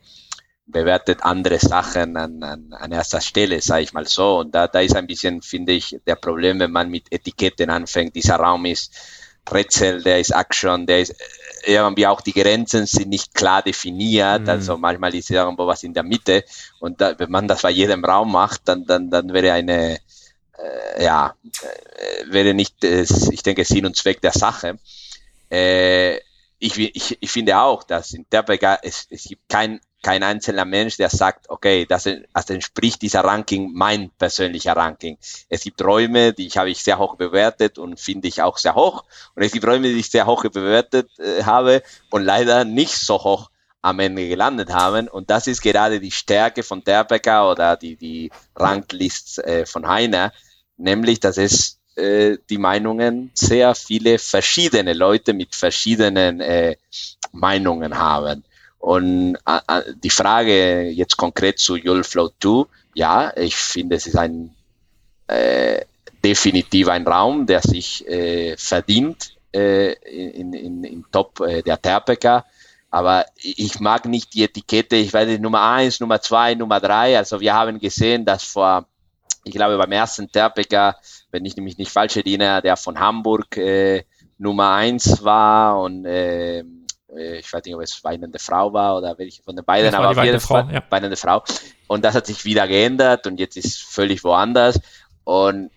bewertet 0.66 1.22
andere 1.22 1.59
Sachen 1.59 2.16
an, 2.16 2.42
an, 2.42 2.72
an 2.72 2.92
erster 2.92 3.20
Stelle, 3.20 3.61
sage 3.61 3.83
ich 3.83 3.92
mal 3.92 4.07
so. 4.07 4.38
Und 4.38 4.55
da, 4.55 4.66
da 4.66 4.81
ist 4.81 4.96
ein 4.96 5.07
bisschen, 5.07 5.42
finde 5.42 5.72
ich, 5.72 5.98
der 6.07 6.16
Problem, 6.16 6.59
wenn 6.59 6.72
man 6.72 6.90
mit 6.90 7.12
Etiketten 7.12 7.70
anfängt. 7.70 8.14
Dieser 8.14 8.37
Raum 8.37 8.64
ist 8.64 8.92
Rätsel, 9.50 10.03
der 10.03 10.20
ist 10.20 10.31
Action, 10.31 10.87
der 10.87 11.03
ist 11.03 11.11
äh, 11.11 11.74
irgendwie 11.74 12.07
auch 12.07 12.22
die 12.22 12.33
Grenzen 12.33 12.87
sind 12.87 13.11
nicht 13.11 13.35
klar 13.35 13.62
definiert. 13.62 14.42
Mhm. 14.42 14.48
Also 14.48 14.79
manchmal 14.79 15.14
ist 15.14 15.31
irgendwo 15.31 15.66
was 15.66 15.83
in 15.83 15.92
der 15.92 16.03
Mitte. 16.03 16.44
Und 16.81 17.00
da, 17.00 17.18
wenn 17.18 17.31
man 17.31 17.46
das 17.46 17.62
bei 17.62 17.70
jedem 17.70 18.05
Raum 18.05 18.33
macht, 18.33 18.62
dann, 18.64 18.87
dann, 18.87 19.11
dann 19.11 19.33
wäre 19.33 19.53
eine, 19.53 19.98
äh, 20.59 21.05
ja, 21.05 21.35
äh, 21.44 22.33
wäre 22.33 22.55
nicht, 22.55 22.83
äh, 22.85 23.03
ich 23.03 23.42
denke, 23.42 23.64
Sinn 23.64 23.85
und 23.85 23.96
Zweck 23.96 24.22
der 24.22 24.33
Sache. 24.33 24.79
Äh, 25.50 26.16
ich, 26.59 26.79
ich, 26.79 27.18
ich 27.20 27.31
finde 27.31 27.59
auch, 27.59 27.83
dass 27.83 28.14
in 28.14 28.29
Terpega 28.31 28.79
es, 28.83 29.07
es 29.11 29.24
gibt 29.24 29.46
kein 29.50 29.81
kein 30.05 30.23
einzelner 30.23 30.64
Mensch, 30.67 30.99
der 30.99 31.11
sagt, 31.11 31.51
okay, 31.51 31.87
das, 31.87 32.09
das 32.33 32.51
entspricht 32.51 33.03
dieser 33.03 33.25
Ranking 33.25 33.73
mein 33.75 34.11
persönlicher 34.11 34.77
Ranking. 34.77 35.19
Es 35.49 35.62
gibt 35.62 35.83
Räume, 35.83 36.33
die 36.33 36.49
habe 36.51 36.71
ich 36.71 36.85
sehr 36.85 36.99
hoch 36.99 37.17
bewertet 37.17 37.79
und 37.79 37.99
finde 37.99 38.29
ich 38.29 38.43
auch 38.43 38.59
sehr 38.59 38.75
hoch. 38.77 39.05
Und 39.35 39.43
es 39.43 39.51
gibt 39.51 39.67
Räume, 39.67 39.88
die 39.88 39.99
ich 39.99 40.11
sehr 40.11 40.27
hoch 40.27 40.43
bewertet 40.45 41.11
äh, 41.19 41.43
habe 41.43 41.83
und 42.11 42.23
leider 42.23 42.64
nicht 42.64 42.97
so 42.97 43.14
hoch 43.14 43.51
am 43.81 43.99
Ende 43.99 44.29
gelandet 44.29 44.73
haben. 44.73 45.09
Und 45.09 45.31
das 45.31 45.47
ist 45.47 45.62
gerade 45.62 45.99
die 46.01 46.11
Stärke 46.11 46.62
von 46.62 46.85
Terbecker 46.85 47.51
oder 47.51 47.77
die, 47.77 47.97
die 47.97 48.31
Ranglist 48.55 49.38
äh, 49.38 49.64
von 49.67 49.88
Heiner, 49.88 50.33
nämlich, 50.77 51.19
dass 51.19 51.38
es 51.38 51.81
äh, 51.97 52.37
die 52.51 52.59
Meinungen 52.59 53.31
sehr 53.35 53.75
viele 53.75 54.19
verschiedene 54.19 54.93
Leute 54.93 55.33
mit 55.33 55.55
verschiedenen 55.55 56.40
äh, 56.40 56.77
Meinungen 57.33 57.97
haben. 57.97 58.45
Und 58.85 59.38
äh, 59.47 59.94
die 59.97 60.11
Frage 60.11 60.83
jetzt 60.90 61.16
konkret 61.16 61.59
zu 61.59 61.75
You'll 61.75 62.05
Flow 62.05 62.29
2, 62.38 62.68
ja, 62.92 63.35
ich 63.35 63.57
finde, 63.57 63.97
es 63.97 64.07
ist 64.07 64.18
ein 64.18 64.55
äh, 65.27 65.87
definitiv 66.23 66.88
ein 66.88 67.07
Raum, 67.07 67.47
der 67.47 67.62
sich 67.62 68.07
äh, 68.07 68.59
verdient 68.59 69.37
äh, 69.55 69.94
in, 69.94 70.53
in, 70.53 70.85
in 70.85 71.05
Top 71.11 71.40
äh, 71.40 71.62
der 71.62 71.81
Terpeka. 71.81 72.44
Aber 72.90 73.25
ich 73.37 73.81
mag 73.81 74.05
nicht 74.05 74.35
die 74.35 74.44
Etikette, 74.44 74.97
ich 74.97 75.14
weiß 75.14 75.29
nicht, 75.29 75.40
Nummer 75.40 75.62
eins, 75.62 75.99
Nummer 76.01 76.20
zwei, 76.20 76.55
Nummer 76.55 76.79
drei. 76.79 77.16
Also 77.16 77.40
wir 77.40 77.55
haben 77.55 77.79
gesehen, 77.79 78.27
dass 78.27 78.44
vor, 78.44 78.87
ich 79.44 79.55
glaube, 79.55 79.79
beim 79.79 79.92
ersten 79.92 80.31
Terpeka, 80.31 80.99
wenn 81.31 81.47
ich 81.47 81.57
nämlich 81.57 81.79
nicht 81.79 81.90
falsch 81.90 82.18
erinnere, 82.18 82.61
der 82.61 82.77
von 82.77 83.01
Hamburg 83.01 83.57
äh, 83.57 84.05
Nummer 84.37 84.73
eins 84.73 85.25
war 85.25 85.81
und 85.81 86.05
äh, 86.05 86.59
äh, 86.59 86.64
ich 87.16 87.53
weiß 87.53 87.64
nicht, 87.64 87.74
ob 87.74 87.83
es 87.83 88.03
weinende 88.05 88.38
Frau 88.38 88.72
war 88.72 88.96
oder 88.96 89.17
welche 89.19 89.42
von 89.42 89.56
den 89.56 89.65
beiden, 89.65 89.94
aber 89.94 90.10
auf 90.10 90.25
jeden 90.25 90.40
Fall 90.40 90.69
ja. 90.73 90.83
weinende 90.90 91.17
Frau. 91.17 91.42
Und 91.87 92.04
das 92.04 92.15
hat 92.15 92.27
sich 92.27 92.44
wieder 92.44 92.67
geändert 92.67 93.27
und 93.27 93.38
jetzt 93.38 93.56
ist 93.56 93.83
völlig 93.83 94.25
woanders. 94.25 94.81
Und 95.25 95.71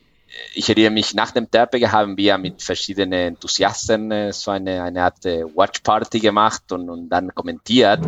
ich 0.53 0.69
erinnere 0.69 0.91
mich, 0.91 1.13
nach 1.13 1.31
dem 1.31 1.49
Terpege 1.49 1.91
haben 1.91 2.17
wir 2.17 2.38
mit 2.38 2.61
verschiedenen 2.61 3.13
Enthusiasten 3.13 4.11
äh, 4.11 4.33
so 4.33 4.51
eine, 4.51 4.83
eine 4.83 5.03
Art 5.03 5.25
äh, 5.25 5.43
Watch 5.43 5.79
Party 5.81 6.19
gemacht 6.19 6.71
und, 6.71 6.89
und 6.89 7.09
dann 7.09 7.33
kommentiert. 7.33 8.01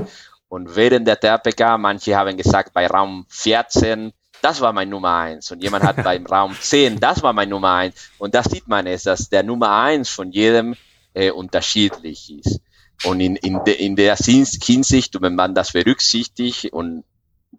Und 0.47 0.75
während 0.75 1.07
der 1.07 1.19
Terpega, 1.19 1.77
manche 1.77 2.15
haben 2.15 2.35
gesagt, 2.35 2.73
bei 2.73 2.87
Raum 2.87 3.25
14 3.29 4.13
das 4.41 4.61
war 4.61 4.73
mein 4.73 4.89
Nummer 4.89 5.15
eins. 5.15 5.51
Und 5.51 5.61
jemand 5.61 5.83
hat 5.83 5.97
beim 6.03 6.25
Raum 6.25 6.55
10, 6.59 6.99
das 6.99 7.21
war 7.23 7.33
mein 7.33 7.49
Nummer 7.49 7.73
eins. 7.73 8.09
Und 8.17 8.35
da 8.35 8.43
sieht 8.43 8.67
man 8.67 8.87
es, 8.87 9.03
dass 9.03 9.29
der 9.29 9.43
Nummer 9.43 9.71
eins 9.71 10.09
von 10.09 10.31
jedem 10.31 10.75
äh, 11.13 11.31
unterschiedlich 11.31 12.31
ist. 12.39 12.61
Und 13.05 13.21
in, 13.21 13.35
in, 13.37 13.63
de, 13.63 13.75
in 13.75 13.95
der 13.95 14.15
Hinsicht, 14.15 15.21
wenn 15.21 15.35
man 15.35 15.55
das 15.55 15.71
berücksichtigt 15.71 16.73
und 16.73 17.03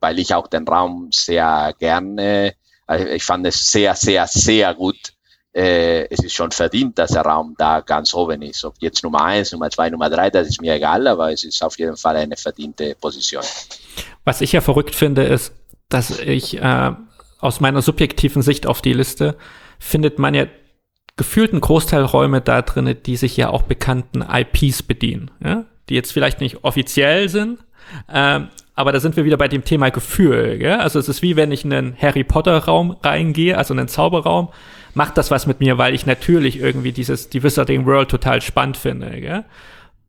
weil 0.01 0.19
ich 0.19 0.35
auch 0.35 0.47
den 0.47 0.67
Raum 0.67 1.09
sehr 1.13 1.75
gerne, 1.79 2.55
also 2.87 3.07
ich 3.07 3.25
fand 3.25 3.47
es 3.47 3.71
sehr, 3.71 3.95
sehr, 3.95 4.27
sehr 4.27 4.75
gut. 4.75 5.15
Äh, 5.53 6.07
es 6.11 6.23
ist 6.23 6.35
schon 6.35 6.51
verdient, 6.53 6.99
dass 6.99 7.13
der 7.13 7.23
Raum 7.23 7.55
da 7.59 7.81
ganz 7.81 8.15
oben 8.15 8.43
ist. 8.43 8.65
Ob 8.65 8.75
jetzt 8.81 9.03
Nummer 9.03 9.25
eins, 9.25 9.51
Nummer 9.53 9.71
zwei, 9.71 9.91
Nummer 9.91 10.09
drei, 10.09 10.31
das 10.31 10.49
ist 10.49 10.61
mir 10.61 10.75
egal, 10.75 11.07
aber 11.09 11.33
es 11.33 11.43
ist 11.45 11.63
auf 11.63 11.79
jeden 11.79 11.97
Fall 11.97 12.17
eine 12.17 12.37
verdiente 12.37 12.95
Position. 13.01 13.43
Was 14.25 14.41
ich 14.41 14.53
ja 14.53 14.61
verrückt 14.61 14.95
finde, 14.95 15.25
ist, 15.25 15.53
dass 15.89 16.21
ich 16.21 16.59
äh, 16.59 16.93
aus 17.41 17.61
meiner 17.61 17.83
subjektiven 17.83 18.43
Sicht 18.43 18.67
auf 18.67 18.81
die 18.83 18.93
Liste 18.93 19.37
findet 19.79 20.19
man 20.19 20.35
ja 20.35 20.47
gefühlt 21.17 21.53
einen 21.53 21.61
Großteil 21.61 22.05
Räume 22.05 22.41
da 22.41 22.63
drin, 22.63 22.97
die 23.05 23.17
sich 23.17 23.37
ja 23.37 23.51
auch 23.51 23.63
bekannten 23.63 24.23
IPs 24.23 24.83
bedienen, 24.83 25.31
ja? 25.45 25.65
die 25.89 25.95
jetzt 25.95 26.13
vielleicht 26.13 26.41
nicht 26.41 26.65
offiziell 26.65 27.29
sind, 27.29 27.59
ähm, 28.13 28.49
aber 28.75 28.93
da 28.93 29.01
sind 29.01 29.17
wir 29.17 29.25
wieder 29.25 29.37
bei 29.37 29.49
dem 29.49 29.65
Thema 29.65 29.91
Gefühl. 29.91 30.59
Gell? 30.59 30.79
Also 30.79 30.99
es 30.99 31.09
ist 31.09 31.23
wie 31.23 31.37
wenn 31.37 31.53
ich 31.53 31.65
in 31.65 31.73
einen 31.73 31.97
Harry 32.01 32.25
Potter 32.25 32.57
Raum 32.57 32.97
reingehe, 33.03 33.59
also 33.59 33.75
einen 33.75 33.89
Zauberraum, 33.89 34.49
macht 34.95 35.19
das 35.19 35.31
was 35.31 35.47
mit 35.47 35.61
mir, 35.61 35.77
weil 35.79 35.95
ich 35.95 36.07
natürlich 36.07 36.59
irgendwie 36.59 36.93
dieses 36.93 37.29
die 37.29 37.43
Wizarding 37.43 37.85
World 37.85 38.09
total 38.09 38.41
spannend 38.41 38.77
finde. 38.77 39.21
Gell? 39.21 39.45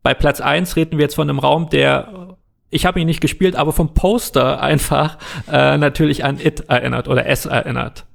Bei 0.04 0.14
Platz 0.14 0.39
eins 0.39 0.76
reden 0.76 0.97
wir 0.97 1.04
jetzt 1.04 1.16
von 1.16 1.30
einem 1.30 1.39
Raum, 1.39 1.70
der 1.70 2.38
ich 2.72 2.86
habe 2.86 3.02
ihn 3.02 3.08
nicht 3.08 3.20
gespielt, 3.20 3.58
aber 3.58 3.74
vom 3.74 3.93
Poster 3.93 4.62
einfach 4.62 5.18
äh, 5.52 5.78
natürlich 5.78 6.24
an 6.24 6.39
It 6.39 6.62
erinnert 6.70 7.10
oder 7.10 7.26
S 7.26 7.45
erinnert. 7.45 8.06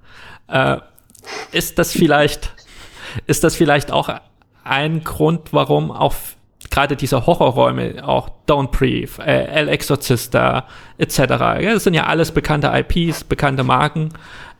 Äh, 0.48 0.78
ist 1.52 1.78
das 1.78 1.92
vielleicht, 1.92 2.54
ist 3.26 3.44
das 3.44 3.56
vielleicht 3.56 3.90
auch 3.90 4.10
ein 4.64 5.04
Grund, 5.04 5.52
warum 5.52 5.90
auch 5.90 6.14
gerade 6.70 6.96
diese 6.96 7.26
Horrorräume, 7.26 8.06
auch 8.06 8.28
Don't 8.48 8.70
Breathe, 8.70 9.22
äh, 9.24 9.44
El 9.46 9.68
Exorcista 9.68 10.66
etc. 10.98 11.18
Ja, 11.18 11.74
das 11.74 11.84
sind 11.84 11.94
ja 11.94 12.04
alles 12.04 12.32
bekannte 12.32 12.72
IPs, 12.72 13.24
bekannte 13.24 13.64
Marken. 13.64 14.10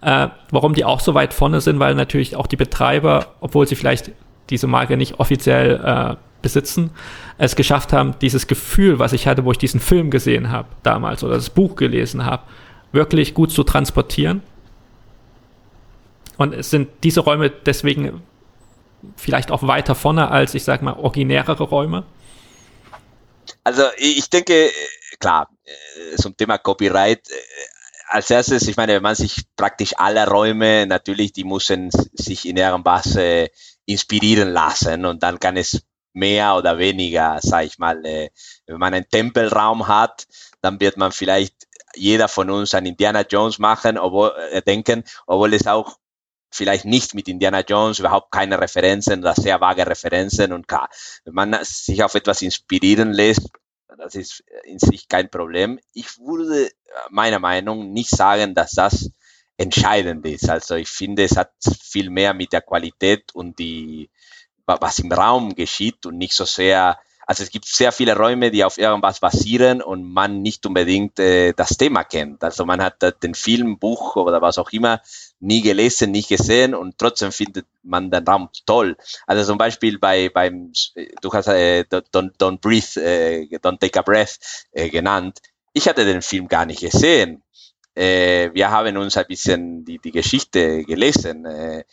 Äh, 0.02 0.28
warum 0.50 0.74
die 0.74 0.84
auch 0.84 1.00
so 1.00 1.14
weit 1.14 1.34
vorne 1.34 1.60
sind, 1.60 1.80
weil 1.80 1.94
natürlich 1.94 2.36
auch 2.36 2.46
die 2.46 2.56
Betreiber, 2.56 3.34
obwohl 3.40 3.66
sie 3.66 3.76
vielleicht 3.76 4.12
diese 4.50 4.66
Marke 4.66 4.96
nicht 4.96 5.18
offiziell 5.18 5.80
äh, 5.82 6.16
besitzen, 6.42 6.90
es 7.38 7.56
geschafft 7.56 7.92
haben, 7.92 8.14
dieses 8.20 8.46
Gefühl, 8.46 8.98
was 8.98 9.12
ich 9.12 9.26
hatte, 9.26 9.44
wo 9.44 9.52
ich 9.52 9.58
diesen 9.58 9.80
Film 9.80 10.10
gesehen 10.10 10.50
habe 10.50 10.68
damals 10.82 11.24
oder 11.24 11.34
das 11.34 11.50
Buch 11.50 11.76
gelesen 11.76 12.24
habe, 12.24 12.42
wirklich 12.92 13.34
gut 13.34 13.50
zu 13.50 13.64
transportieren. 13.64 14.42
Und 16.36 16.54
es 16.54 16.70
sind 16.70 16.88
diese 17.02 17.20
Räume 17.20 17.50
deswegen 17.50 18.22
vielleicht 19.16 19.50
auch 19.50 19.62
weiter 19.66 19.94
vorne 19.94 20.30
als, 20.30 20.54
ich 20.54 20.64
sag 20.64 20.82
mal, 20.82 20.94
originärere 20.94 21.62
Räume? 21.62 22.04
Also 23.64 23.82
ich 23.96 24.28
denke, 24.30 24.70
klar, 25.18 25.48
äh, 25.64 26.16
zum 26.16 26.36
Thema 26.36 26.58
Copyright, 26.58 27.28
äh, 27.28 27.34
als 28.08 28.30
erstes, 28.30 28.68
ich 28.68 28.76
meine, 28.76 28.94
wenn 28.94 29.02
man 29.02 29.14
sich 29.14 29.44
praktisch 29.56 29.94
alle 29.96 30.26
Räume, 30.28 30.86
natürlich, 30.86 31.32
die 31.32 31.44
müssen 31.44 31.90
sich 32.12 32.46
in 32.46 32.56
irgendwas 32.56 33.16
äh, 33.16 33.48
inspirieren 33.84 34.50
lassen 34.50 35.04
und 35.04 35.22
dann 35.22 35.40
kann 35.40 35.56
es 35.56 35.82
mehr 36.12 36.56
oder 36.56 36.78
weniger, 36.78 37.38
sag 37.42 37.66
ich 37.66 37.78
mal, 37.78 38.04
äh, 38.06 38.30
wenn 38.66 38.78
man 38.78 38.94
einen 38.94 39.08
Tempelraum 39.08 39.86
hat, 39.86 40.26
dann 40.62 40.80
wird 40.80 40.96
man 40.96 41.12
vielleicht 41.12 41.66
jeder 41.94 42.28
von 42.28 42.50
uns 42.50 42.74
an 42.74 42.86
Indiana 42.86 43.22
Jones 43.22 43.58
machen, 43.58 43.98
obwohl 43.98 44.32
äh, 44.50 44.62
denken, 44.62 45.04
obwohl 45.26 45.54
es 45.54 45.66
auch 45.66 45.98
vielleicht 46.56 46.84
nicht 46.84 47.14
mit 47.14 47.28
Indiana 47.28 47.60
Jones, 47.60 47.98
überhaupt 47.98 48.32
keine 48.32 48.60
Referenzen 48.60 49.20
oder 49.20 49.34
sehr 49.34 49.60
vage 49.60 49.86
Referenzen 49.86 50.52
und 50.52 50.66
klar, 50.66 50.88
wenn 51.24 51.34
man 51.34 51.56
sich 51.62 52.02
auf 52.02 52.14
etwas 52.14 52.42
inspirieren 52.42 53.12
lässt, 53.12 53.48
das 53.98 54.14
ist 54.14 54.44
in 54.64 54.78
sich 54.78 55.08
kein 55.08 55.30
Problem. 55.30 55.78
Ich 55.92 56.18
würde 56.18 56.70
meiner 57.10 57.38
Meinung 57.38 57.92
nicht 57.92 58.10
sagen, 58.10 58.54
dass 58.54 58.72
das 58.72 59.10
entscheidend 59.56 60.26
ist. 60.26 60.48
Also 60.50 60.74
ich 60.74 60.88
finde, 60.88 61.24
es 61.24 61.36
hat 61.36 61.52
viel 61.82 62.10
mehr 62.10 62.34
mit 62.34 62.52
der 62.52 62.62
Qualität 62.62 63.34
und 63.34 63.58
die, 63.58 64.10
was 64.66 64.98
im 64.98 65.12
Raum 65.12 65.54
geschieht 65.54 66.04
und 66.06 66.18
nicht 66.18 66.34
so 66.34 66.44
sehr 66.44 66.98
also 67.26 67.42
es 67.42 67.50
gibt 67.50 67.66
sehr 67.66 67.90
viele 67.90 68.16
Räume, 68.16 68.52
die 68.52 68.64
auf 68.64 68.78
irgendwas 68.78 69.18
basieren 69.18 69.82
und 69.82 70.04
man 70.04 70.42
nicht 70.42 70.64
unbedingt 70.64 71.18
äh, 71.18 71.52
das 71.52 71.76
Thema 71.76 72.04
kennt. 72.04 72.44
Also 72.44 72.64
man 72.64 72.80
hat 72.80 73.02
äh, 73.02 73.12
den 73.20 73.34
Film, 73.34 73.78
Buch 73.78 74.14
oder 74.14 74.40
was 74.40 74.58
auch 74.58 74.70
immer 74.70 75.02
nie 75.40 75.60
gelesen, 75.60 76.12
nie 76.12 76.22
gesehen 76.22 76.74
und 76.74 76.96
trotzdem 76.98 77.32
findet 77.32 77.66
man 77.82 78.12
den 78.12 78.26
Raum 78.26 78.48
toll. 78.64 78.96
Also 79.26 79.44
zum 79.44 79.58
Beispiel 79.58 79.98
bei 79.98 80.28
beim 80.28 80.72
du 81.20 81.32
hast 81.32 81.48
äh, 81.48 81.84
Don't, 81.90 82.38
Don't 82.38 82.60
Breathe, 82.60 83.02
äh, 83.02 83.58
Don't 83.58 83.80
Take 83.80 83.98
a 83.98 84.02
Breath 84.02 84.38
äh, 84.70 84.88
genannt. 84.88 85.40
Ich 85.72 85.88
hatte 85.88 86.04
den 86.04 86.22
Film 86.22 86.46
gar 86.46 86.64
nicht 86.64 86.80
gesehen. 86.80 87.42
Äh, 87.96 88.50
wir 88.52 88.70
haben 88.70 88.96
uns 88.98 89.16
ein 89.16 89.26
bisschen 89.26 89.84
die, 89.84 89.98
die 89.98 90.10
Geschichte 90.10 90.84
gelesen. 90.84 91.46
Äh, 91.46 91.84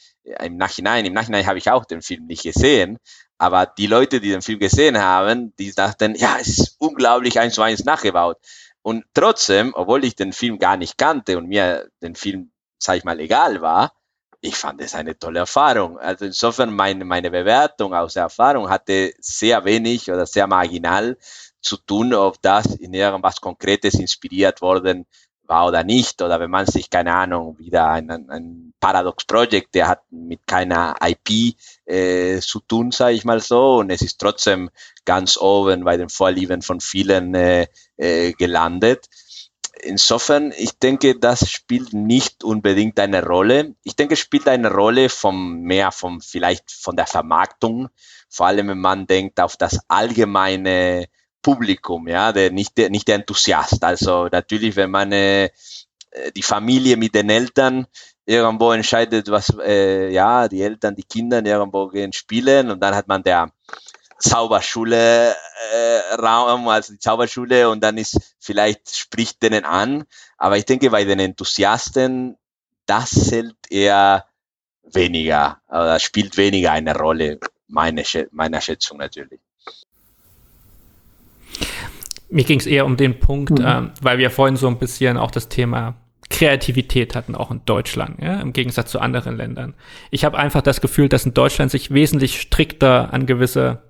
Im 0.41 0.57
Nachhinein, 0.57 1.05
im 1.05 1.13
Nachhinein 1.13 1.45
habe 1.47 1.57
ich 1.57 1.71
auch 1.71 1.85
den 1.85 2.01
Film 2.01 2.25
nicht 2.25 2.43
gesehen. 2.43 2.99
Aber 3.37 3.65
die 3.65 3.87
Leute, 3.87 4.19
die 4.19 4.29
den 4.29 4.41
Film 4.41 4.59
gesehen 4.59 4.97
haben, 4.97 5.53
die 5.57 5.73
dachten, 5.73 6.15
ja, 6.15 6.37
es 6.39 6.47
ist 6.47 6.75
unglaublich 6.79 7.39
eins 7.39 7.55
zu 7.55 7.61
eins 7.61 7.85
nachgebaut. 7.85 8.37
Und 8.81 9.05
trotzdem, 9.13 9.71
obwohl 9.75 10.03
ich 10.03 10.15
den 10.15 10.33
Film 10.33 10.59
gar 10.59 10.75
nicht 10.77 10.97
kannte 10.97 11.37
und 11.37 11.47
mir 11.47 11.89
den 12.01 12.15
Film, 12.15 12.51
sag 12.77 12.97
ich 12.97 13.05
mal, 13.05 13.19
egal 13.19 13.61
war, 13.61 13.93
ich 14.41 14.55
fand 14.55 14.81
es 14.81 14.93
eine 14.93 15.17
tolle 15.17 15.39
Erfahrung. 15.39 15.97
Also 15.97 16.25
insofern 16.25 16.73
meine, 16.73 17.05
meine 17.05 17.31
Bewertung 17.31 17.93
aus 17.93 18.15
der 18.15 18.23
Erfahrung 18.23 18.69
hatte 18.69 19.13
sehr 19.19 19.63
wenig 19.63 20.11
oder 20.11 20.25
sehr 20.25 20.47
marginal 20.47 21.17
zu 21.61 21.77
tun, 21.77 22.13
ob 22.13 22.41
das 22.41 22.65
in 22.75 22.93
irgendwas 22.93 23.39
Konkretes 23.39 23.93
inspiriert 23.93 24.61
worden 24.61 25.05
war 25.45 25.67
oder 25.67 25.83
nicht, 25.83 26.21
oder 26.21 26.39
wenn 26.39 26.49
man 26.49 26.65
sich, 26.65 26.89
keine 26.89 27.13
Ahnung, 27.13 27.57
wieder 27.59 27.89
ein, 27.89 28.09
ein 28.09 28.73
Paradox 28.79 29.25
Project, 29.25 29.75
der 29.75 29.87
hat 29.87 30.01
mit 30.09 30.47
keiner 30.47 30.95
IP 31.01 31.55
äh, 31.85 32.39
zu 32.39 32.59
tun, 32.61 32.91
sage 32.91 33.15
ich 33.15 33.25
mal 33.25 33.39
so, 33.39 33.77
und 33.77 33.89
es 33.89 34.01
ist 34.01 34.19
trotzdem 34.19 34.69
ganz 35.05 35.37
oben 35.37 35.83
bei 35.83 35.97
den 35.97 36.09
Vorlieben 36.09 36.61
von 36.61 36.79
vielen 36.79 37.35
äh, 37.35 37.67
äh, 37.97 38.31
gelandet. 38.33 39.07
Insofern, 39.81 40.53
ich 40.55 40.77
denke, 40.79 41.19
das 41.19 41.49
spielt 41.49 41.93
nicht 41.93 42.43
unbedingt 42.43 42.99
eine 42.99 43.25
Rolle. 43.25 43.75
Ich 43.83 43.95
denke, 43.95 44.13
es 44.13 44.19
spielt 44.19 44.47
eine 44.47 44.71
Rolle 44.71 45.09
vom 45.09 45.61
mehr 45.61 45.91
vom 45.91 46.21
vielleicht 46.21 46.71
von 46.71 46.95
der 46.95 47.07
Vermarktung, 47.07 47.89
vor 48.29 48.47
allem 48.47 48.69
wenn 48.69 48.79
man 48.79 49.07
denkt 49.07 49.39
auf 49.39 49.57
das 49.57 49.79
allgemeine 49.89 51.07
Publikum, 51.43 52.07
ja, 52.07 52.31
der 52.31 52.51
nicht 52.51 52.77
der, 52.77 52.89
nicht 52.89 53.07
der 53.07 53.15
Enthusiast. 53.15 53.83
Also 53.83 54.27
natürlich, 54.31 54.75
wenn 54.75 54.89
man 54.89 55.11
äh, 55.11 55.49
die 56.35 56.41
Familie 56.41 56.97
mit 56.97 57.13
den 57.13 57.29
Eltern 57.29 57.85
irgendwo 58.25 58.71
entscheidet, 58.71 59.29
was 59.29 59.53
äh, 59.59 60.11
ja 60.11 60.47
die 60.47 60.61
Eltern, 60.61 60.95
die 60.95 61.03
Kinder 61.03 61.45
irgendwo 61.45 61.87
gehen 61.87 62.13
spielen 62.13 62.71
und 62.71 62.79
dann 62.79 62.95
hat 62.95 63.07
man 63.07 63.21
der 63.21 63.51
Zauberschule 64.17 65.31
äh, 65.31 66.15
Raum, 66.15 66.67
also 66.69 66.93
die 66.93 66.99
Zauberschule 66.99 67.69
und 67.69 67.83
dann 67.83 67.97
ist 67.97 68.35
vielleicht 68.39 68.95
spricht 68.95 69.43
denen 69.43 69.65
an, 69.65 70.05
aber 70.37 70.57
ich 70.57 70.65
denke 70.65 70.89
bei 70.89 71.03
den 71.03 71.19
Enthusiasten 71.19 72.37
das 72.85 73.31
hält 73.31 73.55
eher 73.69 74.25
weniger 74.83 75.61
oder 75.67 75.99
spielt 75.99 76.37
weniger 76.37 76.71
eine 76.71 76.95
Rolle, 76.95 77.39
meine, 77.67 78.03
meiner 78.31 78.61
Schätzung 78.61 78.97
natürlich. 78.97 79.39
Mir 82.33 82.43
ging 82.43 82.59
es 82.59 82.65
eher 82.65 82.85
um 82.85 82.97
den 82.97 83.19
Punkt, 83.19 83.59
mhm. 83.59 83.65
ähm, 83.65 83.91
weil 84.01 84.17
wir 84.17 84.31
vorhin 84.31 84.57
so 84.57 84.67
ein 84.67 84.79
bisschen 84.79 85.17
auch 85.17 85.31
das 85.31 85.49
Thema 85.49 85.95
Kreativität 86.29 87.15
hatten, 87.15 87.35
auch 87.35 87.51
in 87.51 87.61
Deutschland, 87.65 88.19
ja, 88.21 88.41
im 88.41 88.53
Gegensatz 88.53 88.89
zu 88.89 88.99
anderen 88.99 89.37
Ländern. 89.37 89.75
Ich 90.09 90.25
habe 90.25 90.37
einfach 90.37 90.61
das 90.61 90.81
Gefühl, 90.81 91.09
dass 91.09 91.25
in 91.25 91.33
Deutschland 91.33 91.69
sich 91.69 91.91
wesentlich 91.91 92.41
strikter 92.41 93.13
an 93.13 93.27
gewisse 93.27 93.83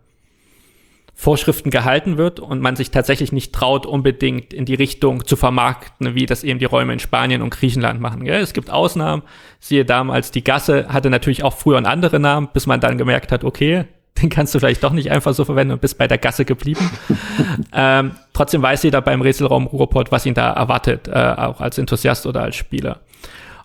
Vorschriften 1.15 1.69
gehalten 1.69 2.17
wird 2.17 2.39
und 2.41 2.59
man 2.59 2.75
sich 2.75 2.91
tatsächlich 2.91 3.31
nicht 3.31 3.53
traut, 3.53 3.85
unbedingt 3.85 4.53
in 4.53 4.65
die 4.65 4.73
Richtung 4.73 5.25
zu 5.25 5.35
vermarkten, 5.35 6.15
wie 6.15 6.25
das 6.25 6.43
eben 6.43 6.59
die 6.59 6.65
Räume 6.65 6.91
in 6.91 6.99
Spanien 6.99 7.41
und 7.41 7.51
Griechenland 7.51 8.01
machen. 8.01 8.25
Gell? 8.25 8.41
Es 8.41 8.53
gibt 8.53 8.69
Ausnahmen, 8.69 9.21
siehe 9.59 9.85
damals, 9.85 10.31
die 10.31 10.43
Gasse 10.43 10.87
hatte 10.89 11.09
natürlich 11.09 11.43
auch 11.43 11.55
früher 11.55 11.77
einen 11.77 11.85
anderen 11.85 12.23
Namen, 12.23 12.49
bis 12.51 12.65
man 12.65 12.81
dann 12.81 12.97
gemerkt 12.97 13.31
hat, 13.31 13.43
okay, 13.43 13.85
den 14.21 14.29
kannst 14.29 14.53
du 14.53 14.59
vielleicht 14.59 14.83
doch 14.83 14.91
nicht 14.91 15.11
einfach 15.11 15.33
so 15.33 15.45
verwenden 15.45 15.73
und 15.73 15.81
bist 15.81 15.97
bei 15.97 16.07
der 16.07 16.17
Gasse 16.17 16.45
geblieben. 16.45 16.89
ähm, 17.73 18.11
trotzdem 18.33 18.61
weiß 18.61 18.83
jeder 18.83 19.01
beim 19.01 19.21
Rätselraum 19.21 19.67
Ruhrport, 19.67 20.11
was 20.11 20.25
ihn 20.25 20.33
da 20.33 20.51
erwartet, 20.51 21.07
äh, 21.07 21.11
auch 21.11 21.61
als 21.61 21.77
Enthusiast 21.77 22.25
oder 22.25 22.41
als 22.41 22.55
Spieler. 22.55 23.01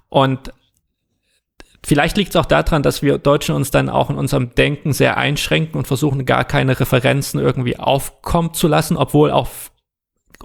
Und 0.09 0.53
vielleicht 1.85 2.17
liegt 2.17 2.31
es 2.31 2.37
auch 2.37 2.47
daran, 2.47 2.83
dass 2.83 3.03
wir 3.03 3.19
Deutschen 3.19 3.55
uns 3.55 3.71
dann 3.71 3.89
auch 3.89 4.11
in 4.11 4.17
unserem 4.17 4.55
Denken 4.55 4.93
sehr 4.93 5.17
einschränken 5.17 5.77
und 5.77 5.87
versuchen, 5.87 6.25
gar 6.25 6.45
keine 6.45 6.79
Referenzen 6.79 7.41
irgendwie 7.41 7.79
aufkommen 7.79 8.55
zu 8.55 8.69
lassen, 8.69 8.97
obwohl 8.97 9.31
auch 9.31 9.49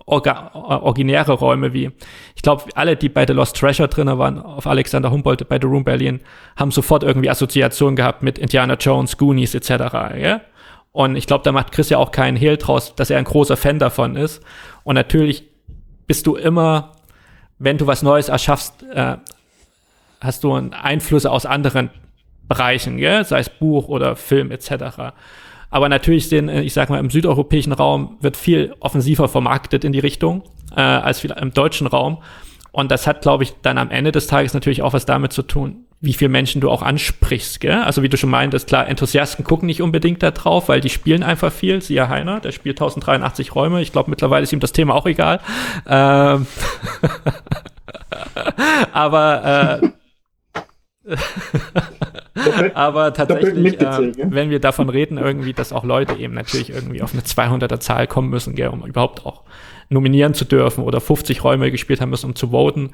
originäre 0.06 1.34
Räume 1.34 1.74
wie, 1.74 1.92
ich 2.36 2.42
glaube, 2.42 2.64
alle, 2.76 2.96
die 2.96 3.10
bei 3.10 3.26
The 3.28 3.34
Lost 3.34 3.56
Treasure 3.56 3.88
drin 3.88 4.08
waren, 4.18 4.40
auf 4.40 4.68
Alexander 4.68 5.12
Humboldt 5.12 5.48
bei 5.48 5.60
The 5.60 5.68
Room 5.68 5.84
Berlin, 5.84 6.22
haben 6.56 6.72
sofort 6.72 7.04
irgendwie 7.04 7.30
Assoziationen 7.30 7.96
gehabt 7.96 8.24
mit 8.24 8.38
Indiana 8.38 8.76
Jones, 8.76 9.18
Goonies 9.18 9.54
etc. 9.54 9.70
Ja? 10.18 10.42
Und 10.92 11.16
ich 11.16 11.28
glaube, 11.28 11.44
da 11.44 11.52
macht 11.52 11.72
Chris 11.72 11.90
ja 11.90 11.98
auch 12.00 12.12
keinen 12.12 12.38
Hehl 12.38 12.58
draus, 12.58 12.96
dass 12.96 13.10
er 13.10 13.18
ein 13.18 13.24
großer 13.24 13.58
Fan 13.58 13.80
davon 13.80 14.16
ist. 14.16 14.42
Und 14.84 14.96
natürlich 14.96 15.44
bist 16.08 16.28
du 16.28 16.36
immer, 16.36 16.94
wenn 17.60 17.78
du 17.78 17.88
was 17.88 18.02
Neues 18.02 18.30
erschaffst, 18.30 18.84
äh, 18.94 19.18
hast 20.20 20.44
du 20.44 20.54
Einflüsse 20.54 21.32
aus 21.32 21.46
anderen 21.46 21.92
Bereichen, 22.48 22.98
ja? 22.98 23.24
sei 23.24 23.40
es 23.40 23.50
Buch 23.50 23.88
oder 23.88 24.16
Film 24.16 24.52
etc. 24.52 25.14
Aber 25.74 25.90
natürlich 25.90 26.30
sind, 26.30 26.50
äh, 26.50 26.62
ich 26.62 26.72
sag 26.72 26.92
mal, 26.92 27.00
im 27.00 27.10
südeuropäischen 27.10 27.74
Raum 27.74 28.18
wird 28.22 28.38
viel 28.38 28.76
offensiver 28.80 29.28
vermarktet 29.28 29.84
in 29.84 29.92
die 29.92 29.98
Richtung 30.00 30.44
äh, 30.76 30.82
als 30.82 31.24
im 31.24 31.52
deutschen 31.52 31.88
Raum. 31.88 32.20
Und 32.72 32.92
das 32.92 33.08
hat, 33.08 33.24
glaube 33.24 33.44
ich, 33.44 33.56
dann 33.64 33.80
am 33.80 33.90
Ende 33.90 34.12
des 34.12 34.28
Tages 34.28 34.54
natürlich 34.54 34.84
auch 34.84 34.94
was 34.94 35.08
damit 35.08 35.34
zu 35.34 35.42
tun, 35.42 35.88
wie 36.00 36.14
viele 36.14 36.30
Menschen 36.30 36.62
du 36.62 36.70
auch 36.70 36.84
ansprichst. 36.84 37.60
Gell? 37.60 37.82
Also 37.82 38.04
wie 38.04 38.10
du 38.10 38.18
schon 38.18 38.30
meintest, 38.30 38.68
klar, 38.68 38.88
Enthusiasten 38.88 39.44
gucken 39.44 39.66
nicht 39.66 39.82
unbedingt 39.82 40.22
da 40.22 40.30
drauf, 40.30 40.70
weil 40.70 40.80
die 40.80 40.92
spielen 40.92 41.24
einfach 41.24 41.52
viel. 41.52 41.82
Siehe 41.82 42.08
Heiner, 42.08 42.40
der 42.40 42.52
spielt 42.52 42.76
1083 42.76 43.56
Räume. 43.56 43.82
Ich 43.82 43.92
glaube, 43.92 44.12
mittlerweile 44.12 44.44
ist 44.44 44.54
ihm 44.54 44.60
das 44.60 44.74
Thema 44.74 44.94
auch 44.94 45.08
egal. 45.08 45.40
Ähm 45.88 46.46
Aber 48.94 49.82
äh, 51.04 51.16
Aber 52.74 53.14
tatsächlich, 53.14 53.80
äh, 53.80 54.12
wenn 54.18 54.50
wir 54.50 54.60
davon 54.60 54.90
reden, 54.90 55.18
irgendwie, 55.18 55.54
dass 55.54 55.72
auch 55.72 55.84
Leute 55.84 56.16
eben 56.16 56.34
natürlich 56.34 56.72
irgendwie 56.72 57.02
auf 57.02 57.14
eine 57.14 57.22
200er 57.22 57.80
Zahl 57.80 58.08
kommen 58.08 58.30
müssen, 58.30 58.56
gell, 58.56 58.70
um 58.70 58.84
überhaupt 58.86 59.26
auch 59.26 59.42
nominieren 59.90 60.34
zu 60.34 60.46
dürfen 60.46 60.84
oder 60.84 61.00
50 61.00 61.44
Räume 61.44 61.70
gespielt 61.72 62.02
haben 62.02 62.10
müssen, 62.10 62.28
um 62.28 62.36
zu 62.36 62.50
voten, 62.50 62.92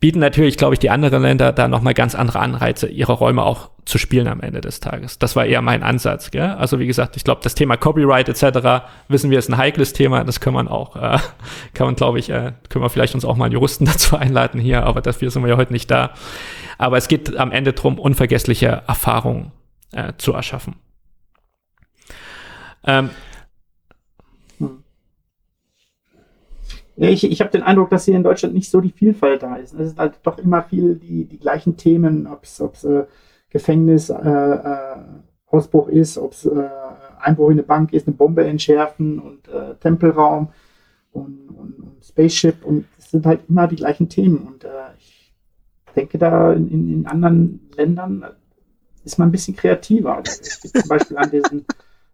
bieten 0.00 0.18
natürlich, 0.18 0.56
glaube 0.56 0.74
ich, 0.74 0.78
die 0.78 0.88
anderen 0.88 1.22
Länder 1.22 1.52
da 1.52 1.68
nochmal 1.68 1.92
ganz 1.92 2.14
andere 2.14 2.40
Anreize, 2.40 2.88
ihre 2.88 3.12
Räume 3.12 3.42
auch 3.42 3.70
zu 3.84 3.98
spielen 3.98 4.28
am 4.28 4.40
Ende 4.40 4.62
des 4.62 4.80
Tages. 4.80 5.18
Das 5.18 5.36
war 5.36 5.44
eher 5.44 5.60
mein 5.60 5.82
Ansatz. 5.82 6.30
Gell? 6.30 6.42
Also 6.42 6.78
wie 6.78 6.86
gesagt, 6.86 7.16
ich 7.16 7.24
glaube, 7.24 7.42
das 7.44 7.54
Thema 7.54 7.76
Copyright 7.76 8.28
etc. 8.30 8.86
wissen 9.08 9.30
wir 9.30 9.38
ist 9.38 9.50
ein 9.50 9.58
heikles 9.58 9.92
Thema. 9.92 10.24
Das 10.24 10.40
kann 10.40 10.54
man 10.54 10.68
auch, 10.68 10.96
äh, 10.96 11.18
kann 11.74 11.86
man, 11.86 11.96
glaube 11.96 12.18
ich, 12.18 12.30
äh, 12.30 12.52
können 12.70 12.82
wir 12.82 12.88
vielleicht 12.88 13.14
uns 13.14 13.26
auch 13.26 13.36
mal 13.36 13.46
einen 13.46 13.52
Juristen 13.52 13.84
dazu 13.86 14.16
einladen 14.16 14.58
hier, 14.58 14.84
aber 14.84 15.02
dafür 15.02 15.30
sind 15.30 15.42
wir 15.42 15.50
ja 15.50 15.56
heute 15.58 15.72
nicht 15.72 15.90
da. 15.90 16.14
Aber 16.78 16.96
es 16.96 17.08
geht 17.08 17.36
am 17.36 17.52
Ende 17.52 17.74
darum, 17.74 17.98
unvergessliche 17.98 18.82
Erfahrungen 18.86 19.52
äh, 19.92 20.14
zu 20.16 20.32
erschaffen. 20.32 20.76
Ähm, 22.86 23.10
ich 27.08 27.30
ich 27.30 27.40
habe 27.40 27.50
den 27.50 27.62
Eindruck, 27.62 27.90
dass 27.90 28.04
hier 28.04 28.16
in 28.16 28.22
Deutschland 28.22 28.54
nicht 28.54 28.70
so 28.70 28.80
die 28.80 28.90
Vielfalt 28.90 29.42
da 29.42 29.56
ist. 29.56 29.72
Es 29.72 29.90
sind 29.90 29.98
halt 29.98 30.20
doch 30.22 30.38
immer 30.38 30.62
viel 30.62 30.96
die, 30.96 31.24
die 31.24 31.38
gleichen 31.38 31.76
Themen, 31.76 32.26
ob 32.26 32.44
es 32.44 32.84
äh, 32.84 33.04
Gefängnis, 33.50 34.10
äh, 34.10 34.14
äh, 34.14 34.96
Ausbruch 35.46 35.88
ist, 35.88 36.16
ob 36.18 36.32
es 36.32 36.46
äh, 36.46 36.68
Einbruch 37.18 37.48
in 37.48 37.54
eine 37.54 37.62
Bank 37.64 37.92
ist, 37.92 38.06
eine 38.06 38.16
Bombe 38.16 38.44
entschärfen 38.44 39.18
und 39.18 39.48
äh, 39.48 39.74
Tempelraum 39.80 40.48
und, 41.12 41.48
und, 41.48 41.78
und, 41.78 42.04
Spaceship 42.04 42.64
und 42.64 42.86
es 42.98 43.10
sind 43.10 43.26
halt 43.26 43.40
immer 43.48 43.66
die 43.66 43.76
gleichen 43.76 44.08
Themen. 44.08 44.38
Und 44.46 44.64
äh, 44.64 44.68
ich 44.98 45.32
denke, 45.94 46.18
da 46.18 46.52
in, 46.52 46.70
in, 46.70 47.06
anderen 47.06 47.68
Ländern 47.76 48.24
ist 49.04 49.18
man 49.18 49.28
ein 49.28 49.32
bisschen 49.32 49.56
kreativer. 49.56 50.16
Also 50.16 50.40
ich 50.42 50.72
zum 50.72 50.88
Beispiel 50.88 51.16
an 51.16 51.30
diesen 51.30 51.66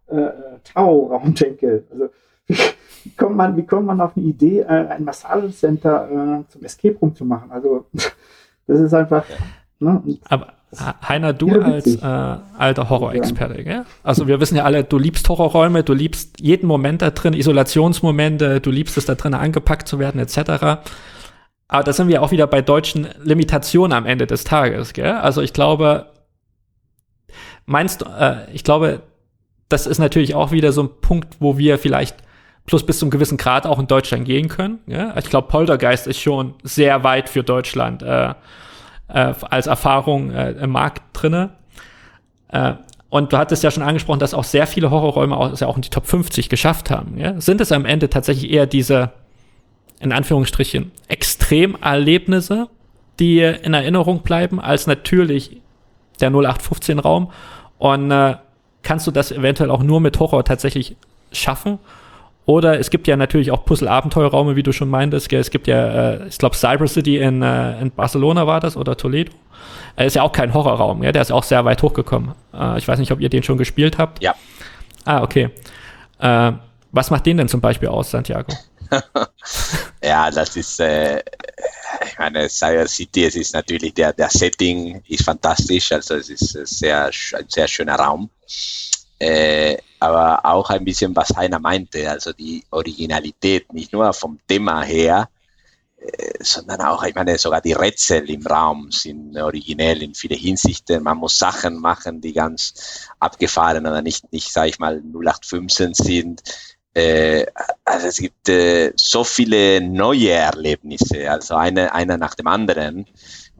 äh, 0.07 0.31
Tau-Raum 0.63 1.35
denke. 1.35 1.83
Also 1.91 2.09
wie 2.47 3.15
kommt 3.15 3.35
man, 3.35 3.57
wie 3.57 3.65
kommt 3.65 3.85
man 3.85 4.01
auf 4.01 4.15
eine 4.15 4.25
Idee, 4.25 4.59
äh, 4.61 4.87
ein 4.87 5.03
Massagecenter 5.03 6.43
äh, 6.45 6.51
zum 6.51 6.63
Escape 6.63 6.97
Room 7.01 7.15
zu 7.15 7.25
machen? 7.25 7.51
Also, 7.51 7.85
das 8.67 8.79
ist 8.79 8.93
einfach. 8.93 9.23
Ne, 9.79 10.01
Aber 10.29 10.53
Heiner, 11.07 11.31
du 11.31 11.61
als 11.61 11.95
äh, 11.95 12.01
alter 12.01 12.89
Horrorexperte, 12.89 13.63
gell? 13.63 13.85
Also 14.03 14.27
wir 14.27 14.41
wissen 14.41 14.57
ja 14.57 14.65
alle, 14.65 14.83
du 14.83 14.97
liebst 14.97 15.29
Horrorräume, 15.29 15.83
du 15.83 15.93
liebst 15.93 16.41
jeden 16.41 16.67
Moment 16.67 17.01
da 17.01 17.11
drin, 17.11 17.33
Isolationsmomente, 17.33 18.59
du 18.59 18.69
liebst 18.69 18.97
es 18.97 19.05
da 19.05 19.15
drin 19.15 19.33
angepackt 19.33 19.87
zu 19.87 19.97
werden, 19.97 20.19
etc. 20.19 20.37
Aber 21.69 21.83
da 21.83 21.93
sind 21.93 22.09
wir 22.09 22.21
auch 22.21 22.31
wieder 22.31 22.47
bei 22.47 22.61
deutschen 22.61 23.07
Limitationen 23.23 23.97
am 23.97 24.05
Ende 24.05 24.27
des 24.27 24.43
Tages, 24.43 24.91
gell? 24.91 25.13
Also 25.13 25.41
ich 25.41 25.53
glaube, 25.53 26.07
meinst 27.65 28.01
du, 28.01 28.05
äh, 28.05 28.51
ich 28.51 28.65
glaube, 28.65 29.03
das 29.69 29.87
ist 29.87 29.99
natürlich 29.99 30.35
auch 30.35 30.51
wieder 30.51 30.73
so 30.73 30.83
ein 30.83 30.89
Punkt, 30.99 31.37
wo 31.39 31.57
wir 31.57 31.77
vielleicht 31.77 32.17
plus 32.67 32.85
bis 32.85 32.99
zum 32.99 33.09
gewissen 33.09 33.37
Grad 33.37 33.65
auch 33.65 33.79
in 33.79 33.87
Deutschland 33.87 34.25
gehen 34.25 34.49
können. 34.49 34.79
Ja? 34.85 35.17
Ich 35.17 35.29
glaube, 35.29 35.47
Poltergeist 35.47 36.05
ist 36.05 36.19
schon 36.19 36.53
sehr 36.63 37.03
weit 37.03 37.29
für 37.29 37.41
Deutschland 37.41 38.03
äh, 38.03 38.33
äh, 39.07 39.33
als 39.49 39.67
Erfahrung 39.67 40.31
äh, 40.31 40.51
im 40.51 40.71
Markt 40.71 41.01
drinne. 41.13 41.51
Äh, 42.49 42.73
und 43.09 43.31
du 43.31 43.37
hattest 43.37 43.63
ja 43.63 43.71
schon 43.71 43.83
angesprochen, 43.83 44.19
dass 44.19 44.33
auch 44.33 44.43
sehr 44.43 44.67
viele 44.67 44.91
Horrorräume 44.91 45.35
auch, 45.35 45.57
ja 45.57 45.65
auch 45.65 45.77
in 45.77 45.81
die 45.81 45.89
Top 45.89 46.07
50 46.07 46.49
geschafft 46.49 46.91
haben. 46.91 47.17
Ja? 47.17 47.39
Sind 47.39 47.61
es 47.61 47.71
am 47.71 47.85
Ende 47.85 48.09
tatsächlich 48.09 48.51
eher 48.51 48.65
diese, 48.67 49.11
in 50.01 50.11
Anführungsstrichen, 50.11 50.91
Extremerlebnisse, 51.07 52.67
die 53.19 53.39
in 53.39 53.73
Erinnerung 53.73 54.23
bleiben, 54.23 54.59
als 54.59 54.87
natürlich 54.87 55.61
der 56.19 56.31
0815-Raum? 56.31 57.31
Und 57.77 58.11
äh, 58.11 58.35
kannst 58.83 59.07
du 59.07 59.11
das 59.11 59.31
eventuell 59.31 59.71
auch 59.71 59.83
nur 59.83 60.01
mit 60.01 60.19
Horror 60.19 60.43
tatsächlich 60.43 60.97
schaffen? 61.31 61.79
Oder 62.47 62.79
es 62.79 62.89
gibt 62.89 63.07
ja 63.07 63.17
natürlich 63.17 63.51
auch 63.51 63.65
Puzzle-Abenteuerraume, 63.65 64.55
wie 64.55 64.63
du 64.63 64.71
schon 64.71 64.89
meintest. 64.89 65.27
Gell? 65.27 65.41
Es 65.41 65.51
gibt 65.51 65.67
ja, 65.67 66.13
äh, 66.13 66.27
ich 66.29 66.37
glaube, 66.37 66.55
Cyber 66.55 66.87
City 66.87 67.17
in, 67.17 67.41
äh, 67.41 67.81
in 67.81 67.91
Barcelona 67.91 68.47
war 68.47 68.61
das 68.61 68.77
oder 68.77 68.95
Toledo. 68.95 69.33
Äh, 69.97 70.07
ist 70.07 70.15
ja 70.15 70.23
auch 70.23 70.31
kein 70.31 70.53
Horrorraum, 70.53 71.03
ja? 71.03 71.11
der 71.11 71.23
ist 71.23 71.31
auch 71.31 71.43
sehr 71.43 71.65
weit 71.65 71.83
hochgekommen. 71.83 72.35
Äh, 72.53 72.77
ich 72.77 72.87
weiß 72.87 72.99
nicht, 72.99 73.11
ob 73.11 73.19
ihr 73.19 73.27
den 73.27 73.43
schon 73.43 73.57
gespielt 73.57 73.97
habt. 73.97 74.23
Ja. 74.23 74.33
Ah, 75.03 75.23
okay. 75.23 75.49
Äh, 76.19 76.53
was 76.93 77.11
macht 77.11 77.25
den 77.25 77.35
denn 77.35 77.49
zum 77.49 77.59
Beispiel 77.59 77.89
aus, 77.89 78.11
Santiago? 78.11 78.53
ja, 80.01 80.31
das 80.31 80.55
ist, 80.55 80.79
äh, 80.79 81.17
ich 81.17 82.17
meine, 82.17 82.47
Cyber 82.47 82.87
City, 82.87 83.25
es 83.25 83.35
ist 83.35 83.55
natürlich, 83.55 83.93
der, 83.93 84.13
der 84.13 84.29
Setting 84.29 85.01
ist 85.09 85.25
fantastisch, 85.25 85.91
also 85.91 86.15
es 86.15 86.29
ist 86.29 86.53
sehr, 86.79 87.07
ein 87.07 87.45
sehr 87.49 87.67
schöner 87.67 87.95
Raum. 87.95 88.29
Äh, 89.19 89.77
aber 89.99 90.45
auch 90.45 90.69
ein 90.69 90.85
bisschen, 90.85 91.15
was 91.15 91.35
Heiner 91.35 91.59
meinte, 91.59 92.09
also 92.09 92.33
die 92.33 92.63
Originalität, 92.69 93.73
nicht 93.73 93.91
nur 93.93 94.13
vom 94.13 94.39
Thema 94.47 94.83
her, 94.83 95.29
äh, 95.99 96.33
sondern 96.39 96.81
auch, 96.81 97.03
ich 97.03 97.15
meine, 97.15 97.37
sogar 97.39 97.61
die 97.61 97.73
Rätsel 97.73 98.29
im 98.29 98.45
Raum 98.45 98.91
sind 98.91 99.35
originell 99.37 100.03
in 100.03 100.13
viele 100.13 100.35
Hinsichten. 100.35 101.01
Man 101.03 101.17
muss 101.17 101.39
Sachen 101.39 101.79
machen, 101.79 102.21
die 102.21 102.33
ganz 102.33 103.07
abgefahren 103.19 103.87
oder 103.87 104.03
nicht, 104.03 104.31
nicht 104.31 104.51
sage 104.51 104.69
ich 104.69 104.79
mal, 104.79 105.01
0815 105.01 105.95
sind. 105.95 106.43
Äh, 106.93 107.47
also 107.83 108.07
es 108.07 108.17
gibt 108.17 108.49
äh, 108.49 108.93
so 108.95 109.23
viele 109.23 109.81
neue 109.81 110.31
Erlebnisse, 110.31 111.29
also 111.31 111.55
eine, 111.55 111.93
einer 111.93 112.17
nach 112.17 112.35
dem 112.35 112.47
anderen. 112.47 113.07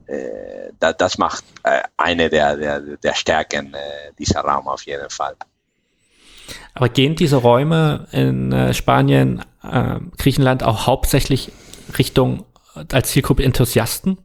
Äh, 0.08 0.72
da, 0.80 0.94
das 0.94 1.18
macht 1.18 1.44
äh, 1.64 1.82
eine 1.98 2.30
der, 2.30 2.56
der, 2.56 2.80
der 2.80 3.14
Stärken 3.14 3.74
äh, 3.74 4.12
dieser 4.18 4.42
Raum 4.42 4.68
auf 4.68 4.86
jeden 4.86 5.10
Fall. 5.10 5.36
Aber 6.74 6.90
gehen 6.90 7.16
diese 7.16 7.38
Räume 7.38 8.08
in 8.12 8.52
äh, 8.52 8.74
Spanien, 8.74 9.44
äh, 9.64 10.00
Griechenland 10.18 10.64
auch 10.64 10.88
hauptsächlich 10.88 11.52
Richtung 11.98 12.46
äh, 12.76 12.86
als 12.94 13.10
Zielgruppe 13.10 13.44
Enthusiasten? 13.44 14.18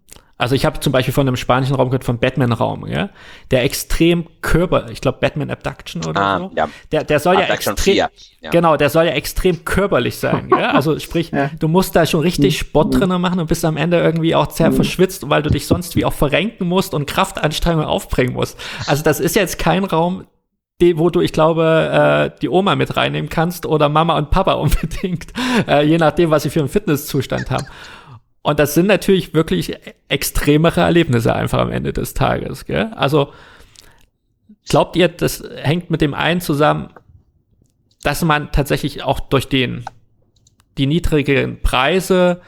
Also 0.43 0.57
ich 0.57 0.65
habe 0.65 0.81
zum 0.81 0.93
Beispiel 0.93 1.15
von 1.15 1.27
einem 1.27 1.37
spanischen 1.37 1.77
Raum 1.77 1.89
gehört, 1.89 2.03
vom 2.03 2.19
Batman-Raum, 2.19 2.87
ja, 2.89 3.11
der 3.53 3.63
extrem 3.63 4.27
körper, 4.41 4.91
ich 4.91 5.01
glaube 5.01 5.19
Batman 5.21 5.51
Abduction 5.51 6.05
oder 6.05 6.21
ah, 6.21 6.39
so, 6.39 6.51
ja. 6.57 6.69
der, 6.91 7.05
der 7.05 7.21
soll 7.21 7.37
Abduction 7.37 7.77
ja 7.77 8.07
extrem, 8.07 8.41
ja. 8.43 8.51
genau, 8.51 8.77
der 8.77 8.91
soll 8.91 9.05
ja 9.07 9.13
extrem 9.13 9.65
körperlich 9.65 10.17
sein, 10.17 10.51
ja, 10.51 10.73
also 10.73 10.99
sprich, 11.01 11.31
ja. 11.31 11.51
du 11.59 11.69
musst 11.69 11.95
da 11.95 12.07
schon 12.07 12.21
richtig. 12.21 12.59
Sport 12.59 12.95
drinnen 12.95 13.21
machen 13.21 13.39
und 13.39 13.47
bist 13.47 13.65
am 13.65 13.77
Ende 13.77 14.01
irgendwie 14.01 14.35
auch 14.35 14.51
sehr 14.51 14.71
mhm. 14.71 14.75
verschwitzt, 14.75 15.31
weil 15.31 15.43
du 15.43 15.51
dich 15.51 15.67
sonst 15.67 15.95
wie 15.95 16.05
auch 16.05 16.13
verrenken 16.13 16.67
musst 16.67 16.93
und 16.93 17.07
Kraftanstrengungen 17.07 17.87
aufbringen 17.87 18.33
musst. 18.33 18.59
Also 18.87 19.03
das 19.05 19.21
ist 19.21 19.37
jetzt 19.37 19.59
kein 19.59 19.85
Raum, 19.85 20.27
die, 20.81 20.99
wo 20.99 21.11
du, 21.11 21.21
ich 21.21 21.33
glaube, 21.33 22.33
äh, 22.35 22.39
die 22.41 22.49
Oma 22.49 22.75
mit 22.75 22.97
reinnehmen 22.97 23.31
kannst 23.31 23.67
oder 23.67 23.89
Mama 23.89 24.19
und 24.19 24.31
Papa 24.31 24.53
unbedingt, 24.55 25.27
äh, 25.69 25.87
je 25.87 25.99
nachdem, 25.99 26.31
was 26.31 26.43
sie 26.43 26.51
für 26.51 26.61
einen 26.61 26.69
Fitnesszustand 26.69 27.51
haben. 27.51 27.67
Und 28.43 28.59
das 28.59 28.75
sind 28.75 28.87
natürlich 28.87 29.35
wirklich 29.35 29.77
extremere 30.09 30.81
Erlebnisse 30.81 31.35
einfach 31.35 31.61
am 31.61 31.71
Ende 31.71 31.93
des 31.93 32.15
Tages. 32.15 32.67
Gell? 32.67 32.91
Also 32.95 33.33
glaubt 34.69 34.97
ihr, 34.97 35.09
das 35.09 35.45
hängt 35.57 35.91
mit 35.91 36.01
dem 36.01 36.13
einen 36.13 36.41
zusammen, 36.41 36.91
dass 38.03 38.23
man 38.25 38.51
tatsächlich 38.51 39.05
auch 39.05 39.21
durch 39.21 39.49
den 39.49 39.85
die 40.79 40.87
niedrigen 40.87 41.61
Preise 41.61 42.41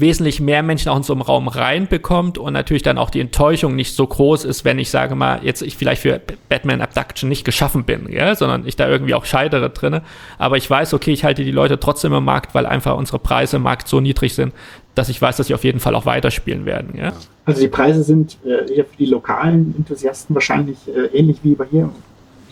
wesentlich 0.00 0.40
mehr 0.40 0.62
Menschen 0.62 0.90
auch 0.90 0.96
in 0.96 1.02
so 1.02 1.12
einen 1.12 1.22
Raum 1.22 1.48
reinbekommt 1.48 2.38
und 2.38 2.52
natürlich 2.52 2.82
dann 2.82 2.98
auch 2.98 3.10
die 3.10 3.20
Enttäuschung 3.20 3.74
nicht 3.76 3.94
so 3.94 4.06
groß 4.06 4.44
ist, 4.44 4.64
wenn 4.64 4.78
ich 4.78 4.90
sage 4.90 5.14
mal, 5.14 5.40
jetzt 5.42 5.62
ich 5.62 5.76
vielleicht 5.76 6.02
für 6.02 6.20
Batman 6.48 6.82
Abduction 6.82 7.28
nicht 7.28 7.44
geschaffen 7.44 7.84
bin, 7.84 8.12
ja, 8.12 8.34
sondern 8.34 8.66
ich 8.66 8.76
da 8.76 8.88
irgendwie 8.88 9.14
auch 9.14 9.24
scheidere 9.24 9.70
drinne. 9.70 10.02
Aber 10.38 10.56
ich 10.56 10.68
weiß, 10.68 10.94
okay, 10.94 11.12
ich 11.12 11.24
halte 11.24 11.44
die 11.44 11.50
Leute 11.50 11.80
trotzdem 11.80 12.12
im 12.12 12.24
Markt, 12.24 12.54
weil 12.54 12.66
einfach 12.66 12.96
unsere 12.96 13.18
Preise 13.18 13.56
im 13.56 13.62
Markt 13.62 13.88
so 13.88 14.00
niedrig 14.00 14.34
sind, 14.34 14.52
dass 14.96 15.08
ich 15.08 15.22
weiß, 15.22 15.36
dass 15.36 15.46
sie 15.46 15.54
auf 15.54 15.62
jeden 15.62 15.78
Fall 15.78 15.94
auch 15.94 16.06
weiterspielen 16.06 16.66
werden, 16.66 16.96
ja. 16.96 17.12
Also 17.44 17.60
die 17.60 17.68
Preise 17.68 18.02
sind 18.02 18.38
äh, 18.44 18.66
hier 18.66 18.84
für 18.84 18.96
die 18.96 19.06
lokalen 19.06 19.74
Enthusiasten 19.76 20.34
wahrscheinlich 20.34 20.78
äh, 20.88 21.16
ähnlich 21.16 21.38
wie 21.44 21.54
bei 21.54 21.66
hier 21.70 21.88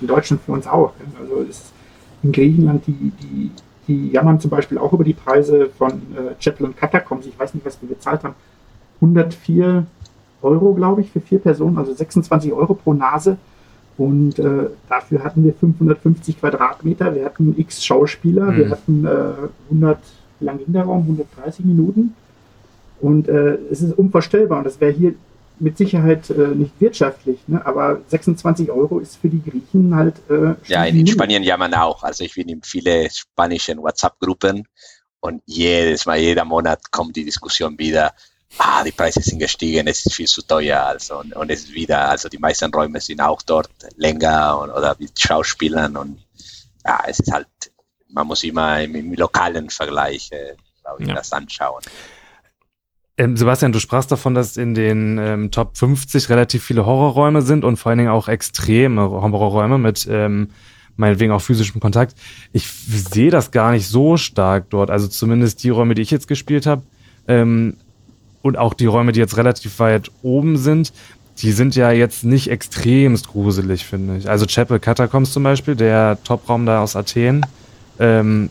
in 0.00 0.06
Deutschland 0.06 0.42
für 0.46 0.52
uns 0.52 0.68
auch. 0.68 0.92
Also 1.20 1.42
ist 1.42 1.72
in 2.22 2.30
Griechenland 2.30 2.86
die, 2.86 3.12
die 3.20 3.50
die 3.86 4.10
jammern 4.10 4.40
zum 4.40 4.50
Beispiel 4.50 4.78
auch 4.78 4.92
über 4.92 5.04
die 5.04 5.12
Preise 5.12 5.68
von 5.76 5.92
äh, 5.92 6.34
Chapel 6.40 6.66
und 6.66 6.76
Catacombs. 6.76 7.26
Ich 7.26 7.38
weiß 7.38 7.54
nicht, 7.54 7.66
was 7.66 7.80
wir 7.80 7.88
bezahlt 7.88 8.24
haben. 8.24 8.34
104 9.00 9.84
Euro, 10.42 10.74
glaube 10.74 11.02
ich, 11.02 11.10
für 11.10 11.20
vier 11.20 11.38
Personen, 11.38 11.78
also 11.78 11.92
26 11.92 12.52
Euro 12.52 12.74
pro 12.74 12.94
Nase. 12.94 13.36
Und 13.96 14.38
äh, 14.38 14.68
dafür 14.88 15.22
hatten 15.22 15.44
wir 15.44 15.54
550 15.54 16.40
Quadratmeter, 16.40 17.14
wir 17.14 17.24
hatten 17.24 17.54
x 17.56 17.84
Schauspieler, 17.84 18.50
mhm. 18.50 18.56
wir 18.56 18.70
hatten 18.70 19.04
äh, 19.06 19.70
100, 19.70 19.98
wie 20.40 20.44
lang 20.44 20.58
ging 20.58 20.72
der 20.72 20.82
Raum? 20.84 21.02
130 21.02 21.64
Minuten. 21.64 22.14
Und 23.04 23.28
äh, 23.28 23.58
es 23.70 23.82
ist 23.82 23.98
unvorstellbar. 23.98 24.58
Und 24.58 24.64
das 24.64 24.80
wäre 24.80 24.90
hier 24.90 25.14
mit 25.58 25.76
Sicherheit 25.76 26.30
äh, 26.30 26.48
nicht 26.54 26.72
wirtschaftlich, 26.80 27.38
ne? 27.46 27.64
aber 27.64 28.00
26 28.08 28.70
Euro 28.70 28.98
ist 28.98 29.16
für 29.16 29.28
die 29.28 29.42
Griechen 29.42 29.94
halt. 29.94 30.14
Äh, 30.30 30.54
ja, 30.66 30.84
in, 30.86 31.00
in 31.00 31.06
Spanien 31.06 31.42
jammern 31.42 31.74
auch. 31.74 32.02
Also 32.02 32.24
ich 32.24 32.34
bin 32.34 32.48
in 32.48 32.62
viele 32.62 33.10
spanischen 33.10 33.78
WhatsApp-Gruppen 33.78 34.66
und 35.20 35.42
jedes 35.44 36.06
Mal, 36.06 36.18
jeder 36.18 36.46
Monat 36.46 36.90
kommt 36.90 37.14
die 37.14 37.26
Diskussion 37.26 37.78
wieder. 37.78 38.14
Ah, 38.56 38.82
die 38.82 38.92
Preise 38.92 39.20
sind 39.20 39.38
gestiegen, 39.38 39.86
es 39.86 40.06
ist 40.06 40.14
viel 40.14 40.26
zu 40.26 40.40
teuer. 40.40 40.80
Also, 40.80 41.18
und, 41.18 41.36
und 41.36 41.50
es 41.50 41.64
ist 41.64 41.74
wieder, 41.74 42.08
also 42.08 42.30
die 42.30 42.38
meisten 42.38 42.72
Räume 42.72 43.02
sind 43.02 43.20
auch 43.20 43.42
dort 43.42 43.70
länger 43.96 44.60
und, 44.60 44.70
oder 44.70 44.96
mit 44.98 45.20
Schauspielern 45.20 45.94
und 45.98 46.24
ja, 46.86 47.02
es 47.06 47.20
ist 47.20 47.30
halt, 47.30 47.48
man 48.08 48.26
muss 48.26 48.42
immer 48.44 48.80
im, 48.80 48.94
im 48.94 49.12
lokalen 49.12 49.68
Vergleich, 49.68 50.30
äh, 50.32 50.54
glaube 50.80 51.02
ich, 51.02 51.08
ja. 51.08 51.14
das 51.14 51.32
anschauen. 51.32 51.82
Ähm, 53.16 53.36
Sebastian, 53.36 53.72
du 53.72 53.78
sprachst 53.78 54.10
davon, 54.10 54.34
dass 54.34 54.56
in 54.56 54.74
den 54.74 55.18
ähm, 55.18 55.50
Top 55.52 55.76
50 55.76 56.28
relativ 56.30 56.64
viele 56.64 56.84
Horrorräume 56.84 57.42
sind 57.42 57.64
und 57.64 57.76
vor 57.76 57.90
allen 57.90 57.98
Dingen 57.98 58.10
auch 58.10 58.28
extreme 58.28 59.02
Horrorräume 59.08 59.78
mit 59.78 60.08
ähm, 60.10 60.48
meinetwegen 60.96 61.32
auch 61.32 61.40
physischem 61.40 61.80
Kontakt. 61.80 62.16
Ich 62.52 62.68
sehe 62.68 63.30
das 63.30 63.50
gar 63.50 63.70
nicht 63.70 63.88
so 63.88 64.16
stark 64.16 64.70
dort. 64.70 64.90
Also 64.90 65.06
zumindest 65.06 65.62
die 65.62 65.70
Räume, 65.70 65.94
die 65.94 66.02
ich 66.02 66.10
jetzt 66.10 66.28
gespielt 66.28 66.66
habe 66.66 66.82
ähm, 67.28 67.76
und 68.42 68.58
auch 68.58 68.74
die 68.74 68.86
Räume, 68.86 69.12
die 69.12 69.20
jetzt 69.20 69.36
relativ 69.36 69.78
weit 69.78 70.10
oben 70.22 70.56
sind, 70.56 70.92
die 71.38 71.52
sind 71.52 71.76
ja 71.76 71.90
jetzt 71.90 72.24
nicht 72.24 72.50
extremst 72.50 73.28
gruselig, 73.28 73.84
finde 73.84 74.16
ich. 74.16 74.28
Also 74.28 74.46
Chapel 74.46 74.78
Catacombs 74.78 75.32
zum 75.32 75.42
Beispiel, 75.42 75.74
der 75.74 76.18
Topraum 76.22 76.66
da 76.66 76.82
aus 76.82 76.94
Athen, 76.96 77.44
ähm, 77.98 78.50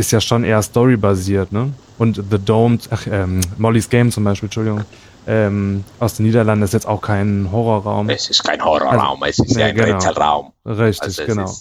ist 0.00 0.10
ja 0.10 0.20
schon 0.20 0.44
eher 0.44 0.62
storybasiert, 0.62 1.52
ne? 1.52 1.72
Und 1.98 2.16
The 2.30 2.38
Domed, 2.38 2.88
ach, 2.90 3.06
ähm, 3.10 3.40
Molly's 3.58 3.88
Game 3.88 4.10
zum 4.10 4.24
Beispiel, 4.24 4.46
Entschuldigung, 4.46 4.82
ähm, 5.26 5.84
aus 5.98 6.14
den 6.16 6.26
Niederlanden 6.26 6.64
ist 6.64 6.72
jetzt 6.72 6.88
auch 6.88 7.00
kein 7.00 7.52
Horrorraum. 7.52 8.08
Es 8.08 8.28
ist 8.30 8.42
kein 8.42 8.62
Horrorraum, 8.64 9.22
also, 9.22 9.42
es 9.42 9.50
ist 9.50 9.56
nee, 9.56 9.62
ein 9.62 9.76
genau. 9.76 9.94
Rätselraum. 9.94 10.52
Richtig, 10.66 11.02
also 11.02 11.24
genau. 11.26 11.54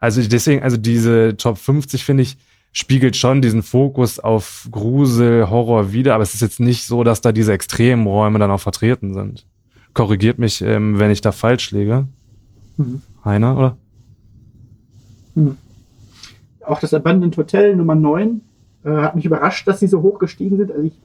Also 0.00 0.22
deswegen, 0.22 0.62
also 0.62 0.76
diese 0.76 1.36
Top 1.36 1.58
50 1.58 2.04
finde 2.04 2.24
ich, 2.24 2.36
spiegelt 2.72 3.16
schon 3.16 3.40
diesen 3.40 3.62
Fokus 3.62 4.18
auf 4.18 4.66
Grusel, 4.70 5.48
Horror 5.48 5.92
wieder, 5.92 6.14
aber 6.14 6.24
es 6.24 6.34
ist 6.34 6.40
jetzt 6.40 6.58
nicht 6.58 6.86
so, 6.86 7.04
dass 7.04 7.20
da 7.20 7.30
diese 7.32 7.52
extremen 7.52 8.06
Räume 8.06 8.38
dann 8.38 8.50
auch 8.50 8.60
vertreten 8.60 9.14
sind. 9.14 9.46
Korrigiert 9.92 10.38
mich, 10.38 10.60
ähm, 10.60 10.98
wenn 10.98 11.10
ich 11.10 11.20
da 11.20 11.30
falsch 11.30 11.70
liege. 11.70 12.08
Mhm. 12.76 13.02
Heiner, 13.24 13.56
oder? 13.56 13.76
Mhm. 15.34 15.56
Auch 16.66 16.80
das 16.80 16.94
Abandoned 16.94 17.36
Hotel 17.36 17.76
Nummer 17.76 17.94
9 17.94 18.40
äh, 18.84 18.90
hat 18.90 19.16
mich 19.16 19.24
überrascht, 19.24 19.66
dass 19.66 19.80
sie 19.80 19.86
so 19.86 20.02
hoch 20.02 20.18
gestiegen 20.18 20.56
sind. 20.56 20.70
Also 20.70 20.84
ich 20.84 21.00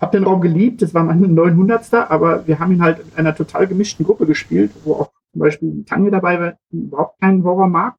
habe 0.00 0.16
den 0.16 0.24
Raum 0.24 0.40
geliebt, 0.40 0.82
das 0.82 0.94
war 0.94 1.04
mein 1.04 1.20
900. 1.34 1.92
Aber 2.10 2.46
wir 2.46 2.58
haben 2.58 2.72
ihn 2.72 2.82
halt 2.82 3.00
in 3.00 3.16
einer 3.16 3.34
total 3.34 3.66
gemischten 3.66 4.04
Gruppe 4.04 4.26
gespielt, 4.26 4.72
wo 4.84 4.94
auch 4.94 5.10
zum 5.32 5.40
Beispiel 5.40 5.84
Tanja 5.84 6.10
dabei 6.10 6.40
war, 6.40 6.54
die 6.70 6.78
überhaupt 6.78 7.20
keinen 7.20 7.44
Horror 7.44 7.68
mag. 7.68 7.94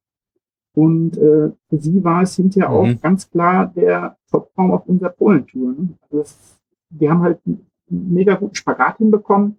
Und 0.74 1.18
äh, 1.18 1.50
für 1.68 1.78
sie 1.78 2.02
war 2.02 2.22
es 2.22 2.36
hinterher 2.36 2.70
mhm. 2.70 2.74
auch 2.74 3.00
ganz 3.00 3.30
klar 3.30 3.66
der 3.74 4.16
Top-Raum 4.30 4.72
auf 4.72 4.86
unserer 4.86 5.10
Polentour. 5.10 5.72
Ne? 5.72 5.88
Also 6.02 6.18
das, 6.18 6.60
die 6.88 7.08
haben 7.10 7.22
halt 7.22 7.40
einen 7.46 7.66
mega 7.88 8.34
guten 8.34 8.54
Spagat 8.54 8.96
hinbekommen, 8.98 9.58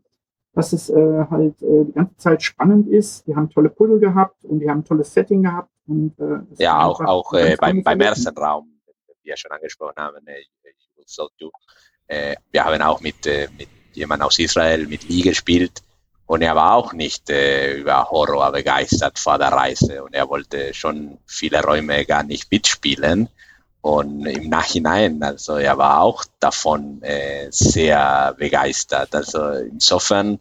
dass 0.54 0.74
es 0.74 0.90
äh, 0.90 1.26
halt 1.30 1.62
äh, 1.62 1.86
die 1.86 1.94
ganze 1.94 2.18
Zeit 2.18 2.42
spannend 2.42 2.88
ist. 2.88 3.28
Die 3.28 3.36
haben 3.36 3.50
tolle 3.50 3.70
Puzzle 3.70 4.00
gehabt 4.00 4.44
und 4.46 4.60
die 4.60 4.70
haben 4.70 4.80
ein 4.80 4.86
tolles 4.86 5.14
Setting 5.14 5.44
gehabt. 5.44 5.70
Und, 5.88 6.18
äh, 6.20 6.64
ja, 6.64 6.84
auch, 6.86 7.00
auch 7.02 7.34
äh, 7.34 7.56
beim, 7.60 7.84
beim 7.84 8.00
ersten 8.00 8.38
Raum 8.38 8.70
wir 9.24 9.38
schon 9.38 9.52
angesprochen 9.52 9.96
haben, 9.98 10.28
äh, 10.28 10.44
so 11.06 11.30
äh, 12.08 12.36
wir 12.52 12.66
haben 12.66 12.82
auch 12.82 13.00
mit, 13.02 13.26
äh, 13.26 13.48
mit 13.58 13.70
jemandem 13.94 14.28
aus 14.28 14.40
Israel, 14.40 14.88
mit 14.88 15.08
Lee 15.08 15.22
gespielt 15.22 15.82
und 16.26 16.42
er 16.42 16.56
war 16.56 16.74
auch 16.74 16.94
nicht 16.94 17.30
äh, 17.30 17.74
über 17.74 18.10
Horror 18.10 18.52
begeistert 18.52 19.20
vor 19.20 19.38
der 19.38 19.50
Reise 19.50 20.04
und 20.04 20.14
er 20.14 20.30
wollte 20.30 20.74
schon 20.74 21.18
viele 21.26 21.62
Räume 21.62 22.06
gar 22.06 22.24
nicht 22.24 22.52
mitspielen. 22.52 23.30
Und 23.82 24.26
im 24.26 24.50
Nachhinein, 24.50 25.22
also 25.22 25.58
er 25.58 25.78
war 25.78 26.02
auch 26.02 26.24
davon 26.40 27.02
äh, 27.04 27.48
sehr 27.52 28.34
begeistert. 28.38 29.14
Also 29.14 29.50
insofern, 29.50 30.40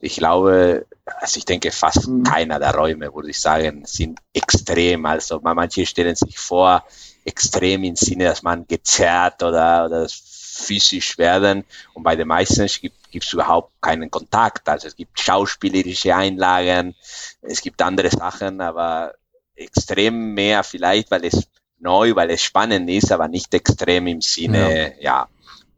ich 0.00 0.16
glaube, 0.16 0.86
also 1.04 1.38
ich 1.38 1.44
denke, 1.44 1.70
fast 1.70 2.08
mhm. 2.08 2.22
keiner 2.22 2.58
der 2.58 2.74
Räume, 2.74 3.14
würde 3.14 3.30
ich 3.30 3.40
sagen, 3.40 3.84
sind 3.84 4.18
extrem. 4.32 5.06
Also 5.06 5.40
manche 5.42 5.84
stellen 5.86 6.16
sich 6.16 6.38
vor, 6.38 6.84
extrem 7.24 7.84
im 7.84 7.96
Sinne, 7.96 8.24
dass 8.24 8.42
man 8.42 8.66
gezerrt 8.66 9.42
oder, 9.42 9.86
oder 9.86 10.06
physisch 10.08 11.18
werden. 11.18 11.64
Und 11.94 12.02
bei 12.02 12.16
den 12.16 12.28
meisten 12.28 12.66
gibt 12.80 13.24
es 13.24 13.32
überhaupt 13.32 13.72
keinen 13.80 14.10
Kontakt. 14.10 14.68
Also 14.68 14.88
es 14.88 14.96
gibt 14.96 15.20
schauspielerische 15.20 16.14
Einlagen, 16.14 16.94
es 17.42 17.60
gibt 17.60 17.82
andere 17.82 18.10
Sachen, 18.10 18.60
aber 18.60 19.14
extrem 19.54 20.32
mehr 20.32 20.64
vielleicht, 20.64 21.10
weil 21.10 21.26
es 21.26 21.46
neu, 21.78 22.14
weil 22.14 22.30
es 22.30 22.42
spannend 22.42 22.88
ist, 22.88 23.12
aber 23.12 23.28
nicht 23.28 23.52
extrem 23.52 24.06
im 24.06 24.20
Sinne, 24.20 24.94
ja, 25.00 25.28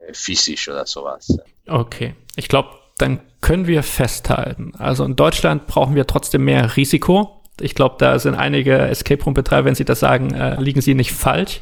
ja 0.05 0.13
physisch 0.13 0.69
oder 0.69 0.87
sowas. 0.87 1.37
Okay, 1.67 2.15
ich 2.37 2.49
glaube, 2.49 2.82
dann 3.03 3.21
können 3.41 3.67
wir 3.67 3.83
festhalten. 3.83 4.73
Also 4.79 5.05
in 5.05 5.17
Deutschland 5.17 5.67
brauchen 5.67 5.95
wir 5.97 6.07
trotzdem 6.07 6.45
mehr 6.45 6.77
Risiko. 6.77 7.43
Ich 7.61 7.75
glaube, 7.75 7.97
da 7.99 8.19
sind 8.19 8.37
einige 8.37 8.79
Escape 8.79 9.23
Room-Betreiber, 9.25 9.67
wenn 9.67 9.75
sie 9.75 9.85
das 9.85 10.01
sagen, 10.01 10.33
äh, 10.33 10.61
liegen 10.61 10.81
sie 10.81 10.95
nicht 10.95 11.13
falsch. 11.13 11.61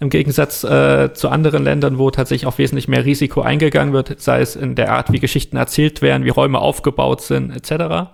Im 0.00 0.10
Gegensatz 0.10 0.64
äh, 0.64 1.14
zu 1.14 1.28
anderen 1.28 1.62
Ländern, 1.62 1.98
wo 1.98 2.10
tatsächlich 2.10 2.46
auch 2.46 2.58
wesentlich 2.58 2.88
mehr 2.88 3.04
Risiko 3.04 3.42
eingegangen 3.42 3.94
wird, 3.94 4.20
sei 4.20 4.40
es 4.40 4.56
in 4.56 4.74
der 4.74 4.92
Art, 4.92 5.12
wie 5.12 5.20
Geschichten 5.20 5.56
erzählt 5.56 6.02
werden, 6.02 6.24
wie 6.24 6.30
Räume 6.30 6.58
aufgebaut 6.58 7.22
sind, 7.22 7.52
etc. 7.52 8.10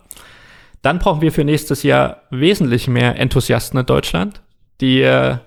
Dann 0.83 0.99
brauchen 0.99 1.23
wir 1.23 1.33
für 1.33 1.45
nächstes 1.45 1.83
Jahr 1.83 2.23
wesentlich 2.31 2.87
mehr 2.87 3.19
Enthusiasten 3.19 3.81
in 3.81 3.87
Deutschland, 3.87 4.43
die 4.83 5.01
äh, 5.01 5.39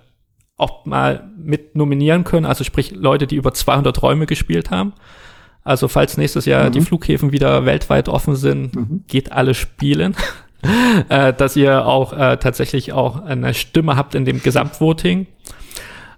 auch 0.57 0.85
mal 0.85 1.29
mit 1.37 1.75
nominieren 1.75 2.23
können, 2.23 2.47
also 2.47 2.63
sprich 2.63 2.91
Leute, 2.91 3.27
die 3.27 3.35
über 3.35 3.53
200 3.53 4.01
Räume 4.01 4.25
gespielt 4.25 4.71
haben. 4.71 4.93
Also 5.63 5.87
falls 5.87 6.17
nächstes 6.17 6.45
Jahr 6.45 6.67
mhm. 6.67 6.71
die 6.73 6.81
Flughäfen 6.81 7.31
wieder 7.31 7.65
weltweit 7.65 8.09
offen 8.09 8.35
sind, 8.35 8.75
mhm. 8.75 9.03
geht 9.07 9.31
alle 9.31 9.53
spielen. 9.53 10.15
äh, 11.09 11.33
dass 11.33 11.55
ihr 11.55 11.85
auch 11.85 12.13
äh, 12.13 12.37
tatsächlich 12.37 12.93
auch 12.93 13.21
eine 13.21 13.53
Stimme 13.53 13.95
habt 13.95 14.15
in 14.15 14.25
dem 14.25 14.41
Gesamtvoting. 14.41 15.27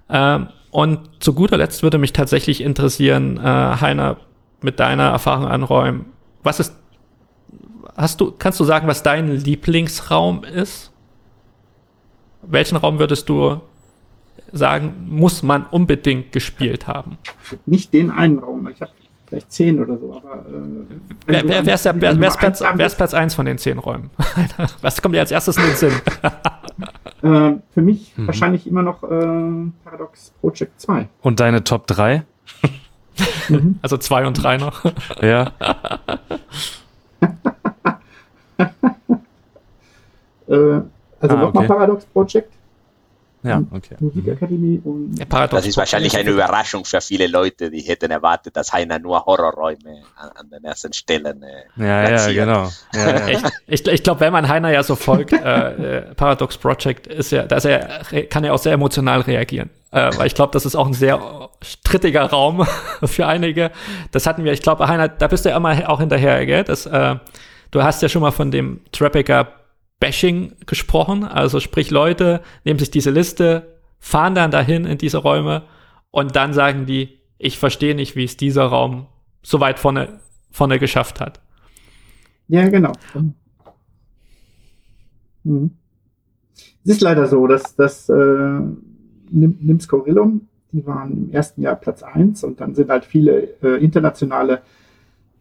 Ähm, 0.10 0.48
und 0.72 1.00
zu 1.20 1.34
guter 1.34 1.58
Letzt 1.58 1.84
würde 1.84 1.98
mich 1.98 2.14
tatsächlich 2.14 2.62
interessieren, 2.62 3.38
äh, 3.38 3.42
Heiner, 3.42 4.18
mit 4.62 4.80
deiner 4.80 5.10
Erfahrung 5.10 5.48
anräumen, 5.48 6.06
was 6.44 6.60
ist, 6.60 6.76
hast 7.96 8.20
du, 8.20 8.32
kannst 8.32 8.60
du 8.60 8.64
sagen, 8.64 8.88
was 8.88 9.04
dein 9.04 9.32
Lieblingsraum 9.32 10.44
ist? 10.44 10.92
Welchen 12.42 12.76
Raum 12.76 13.00
würdest 13.00 13.30
du 13.30 13.62
sagen, 14.52 15.08
muss 15.08 15.44
man 15.44 15.66
unbedingt 15.66 16.32
gespielt 16.32 16.88
haben? 16.88 17.18
Nicht 17.66 17.94
den 17.94 18.12
einen 18.12 18.40
Raum. 18.40 18.68
Ich 18.68 18.82
habe 18.82 18.92
vielleicht 19.36 19.52
zehn 19.52 19.84
oder 19.84 19.98
so. 19.98 20.16
Aber, 20.16 20.46
äh, 20.48 20.96
wer, 21.26 21.48
wer, 21.48 21.66
wer, 21.66 21.76
ist 21.76 21.86
der, 21.86 22.00
wer, 22.00 22.18
wer, 22.20 22.28
ist 22.30 22.40
Platz, 22.40 22.64
wer 22.74 22.86
ist 22.86 22.96
Platz 22.96 23.14
1 23.14 23.36
von 23.36 23.46
den 23.46 23.58
zehn 23.58 23.80
Räumen? 23.80 24.10
Was 24.82 25.02
kommt 25.02 25.14
dir 25.16 25.20
als 25.20 25.32
erstes 25.32 25.58
in 25.58 25.64
den 25.64 25.76
Sinn? 25.76 25.92
äh, 27.22 27.60
für 27.74 27.82
mich 27.82 28.14
mhm. 28.16 28.28
wahrscheinlich 28.28 28.66
immer 28.66 28.82
noch 28.82 29.04
äh, 29.04 29.08
Paradox 29.84 30.32
Project 30.40 30.80
2. 30.80 31.10
Und 31.22 31.40
deine 31.42 31.64
Top 31.64 31.88
3? 31.88 32.24
mhm. 33.50 33.80
Also 33.82 33.98
2 33.98 34.26
und 34.28 34.42
3 34.42 34.58
noch. 34.58 34.86
ja. 35.22 35.52
äh, 40.48 40.82
also 41.20 41.36
ah, 41.36 41.42
nochmal 41.42 41.66
okay. 41.66 41.68
Paradox 41.68 42.06
Project. 42.06 42.54
Ja, 43.46 43.62
okay. 43.72 43.96
Musikakademie 44.00 44.82
und 44.84 45.20
ja, 45.20 45.48
das 45.48 45.68
ist 45.68 45.78
wahrscheinlich 45.78 46.18
eine 46.18 46.32
Überraschung 46.32 46.84
für 46.84 47.00
viele 47.00 47.28
Leute, 47.28 47.70
die 47.70 47.82
hätten 47.82 48.10
erwartet, 48.10 48.58
dass 48.58 48.74
Heiner 48.74 48.98
nur 48.98 49.24
Horrorräume 49.26 50.04
an, 50.16 50.30
an 50.36 50.50
den 50.50 50.64
ersten 50.64 50.92
Stellen 50.94 51.44
äh, 51.44 51.66
Ja, 51.76 52.10
ja, 52.10 52.34
genau. 52.34 52.72
Ja, 52.94 53.30
ja. 53.30 53.40
ich 53.68 53.86
ich 53.88 54.04
glaube, 54.04 54.22
wenn 54.22 54.34
man 54.34 54.48
Heiner 54.48 54.72
ja 54.72 54.82
so 54.82 54.96
folgt, 54.96 55.34
äh, 55.34 55.38
äh, 55.38 56.16
Paradox 56.16 56.58
Project 56.58 57.06
ist 57.06 57.32
ja, 57.32 57.44
dass 57.44 57.66
er 57.66 58.02
kann 58.30 58.44
ja 58.44 58.52
auch 58.52 58.58
sehr 58.58 58.74
emotional 58.74 59.22
reagieren. 59.22 59.70
Äh, 59.92 60.12
weil 60.18 60.28
ich 60.28 60.36
glaube, 60.36 60.52
das 60.52 60.66
ist 60.66 60.76
auch 60.76 60.88
ein 60.88 60.94
sehr 60.94 61.50
strittiger 61.62 62.24
Raum 62.24 62.66
für 63.04 63.28
einige. 63.28 63.72
Das 64.12 64.26
hatten 64.26 64.44
wir, 64.44 64.54
ich 64.54 64.62
glaube, 64.62 64.88
Heiner, 64.88 65.08
da 65.08 65.28
bist 65.28 65.46
du 65.46 65.50
ja 65.50 65.58
immer 65.58 65.90
auch 65.90 66.00
hinterher, 66.00 66.46
gell? 66.46 66.64
Das, 66.64 66.86
äh, 66.86 67.16
du 67.72 67.84
hast 67.84 68.02
ja 68.02 68.10
schon 68.10 68.22
mal 68.22 68.32
von 68.32 68.52
dem 68.52 68.82
Trappicker 68.92 69.48
Bashing 70.00 70.54
gesprochen. 70.66 71.24
Also 71.24 71.60
sprich, 71.60 71.92
Leute 71.92 72.42
nehmen 72.64 72.80
sich 72.80 72.92
diese 72.92 73.12
Liste, 73.12 73.80
fahren 74.00 74.36
dann 74.36 74.52
dahin 74.52 74.86
in 74.86 74.98
diese 74.98 75.18
Räume 75.18 75.64
und 76.12 76.36
dann 76.36 76.54
sagen 76.54 76.86
die, 76.86 77.20
ich 77.38 77.58
verstehe 77.58 77.96
nicht, 77.96 78.16
wie 78.16 78.24
es 78.24 78.38
dieser 78.38 78.66
Raum 78.66 79.08
so 79.42 79.60
weit 79.60 79.80
vorne, 79.80 80.20
vorne 80.52 80.80
geschafft 80.80 81.20
hat. 81.20 81.42
Ja, 82.48 82.68
genau. 82.70 82.92
Mhm. 85.44 85.72
Es 86.84 86.92
ist 86.92 87.02
leider 87.02 87.28
so, 87.28 87.48
dass 87.48 87.76
das 87.76 88.10
äh, 88.10 88.60
Nims 89.32 89.88
Corillum, 89.88 90.48
die 90.72 90.86
waren 90.86 91.12
im 91.12 91.32
ersten 91.32 91.62
Jahr 91.62 91.76
Platz 91.76 92.04
1 92.04 92.44
und 92.44 92.60
dann 92.62 92.76
sind 92.76 92.90
halt 92.90 93.06
viele 93.06 93.56
äh, 93.62 93.84
internationale 93.84 94.62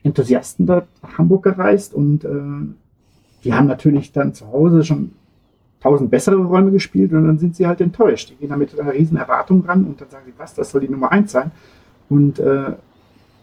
Enthusiasten 0.02 0.66
da 0.66 0.86
nach 1.02 1.18
Hamburg 1.18 1.44
gereist 1.44 1.94
und 1.94 2.24
äh, 2.24 2.28
die 3.44 3.52
haben 3.52 3.66
natürlich 3.66 4.12
dann 4.12 4.34
zu 4.34 4.50
Hause 4.50 4.84
schon 4.84 5.12
tausend 5.80 6.10
bessere 6.10 6.36
Räume 6.36 6.70
gespielt 6.70 7.12
und 7.12 7.26
dann 7.26 7.38
sind 7.38 7.56
sie 7.56 7.66
halt 7.66 7.80
enttäuscht. 7.80 8.30
Die 8.30 8.36
gehen 8.36 8.48
da 8.48 8.56
mit 8.56 8.78
einer 8.78 8.92
riesen 8.92 9.18
Erwartung 9.18 9.64
ran 9.66 9.84
und 9.84 10.00
dann 10.00 10.08
sagen 10.08 10.24
sie, 10.26 10.32
was, 10.38 10.54
das 10.54 10.70
soll 10.70 10.80
die 10.80 10.88
Nummer 10.88 11.12
eins 11.12 11.32
sein. 11.32 11.50
Und 12.08 12.38
äh, 12.38 12.72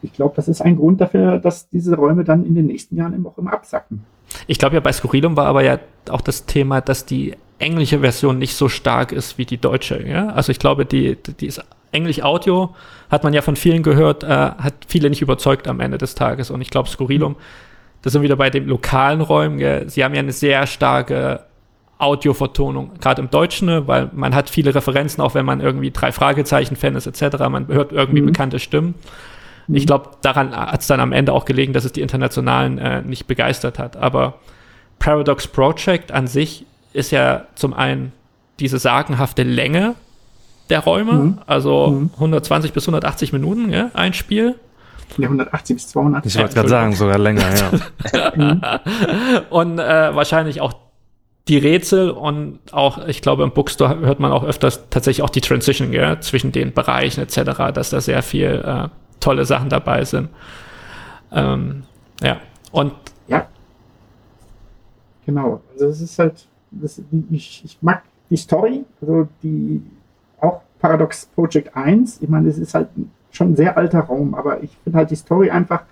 ich 0.01 0.11
glaube, 0.11 0.33
das 0.35 0.47
ist 0.47 0.59
ein 0.61 0.75
Grund 0.75 0.99
dafür, 0.99 1.37
dass 1.37 1.69
diese 1.69 1.95
Räume 1.95 2.23
dann 2.23 2.43
in 2.43 2.55
den 2.55 2.65
nächsten 2.65 2.97
Jahren 2.97 3.23
auch 3.27 3.37
immer 3.37 3.53
absacken. 3.53 4.03
Ich 4.47 4.57
glaube 4.57 4.75
ja, 4.75 4.79
bei 4.79 4.91
Skurrilum 4.91 5.37
war 5.37 5.45
aber 5.45 5.63
ja 5.63 5.77
auch 6.09 6.21
das 6.21 6.47
Thema, 6.47 6.81
dass 6.81 7.05
die 7.05 7.35
englische 7.59 7.99
Version 7.99 8.39
nicht 8.39 8.55
so 8.55 8.69
stark 8.69 9.11
ist 9.11 9.37
wie 9.37 9.45
die 9.45 9.59
deutsche. 9.59 10.07
Ja? 10.07 10.29
Also 10.29 10.51
ich 10.51 10.57
glaube, 10.57 10.87
die, 10.87 11.17
die 11.39 11.45
ist 11.45 11.63
Englisch 11.91 12.23
Audio, 12.23 12.73
hat 13.11 13.23
man 13.23 13.33
ja 13.33 13.43
von 13.43 13.55
vielen 13.55 13.83
gehört, 13.83 14.23
äh, 14.23 14.27
hat 14.27 14.73
viele 14.87 15.11
nicht 15.11 15.21
überzeugt 15.21 15.67
am 15.67 15.79
Ende 15.79 15.99
des 15.99 16.15
Tages. 16.15 16.49
Und 16.49 16.61
ich 16.61 16.71
glaube, 16.71 16.89
Skurrilum 16.89 17.33
mhm 17.33 17.70
das 18.01 18.13
sind 18.13 18.21
wieder 18.21 18.35
bei 18.35 18.49
den 18.49 18.67
lokalen 18.67 19.21
Räumen. 19.21 19.57
Gell? 19.57 19.89
Sie 19.89 20.03
haben 20.03 20.13
ja 20.13 20.19
eine 20.19 20.31
sehr 20.31 20.65
starke 20.67 21.41
Audiovertonung, 21.97 22.91
gerade 22.99 23.21
im 23.21 23.29
Deutschen, 23.29 23.67
ne? 23.67 23.87
weil 23.87 24.09
man 24.13 24.33
hat 24.33 24.49
viele 24.49 24.73
Referenzen, 24.73 25.21
auch 25.21 25.35
wenn 25.35 25.45
man 25.45 25.61
irgendwie 25.61 25.91
drei 25.91 26.11
Fragezeichen-Fan 26.11 26.95
ist 26.95 27.05
etc. 27.05 27.37
Man 27.49 27.67
hört 27.67 27.91
irgendwie 27.91 28.21
mhm. 28.21 28.27
bekannte 28.27 28.57
Stimmen. 28.57 28.95
Mhm. 29.67 29.75
Ich 29.75 29.85
glaube, 29.85 30.09
daran 30.23 30.55
hat 30.55 30.81
es 30.81 30.87
dann 30.87 30.99
am 30.99 31.11
Ende 31.11 31.31
auch 31.31 31.45
gelegen, 31.45 31.73
dass 31.73 31.85
es 31.85 31.91
die 31.91 32.01
Internationalen 32.01 32.79
äh, 32.79 33.01
nicht 33.03 33.27
begeistert 33.27 33.77
hat. 33.77 33.97
Aber 33.97 34.39
Paradox 34.97 35.47
Project 35.47 36.11
an 36.11 36.25
sich 36.25 36.65
ist 36.93 37.11
ja 37.11 37.45
zum 37.53 37.73
einen 37.73 38.11
diese 38.59 38.79
sagenhafte 38.79 39.43
Länge 39.43 39.95
der 40.71 40.79
Räume, 40.79 41.13
mhm. 41.13 41.37
also 41.45 42.09
120 42.15 42.71
mhm. 42.71 42.73
bis 42.73 42.83
180 42.83 43.33
Minuten, 43.33 43.71
ja, 43.71 43.91
ein 43.93 44.13
Spiel. 44.13 44.55
Ja, 45.17 45.25
180 45.25 45.75
bis 45.75 45.87
200. 45.89 46.25
Ich 46.25 46.37
wollte 46.37 46.53
gerade 46.53 46.69
sagen, 46.69 46.93
sogar 46.93 47.17
länger, 47.17 47.43
ja. 48.13 48.79
und 49.49 49.79
äh, 49.79 50.15
wahrscheinlich 50.15 50.61
auch 50.61 50.73
die 51.47 51.57
Rätsel 51.57 52.11
und 52.11 52.59
auch, 52.71 53.07
ich 53.07 53.21
glaube, 53.21 53.43
im 53.43 53.51
Bookstore 53.51 53.99
hört 53.99 54.19
man 54.19 54.31
auch 54.31 54.43
öfters 54.43 54.89
tatsächlich 54.89 55.23
auch 55.23 55.29
die 55.29 55.41
Transition 55.41 55.91
gell, 55.91 56.19
zwischen 56.21 56.51
den 56.51 56.73
Bereichen 56.73 57.21
etc., 57.21 57.73
dass 57.73 57.89
da 57.89 57.99
sehr 57.99 58.21
viel 58.21 58.63
äh, 58.63 58.87
tolle 59.19 59.45
Sachen 59.45 59.69
dabei 59.69 60.05
sind. 60.05 60.29
Ähm, 61.31 61.83
ja, 62.21 62.39
und. 62.71 62.93
Ja. 63.27 63.47
Genau, 65.25 65.61
also 65.73 65.87
es 65.87 66.01
ist 66.01 66.19
halt, 66.19 66.45
das, 66.71 67.01
ich, 67.31 67.63
ich 67.65 67.77
mag 67.81 68.03
die 68.29 68.37
Story, 68.37 68.85
also 69.01 69.27
die 69.43 69.81
auch 70.39 70.61
Paradox 70.79 71.27
Project 71.35 71.75
1, 71.75 72.21
ich 72.21 72.29
meine, 72.29 72.49
es 72.49 72.57
ist 72.57 72.73
halt 72.73 72.89
schon 73.31 73.51
ein 73.51 73.55
sehr 73.55 73.77
alter 73.77 74.01
Raum, 74.01 74.35
aber 74.35 74.63
ich 74.63 74.77
finde 74.83 74.97
halt 74.99 75.11
die 75.11 75.15
Story 75.15 75.49
einfach 75.49 75.83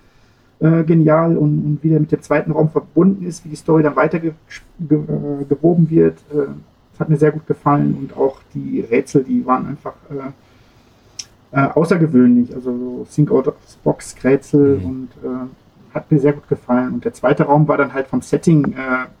äh, 0.60 0.84
genial 0.84 1.36
und, 1.36 1.64
und, 1.64 1.78
wie 1.82 1.88
der 1.88 2.00
mit 2.00 2.12
dem 2.12 2.22
zweiten 2.22 2.52
Raum 2.52 2.70
verbunden 2.70 3.24
ist, 3.26 3.44
wie 3.44 3.48
die 3.48 3.56
Story 3.56 3.82
dann 3.82 3.96
weiter 3.96 4.18
ge 4.18 4.32
ge 4.78 4.98
äh, 4.98 5.44
gewoben 5.44 5.88
wird. 5.88 6.18
Äh, 6.32 6.48
das 6.92 7.00
hat 7.00 7.08
mir 7.08 7.16
sehr 7.16 7.32
gut 7.32 7.46
gefallen 7.46 7.96
und 7.98 8.16
auch 8.16 8.40
die 8.54 8.80
Rätsel, 8.80 9.24
die 9.24 9.44
waren 9.46 9.66
einfach 9.66 9.94
äh, 10.10 11.58
äh, 11.58 11.68
außergewöhnlich. 11.70 12.54
Also 12.54 12.76
so 12.76 13.06
Think 13.10 13.30
Out 13.30 13.48
of 13.48 13.54
Box 13.82 14.14
Rätsel 14.22 14.78
mhm. 14.78 14.84
und 14.84 15.08
äh, 15.24 15.94
hat 15.94 16.12
mir 16.12 16.20
sehr 16.20 16.34
gut 16.34 16.46
gefallen. 16.48 16.92
Und 16.92 17.04
der 17.06 17.14
zweite 17.14 17.44
Raum 17.44 17.66
war 17.66 17.78
dann 17.78 17.94
halt 17.94 18.06
vom 18.06 18.22
Setting 18.22 18.76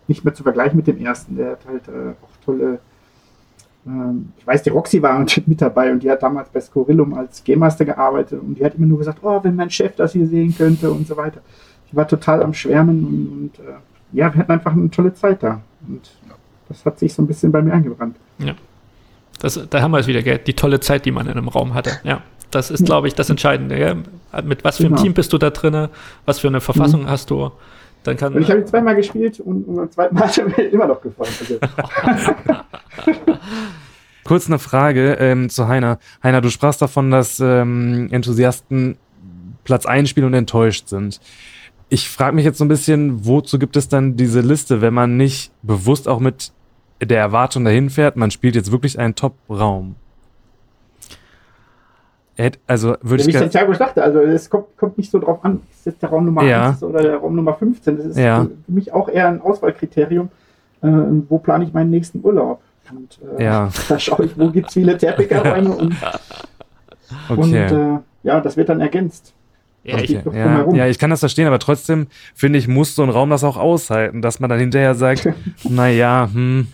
nicht 0.06 0.24
mehr 0.24 0.34
zu 0.34 0.44
vergleichen 0.44 0.76
mit 0.76 0.86
dem 0.86 0.98
ersten. 0.98 1.36
Der 1.36 1.50
hat 1.50 1.66
halt 1.66 1.82
auch 2.22 2.44
tolle 2.44 2.78
ich 4.38 4.46
weiß, 4.46 4.62
die 4.62 4.70
Roxy 4.70 5.00
war 5.00 5.24
mit 5.46 5.62
dabei 5.62 5.90
und 5.90 6.02
die 6.02 6.10
hat 6.10 6.22
damals 6.22 6.50
bei 6.50 6.60
Scorillum 6.60 7.14
als 7.14 7.42
Game 7.42 7.60
Master 7.60 7.86
gearbeitet 7.86 8.40
und 8.40 8.58
die 8.58 8.64
hat 8.64 8.74
immer 8.74 8.86
nur 8.86 8.98
gesagt, 8.98 9.20
oh, 9.22 9.40
wenn 9.42 9.56
mein 9.56 9.70
Chef 9.70 9.96
das 9.96 10.12
hier 10.12 10.26
sehen 10.26 10.54
könnte 10.56 10.90
und 10.90 11.06
so 11.06 11.16
weiter. 11.16 11.40
Ich 11.86 11.96
war 11.96 12.06
total 12.06 12.42
am 12.42 12.52
Schwärmen 12.52 13.04
und, 13.04 13.28
und 13.28 13.66
äh, 13.66 13.72
ja, 14.12 14.32
wir 14.32 14.40
hatten 14.40 14.52
einfach 14.52 14.72
eine 14.72 14.90
tolle 14.90 15.14
Zeit 15.14 15.42
da. 15.42 15.62
Und 15.88 16.10
das 16.68 16.84
hat 16.84 16.98
sich 16.98 17.14
so 17.14 17.22
ein 17.22 17.26
bisschen 17.26 17.50
bei 17.50 17.62
mir 17.62 17.72
eingebrannt. 17.72 18.16
Ja. 18.38 18.54
Das, 19.40 19.58
da 19.70 19.80
haben 19.80 19.92
wir 19.92 19.98
es 19.98 20.06
wieder, 20.06 20.22
gell? 20.22 20.38
die 20.38 20.54
tolle 20.54 20.80
Zeit, 20.80 21.06
die 21.06 21.10
man 21.10 21.26
in 21.26 21.32
einem 21.32 21.48
Raum 21.48 21.72
hatte. 21.72 21.92
Ja, 22.04 22.20
das 22.50 22.70
ist, 22.70 22.84
glaube 22.84 23.08
ich, 23.08 23.14
das 23.14 23.30
Entscheidende. 23.30 23.76
Gell? 23.76 23.96
Mit 24.44 24.62
was 24.62 24.76
für 24.76 24.84
einem 24.84 24.92
genau. 24.92 25.02
Team 25.02 25.14
bist 25.14 25.32
du 25.32 25.38
da 25.38 25.50
drin? 25.50 25.88
Was 26.26 26.40
für 26.40 26.48
eine 26.48 26.60
Verfassung 26.60 27.02
mhm. 27.02 27.08
hast 27.08 27.30
du? 27.30 27.50
Dann 28.02 28.16
kann, 28.16 28.34
und 28.34 28.42
ich 28.42 28.50
habe 28.50 28.60
ihn 28.60 28.66
zweimal 28.66 28.96
gespielt 28.96 29.40
und, 29.40 29.64
und 29.64 29.76
beim 29.76 29.90
zweiten 29.90 30.14
Mal 30.14 30.22
hat 30.28 30.38
er 30.38 30.46
mir 30.46 30.68
immer 30.68 30.86
noch 30.86 31.00
gefallen. 31.00 31.30
Kurz 34.24 34.46
eine 34.46 34.58
Frage 34.58 35.14
ähm, 35.14 35.50
zu 35.50 35.68
Heiner. 35.68 35.98
Heiner, 36.22 36.40
du 36.40 36.50
sprachst 36.50 36.80
davon, 36.80 37.10
dass 37.10 37.40
ähm, 37.40 38.08
Enthusiasten 38.10 38.96
Platz 39.64 39.86
einspielen 39.86 40.28
und 40.28 40.34
enttäuscht 40.34 40.88
sind. 40.88 41.20
Ich 41.88 42.08
frage 42.08 42.36
mich 42.36 42.44
jetzt 42.44 42.58
so 42.58 42.64
ein 42.64 42.68
bisschen, 42.68 43.26
wozu 43.26 43.58
gibt 43.58 43.76
es 43.76 43.88
dann 43.88 44.16
diese 44.16 44.40
Liste, 44.40 44.80
wenn 44.80 44.94
man 44.94 45.16
nicht 45.16 45.52
bewusst 45.62 46.08
auch 46.08 46.20
mit 46.20 46.52
der 47.02 47.18
Erwartung 47.18 47.64
dahin 47.64 47.90
fährt, 47.90 48.16
man 48.16 48.30
spielt 48.30 48.54
jetzt 48.54 48.70
wirklich 48.70 48.98
einen 48.98 49.14
Top-Raum? 49.14 49.96
Also 52.66 52.96
würde 53.02 53.22
ja, 53.22 53.28
ich. 53.28 53.34
Wie 53.34 53.38
Santiago 53.38 53.74
sagte, 53.74 54.02
also 54.02 54.20
es 54.20 54.48
kommt, 54.48 54.76
kommt 54.76 54.98
nicht 54.98 55.10
so 55.10 55.18
drauf 55.18 55.44
an, 55.44 55.60
ist 55.70 55.86
jetzt 55.86 56.02
der 56.02 56.10
Raum 56.10 56.24
Nummer 56.24 56.44
ja. 56.44 56.70
1 56.70 56.82
oder 56.82 57.02
der 57.02 57.16
Raum 57.16 57.36
Nummer 57.36 57.54
15. 57.54 57.96
Das 57.96 58.06
ist 58.06 58.18
ja. 58.18 58.44
für 58.44 58.72
mich 58.72 58.92
auch 58.92 59.08
eher 59.08 59.28
ein 59.28 59.40
Auswahlkriterium. 59.40 60.30
Äh, 60.82 60.88
wo 61.28 61.38
plane 61.38 61.64
ich 61.64 61.72
meinen 61.72 61.90
nächsten 61.90 62.24
Urlaub? 62.24 62.60
Und 62.90 63.18
äh, 63.38 63.44
ja. 63.44 63.70
da 63.88 63.98
schaue 63.98 64.26
ich, 64.26 64.38
wo 64.38 64.50
gibt 64.50 64.68
es 64.68 64.74
viele 64.74 64.96
Teppichräume 64.96 65.70
und, 65.70 65.94
okay. 67.28 67.40
und 67.40 67.54
äh, 67.54 67.98
ja, 68.22 68.40
das 68.40 68.56
wird 68.56 68.68
dann 68.68 68.80
ergänzt. 68.80 69.34
Ja 69.82 69.98
ich, 69.98 70.10
ja, 70.10 70.70
ja, 70.74 70.86
ich 70.88 70.98
kann 70.98 71.08
das 71.08 71.20
verstehen, 71.20 71.46
aber 71.46 71.58
trotzdem 71.58 72.08
finde 72.34 72.58
ich, 72.58 72.68
muss 72.68 72.94
so 72.94 73.02
ein 73.02 73.08
Raum 73.08 73.30
das 73.30 73.44
auch 73.44 73.56
aushalten, 73.56 74.20
dass 74.20 74.38
man 74.38 74.50
dann 74.50 74.58
hinterher 74.58 74.94
sagt, 74.94 75.26
naja, 75.64 76.28
hm, 76.30 76.66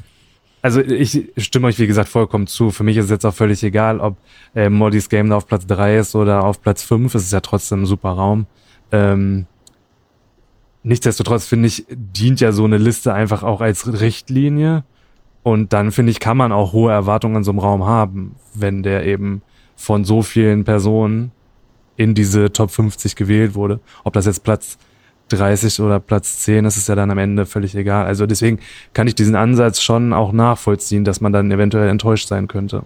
also 0.67 0.81
ich 0.81 1.31
stimme 1.37 1.69
euch, 1.69 1.79
wie 1.79 1.87
gesagt, 1.87 2.09
vollkommen 2.09 2.49
zu. 2.49 2.73
Für 2.73 2.83
mich 2.83 2.97
ist 2.97 3.05
es 3.05 3.11
jetzt 3.13 3.25
auch 3.25 3.35
völlig 3.35 3.63
egal, 3.63 4.01
ob 4.01 4.17
äh, 4.53 4.69
Modis 4.69 5.09
Game 5.09 5.31
da 5.31 5.37
auf 5.37 5.47
Platz 5.47 5.65
3 5.69 5.99
ist 5.99 6.17
oder 6.17 6.43
auf 6.43 6.61
Platz 6.61 6.83
5. 6.83 7.15
Es 7.15 7.23
ist 7.23 7.33
ja 7.33 7.39
trotzdem 7.39 7.83
ein 7.83 7.87
super 7.87 8.11
Raum. 8.11 8.47
Ähm, 8.91 9.47
nichtsdestotrotz 10.83 11.47
finde 11.47 11.69
ich, 11.69 11.87
dient 11.89 12.41
ja 12.41 12.51
so 12.51 12.65
eine 12.65 12.79
Liste 12.79 13.15
einfach 13.15 13.45
auch 13.45 13.61
als 13.61 14.01
Richtlinie. 14.01 14.83
Und 15.45 15.73
dann 15.73 15.93
finde 15.93 16.11
ich, 16.11 16.19
kann 16.19 16.37
man 16.37 16.51
auch 16.51 16.73
hohe 16.73 16.91
Erwartungen 16.91 17.37
in 17.37 17.45
so 17.45 17.53
einem 17.53 17.61
Raum 17.61 17.87
haben, 17.87 18.35
wenn 18.53 18.83
der 18.83 19.07
eben 19.07 19.43
von 19.77 20.05
so 20.05 20.23
vielen 20.23 20.65
Personen 20.65 21.31
in 21.97 22.15
diese 22.15 22.53
Top 22.53 22.73
50 22.73 23.15
gewählt 23.15 23.55
wurde. 23.55 23.79
Ob 24.03 24.15
das 24.15 24.27
jetzt 24.27 24.43
Platz 24.43 24.79
30 25.29 25.81
oder 25.81 26.01
Platz 26.01 26.41
10, 26.41 26.65
das 26.65 26.77
ist 26.77 26.89
ja 26.89 26.95
dann 26.95 27.11
am 27.11 27.19
Ende 27.19 27.47
völlig 27.47 27.75
egal. 27.75 28.07
Also 28.07 28.27
deswegen 28.27 28.61
kann 28.95 29.09
ich 29.09 29.15
diesen 29.15 29.35
Ansatz 29.35 29.81
schon 29.81 30.13
auch 30.13 30.33
nachvollziehen, 30.33 31.05
dass 31.05 31.21
man 31.21 31.33
dann 31.33 31.51
eventuell 31.51 31.89
enttäuscht 31.89 32.29
sein 32.29 32.49
könnte. 32.49 32.83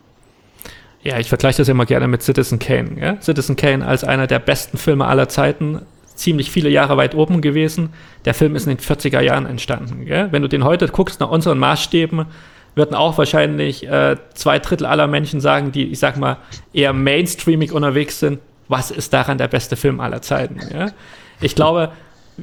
Ja, 1.03 1.19
ich 1.19 1.29
vergleiche 1.29 1.59
das 1.59 1.69
immer 1.69 1.87
gerne 1.87 2.09
mit 2.09 2.23
Citizen 2.23 2.59
Kane. 2.59 3.01
Ja? 3.01 3.21
Citizen 3.21 3.57
Kane 3.57 3.87
als 3.87 4.05
einer 4.05 4.27
der 4.27 4.39
besten 4.39 4.77
Filme 4.77 5.07
aller 5.07 5.29
Zeiten, 5.29 5.81
ziemlich 6.15 6.51
viele 6.51 6.69
Jahre 6.69 6.97
weit 6.97 7.15
oben 7.15 7.41
gewesen. 7.41 7.91
Der 8.27 8.35
Film 8.35 8.55
ist 8.55 8.67
in 8.67 8.77
den 8.77 8.85
40er 8.85 9.21
Jahren 9.21 9.47
entstanden. 9.47 10.05
Gell? 10.05 10.29
Wenn 10.31 10.43
du 10.43 10.49
den 10.49 10.65
heute 10.65 10.89
guckst, 10.89 11.21
nach 11.21 11.31
unseren 11.31 11.59
Maßstäben, 11.59 12.27
würden 12.75 12.95
auch 12.95 13.17
wahrscheinlich 13.19 13.89
äh, 13.89 14.17
zwei 14.35 14.59
Drittel 14.59 14.87
aller 14.87 15.07
Menschen 15.07 15.41
sagen, 15.41 15.73
die, 15.73 15.91
ich 15.91 15.99
sag 15.99 16.19
mal, 16.19 16.37
eher 16.73 16.93
mainstreamig 16.93 17.73
unterwegs 17.73 18.21
sind, 18.21 18.39
was 18.69 18.91
ist 18.91 19.13
daran 19.13 19.39
der 19.39 19.49
beste 19.49 19.77
Film 19.77 20.01
aller 20.01 20.23
Zeiten? 20.23 20.61
Ja? 20.73 20.93
Ich 21.41 21.55
glaube, 21.55 21.91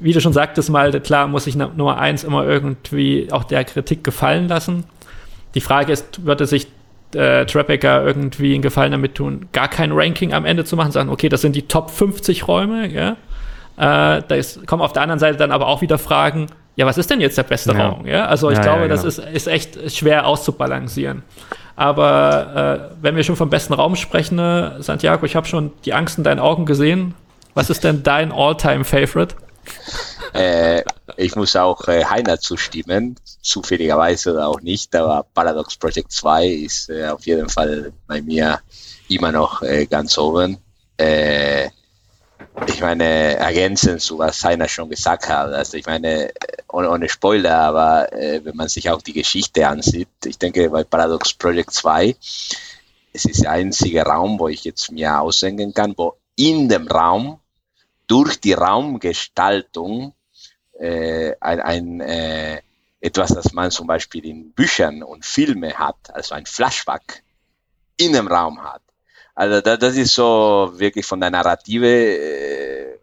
wie 0.02 0.14
du 0.14 0.22
schon 0.22 0.34
sagtest 0.34 0.70
mal, 0.70 0.92
klar 1.02 1.28
muss 1.28 1.46
sich 1.46 1.56
Nummer 1.56 1.98
eins 1.98 2.24
immer 2.24 2.46
irgendwie 2.46 3.28
auch 3.32 3.44
der 3.44 3.64
Kritik 3.64 4.04
gefallen 4.04 4.48
lassen. 4.48 4.86
Die 5.56 5.62
Frage 5.62 5.94
ist, 5.94 6.26
würde 6.26 6.46
sich 6.46 6.68
äh, 7.16 7.46
Tribeca 7.46 8.04
irgendwie 8.04 8.54
einen 8.54 8.62
Gefallen 8.62 8.92
damit 8.92 9.16
tun, 9.16 9.48
gar 9.54 9.68
kein 9.68 9.92
Ranking 9.92 10.34
am 10.34 10.46
Ende 10.46 10.66
zu 10.66 10.76
machen, 10.76 10.92
sagen, 10.92 11.10
okay, 11.10 11.30
das 11.30 11.42
sind 11.42 11.56
die 11.56 11.68
Top 11.68 11.90
50 11.90 12.48
Räume, 12.48 12.88
ja. 12.88 13.12
Äh, 13.78 14.24
da 14.28 14.36
ist, 14.36 14.66
kommen 14.68 14.82
auf 14.82 14.94
der 14.94 15.04
anderen 15.04 15.20
Seite 15.20 15.38
dann 15.38 15.52
aber 15.52 15.68
auch 15.68 15.82
wieder 15.82 15.98
Fragen, 15.98 16.48
ja, 16.76 16.86
was 16.86 16.98
ist 16.98 17.10
denn 17.10 17.22
jetzt 17.22 17.38
der 17.38 17.44
beste 17.44 17.74
ja. 17.74 17.88
Raum? 17.88 18.06
Ja, 18.06 18.26
also 18.26 18.50
ich 18.50 18.58
ja, 18.58 18.64
glaube, 18.64 18.82
ja, 18.82 18.88
genau. 18.88 19.02
das 19.02 19.18
ist, 19.18 19.20
ist 19.20 19.48
echt 19.48 19.92
schwer 19.92 20.28
auszubalancieren. 20.28 21.24
Aber 21.76 22.90
äh, 22.92 22.96
wenn 23.02 23.16
wir 23.16 23.24
schon 23.24 23.36
vom 23.36 23.50
besten 23.50 23.74
Raum 23.74 23.96
sprechen, 23.96 24.38
äh, 24.40 24.82
Santiago, 24.82 25.26
ich 25.26 25.36
habe 25.36 25.48
schon 25.48 25.72
die 25.86 25.94
Angst 25.94 26.18
in 26.18 26.24
deinen 26.24 26.40
Augen 26.40 26.66
gesehen. 26.66 27.14
Was 27.54 27.72
ist 27.72 27.84
denn 27.84 28.04
dein 28.04 28.32
All-Time-Favorite? 28.32 29.36
Äh, 30.34 30.84
ich 31.16 31.36
muss 31.36 31.56
auch 31.56 31.88
äh, 31.88 32.06
Heiner 32.06 32.40
zustimmen, 32.40 33.16
zufälligerweise 33.42 34.34
oder 34.34 34.48
auch 34.48 34.62
nicht, 34.62 34.96
aber 34.96 35.26
Paradox 35.34 35.78
Project 35.78 36.12
2 36.12 36.48
ist 36.48 36.90
äh, 36.90 37.08
auf 37.08 37.26
jeden 37.26 37.50
Fall 37.50 37.94
bei 38.06 38.22
mir 38.22 38.60
immer 39.10 39.32
noch 39.32 39.62
äh, 39.62 39.86
ganz 39.86 40.18
oben. 40.18 40.58
Äh, 40.98 41.70
ich 42.68 42.82
meine, 42.82 43.38
ergänzend 43.38 44.02
zu 44.02 44.18
was 44.18 44.44
Heiner 44.44 44.68
schon 44.68 44.90
gesagt 44.90 45.30
hat, 45.30 45.54
also 45.54 45.78
ich 45.78 45.86
meine, 45.86 46.32
ohne, 46.72 46.90
ohne 46.90 47.10
Spoiler, 47.10 47.60
aber 47.60 48.12
äh, 48.14 48.44
wenn 48.44 48.56
man 48.56 48.68
sich 48.68 48.90
auch 48.90 49.02
die 49.02 49.14
Geschichte 49.14 49.68
ansieht, 49.68 50.10
ich 50.26 50.38
denke 50.38 50.70
bei 50.70 50.84
Paradox 50.84 51.34
Project 51.34 51.72
2, 51.72 52.16
es 53.14 53.26
ist 53.26 53.44
der 53.44 53.52
einzige 53.52 54.04
Raum, 54.04 54.40
wo 54.40 54.48
ich 54.48 54.64
jetzt 54.64 54.92
mir 54.92 55.20
ausdenken 55.20 55.74
kann, 55.74 55.94
wo 55.98 56.18
in 56.36 56.70
dem 56.70 56.88
Raum 56.88 57.40
durch 58.08 58.40
die 58.40 58.54
Raumgestaltung 58.54 60.14
äh, 60.80 61.34
ein, 61.40 61.62
ein 61.62 62.02
äh, 62.02 62.62
etwas, 63.00 63.34
das 63.34 63.54
man 63.54 63.72
zum 63.72 63.88
Beispiel 63.88 64.26
in 64.26 64.52
Büchern 64.52 65.04
und 65.04 65.26
Filmen 65.26 65.74
hat, 65.74 66.14
also 66.14 66.36
ein 66.36 66.46
Flashback 66.46 67.24
in 67.98 68.14
dem 68.14 68.28
Raum 68.28 68.64
hat. 68.64 68.82
Also 69.36 69.62
da, 69.62 69.78
das 69.78 69.96
ist 69.96 70.16
so 70.16 70.74
wirklich 70.76 71.06
von 71.06 71.20
der 71.20 71.30
Narrative 71.30 71.88
äh, 71.88 73.00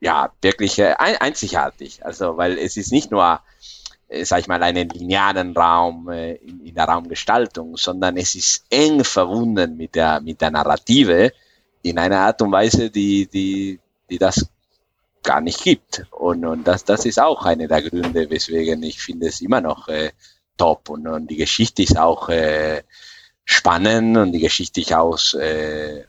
ja 0.00 0.32
wirklich 0.40 0.78
äh, 0.78 0.94
einzigartig. 0.98 2.04
Also 2.04 2.36
weil 2.36 2.58
es 2.58 2.76
ist 2.76 2.92
nicht 2.92 3.10
nur 3.10 3.40
äh, 4.08 4.24
sag 4.24 4.40
ich 4.40 4.48
mal, 4.48 4.62
einen 4.62 4.88
linearen 4.88 5.56
Raum 5.56 6.08
äh, 6.08 6.34
in, 6.34 6.66
in, 6.66 6.74
der 6.74 6.84
Raumgestaltung, 6.84 7.76
sondern 7.76 8.16
es 8.16 8.34
ist 8.34 8.64
eng 8.70 9.04
verbunden 9.04 9.76
mit 9.76 9.94
der, 9.94 10.20
mit 10.20 10.40
der 10.40 10.50
Narrative 10.50 11.32
in 11.82 11.98
einer 11.98 12.20
Art 12.20 12.42
und 12.42 12.52
Weise, 12.52 12.90
die, 12.90 13.26
die, 13.26 13.78
die 14.08 14.18
das 14.18 14.48
gar 15.22 15.40
nicht 15.40 15.62
gibt. 15.62 16.04
Und, 16.10 16.44
und 16.44 16.66
das, 16.66 16.84
das 16.84 17.04
ist 17.04 17.20
auch 17.20 17.44
einer 17.44 17.68
der 17.68 17.82
Gründe, 17.82 18.28
weswegen 18.30 18.82
ich 18.82 19.00
finde 19.00 19.28
es 19.28 19.40
immer 19.40 19.60
noch 19.60 19.88
äh, 19.88 20.10
top. 20.56 20.88
Und, 20.88 21.06
und 21.06 21.28
die 21.28 21.36
Geschichte 21.36 21.82
ist 21.82 21.98
auch 21.98 22.28
äh, 22.28 22.82
spannend 23.44 24.16
und 24.16 24.32
die 24.32 24.40
Geschichte 24.40 24.80
ist 24.80 24.92
auch 24.92 25.18
äh, 25.34 26.04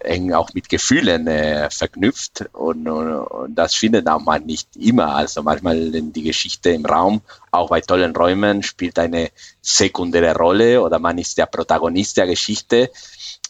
eng 0.00 0.32
auch 0.32 0.52
mit 0.54 0.68
Gefühlen 0.68 1.26
äh, 1.26 1.68
verknüpft 1.70 2.44
und, 2.52 2.86
und, 2.88 3.12
und, 3.12 3.54
das 3.54 3.74
findet 3.74 4.06
auch 4.08 4.20
man 4.20 4.44
nicht 4.44 4.76
immer. 4.76 5.14
Also 5.14 5.42
manchmal 5.42 5.90
die 5.90 6.22
Geschichte 6.22 6.70
im 6.70 6.86
Raum, 6.86 7.22
auch 7.50 7.70
bei 7.70 7.80
tollen 7.80 8.14
Räumen, 8.14 8.62
spielt 8.62 8.98
eine 8.98 9.30
sekundäre 9.60 10.34
Rolle 10.36 10.82
oder 10.82 10.98
man 10.98 11.18
ist 11.18 11.38
der 11.38 11.46
Protagonist 11.46 12.16
der 12.16 12.26
Geschichte. 12.26 12.90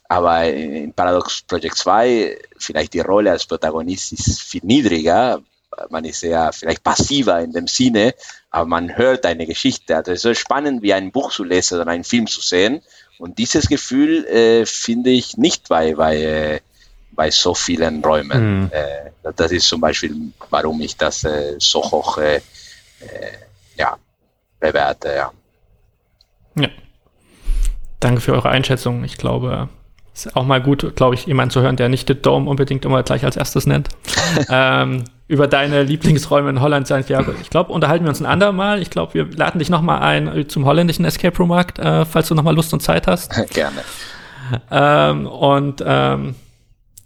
Aber 0.08 0.44
in 0.44 0.92
Paradox 0.94 1.42
Project 1.42 1.76
2 1.76 2.38
vielleicht 2.58 2.94
die 2.94 3.00
Rolle 3.00 3.30
als 3.30 3.46
Protagonist 3.46 4.12
ist 4.12 4.40
viel 4.40 4.62
niedriger. 4.64 5.40
Man 5.90 6.04
ist 6.06 6.22
ja 6.22 6.50
vielleicht 6.50 6.82
passiver 6.82 7.40
in 7.40 7.52
dem 7.52 7.66
Sinne, 7.66 8.14
aber 8.50 8.66
man 8.66 8.96
hört 8.96 9.26
eine 9.26 9.46
Geschichte. 9.46 9.94
Also 9.94 10.12
es 10.12 10.18
ist 10.18 10.22
so 10.22 10.34
spannend, 10.34 10.82
wie 10.82 10.94
ein 10.94 11.12
Buch 11.12 11.30
zu 11.30 11.44
lesen 11.44 11.78
oder 11.78 11.90
einen 11.90 12.04
Film 12.04 12.26
zu 12.26 12.40
sehen. 12.40 12.80
Und 13.18 13.38
dieses 13.38 13.68
Gefühl 13.68 14.24
äh, 14.26 14.64
finde 14.64 15.10
ich 15.10 15.36
nicht 15.36 15.68
bei, 15.68 15.94
bei, 15.94 16.16
äh, 16.16 16.60
bei 17.10 17.30
so 17.30 17.52
vielen 17.52 18.02
Räumen. 18.02 18.62
Mhm. 18.62 18.70
Äh, 18.72 19.32
das 19.36 19.52
ist 19.52 19.68
zum 19.68 19.80
Beispiel, 19.80 20.32
warum 20.48 20.80
ich 20.80 20.96
das 20.96 21.24
äh, 21.24 21.56
so 21.58 21.82
hoch 21.82 22.16
äh, 22.18 22.40
ja, 23.76 23.96
bewerte. 24.58 25.08
Ja. 25.08 25.32
ja. 26.54 26.68
Danke 28.00 28.20
für 28.20 28.32
eure 28.32 28.48
Einschätzung. 28.48 29.04
Ich 29.04 29.18
glaube, 29.18 29.68
ist 30.26 30.36
auch 30.36 30.44
mal 30.44 30.60
gut, 30.60 30.96
glaube 30.96 31.14
ich, 31.14 31.26
jemanden 31.26 31.50
zu 31.50 31.60
hören, 31.60 31.76
der 31.76 31.88
nicht 31.88 32.08
The 32.08 32.14
Dome 32.14 32.48
unbedingt 32.48 32.84
immer 32.84 33.02
gleich 33.02 33.24
als 33.24 33.36
erstes 33.36 33.66
nennt. 33.66 33.88
ähm, 34.50 35.04
über 35.28 35.46
deine 35.46 35.82
Lieblingsräume 35.82 36.50
in 36.50 36.60
Holland, 36.60 36.86
Santiago. 36.86 37.32
Ich 37.42 37.50
glaube, 37.50 37.72
unterhalten 37.72 38.04
wir 38.04 38.08
uns 38.08 38.20
ein 38.20 38.26
andermal. 38.26 38.80
Ich 38.80 38.90
glaube, 38.90 39.14
wir 39.14 39.26
laden 39.30 39.58
dich 39.58 39.68
nochmal 39.68 40.00
ein 40.00 40.48
zum 40.48 40.64
holländischen 40.64 41.04
Escape 41.04 41.36
Room 41.36 41.48
Markt, 41.48 41.78
äh, 41.78 42.04
falls 42.04 42.28
du 42.28 42.34
nochmal 42.34 42.54
Lust 42.54 42.72
und 42.72 42.80
Zeit 42.80 43.06
hast. 43.06 43.32
Gerne. 43.50 43.82
Ähm, 44.70 45.26
und 45.26 45.84
ähm, 45.86 46.34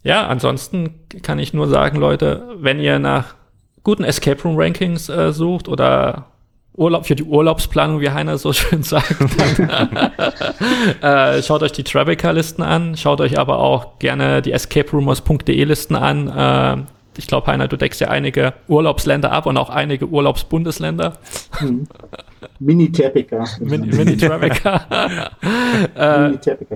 ja, 0.05 0.27
ansonsten 0.27 1.01
kann 1.23 1.39
ich 1.39 1.53
nur 1.53 1.69
sagen, 1.69 1.99
Leute, 1.99 2.43
wenn 2.57 2.81
ihr 2.81 2.99
nach 2.99 3.35
guten 3.83 4.05
Escape 4.05 4.41
Room 4.43 4.57
Rankings 4.57 5.09
äh, 5.09 5.33
sucht 5.33 5.69
oder 5.69 6.27
Urlaub 6.75 7.07
für 7.07 7.14
die 7.14 7.25
Urlaubsplanung, 7.25 8.01
wie 8.01 8.11
Heiner 8.11 8.39
so 8.39 8.53
schön 8.53 8.83
sagt. 8.83 9.16
äh, 11.03 11.43
schaut 11.43 11.62
euch 11.62 11.73
die 11.73 11.85
Traveca-Listen 11.85 12.62
an, 12.62 12.97
schaut 12.97 13.20
euch 13.20 13.39
aber 13.39 13.59
auch 13.59 13.99
gerne 13.99 14.43
die 14.43 14.53
escaperumors.de-Listen 14.53 15.97
an. 15.97 16.29
Äh, 16.29 16.85
ich 17.18 17.27
glaube, 17.27 17.47
Heiner, 17.49 17.68
du 17.68 17.77
deckst 17.77 18.01
ja 18.01 18.09
einige 18.09 18.55
Urlaubsländer 18.68 19.33
ab 19.33 19.45
und 19.45 19.59
auch 19.59 19.68
einige 19.68 20.07
Urlaubsbundesländer. 20.07 21.14
Hm. 21.59 21.87
Mini-Trapica. 22.59 23.45
Mini-Trapica. 23.61 25.31
äh, 25.95 26.33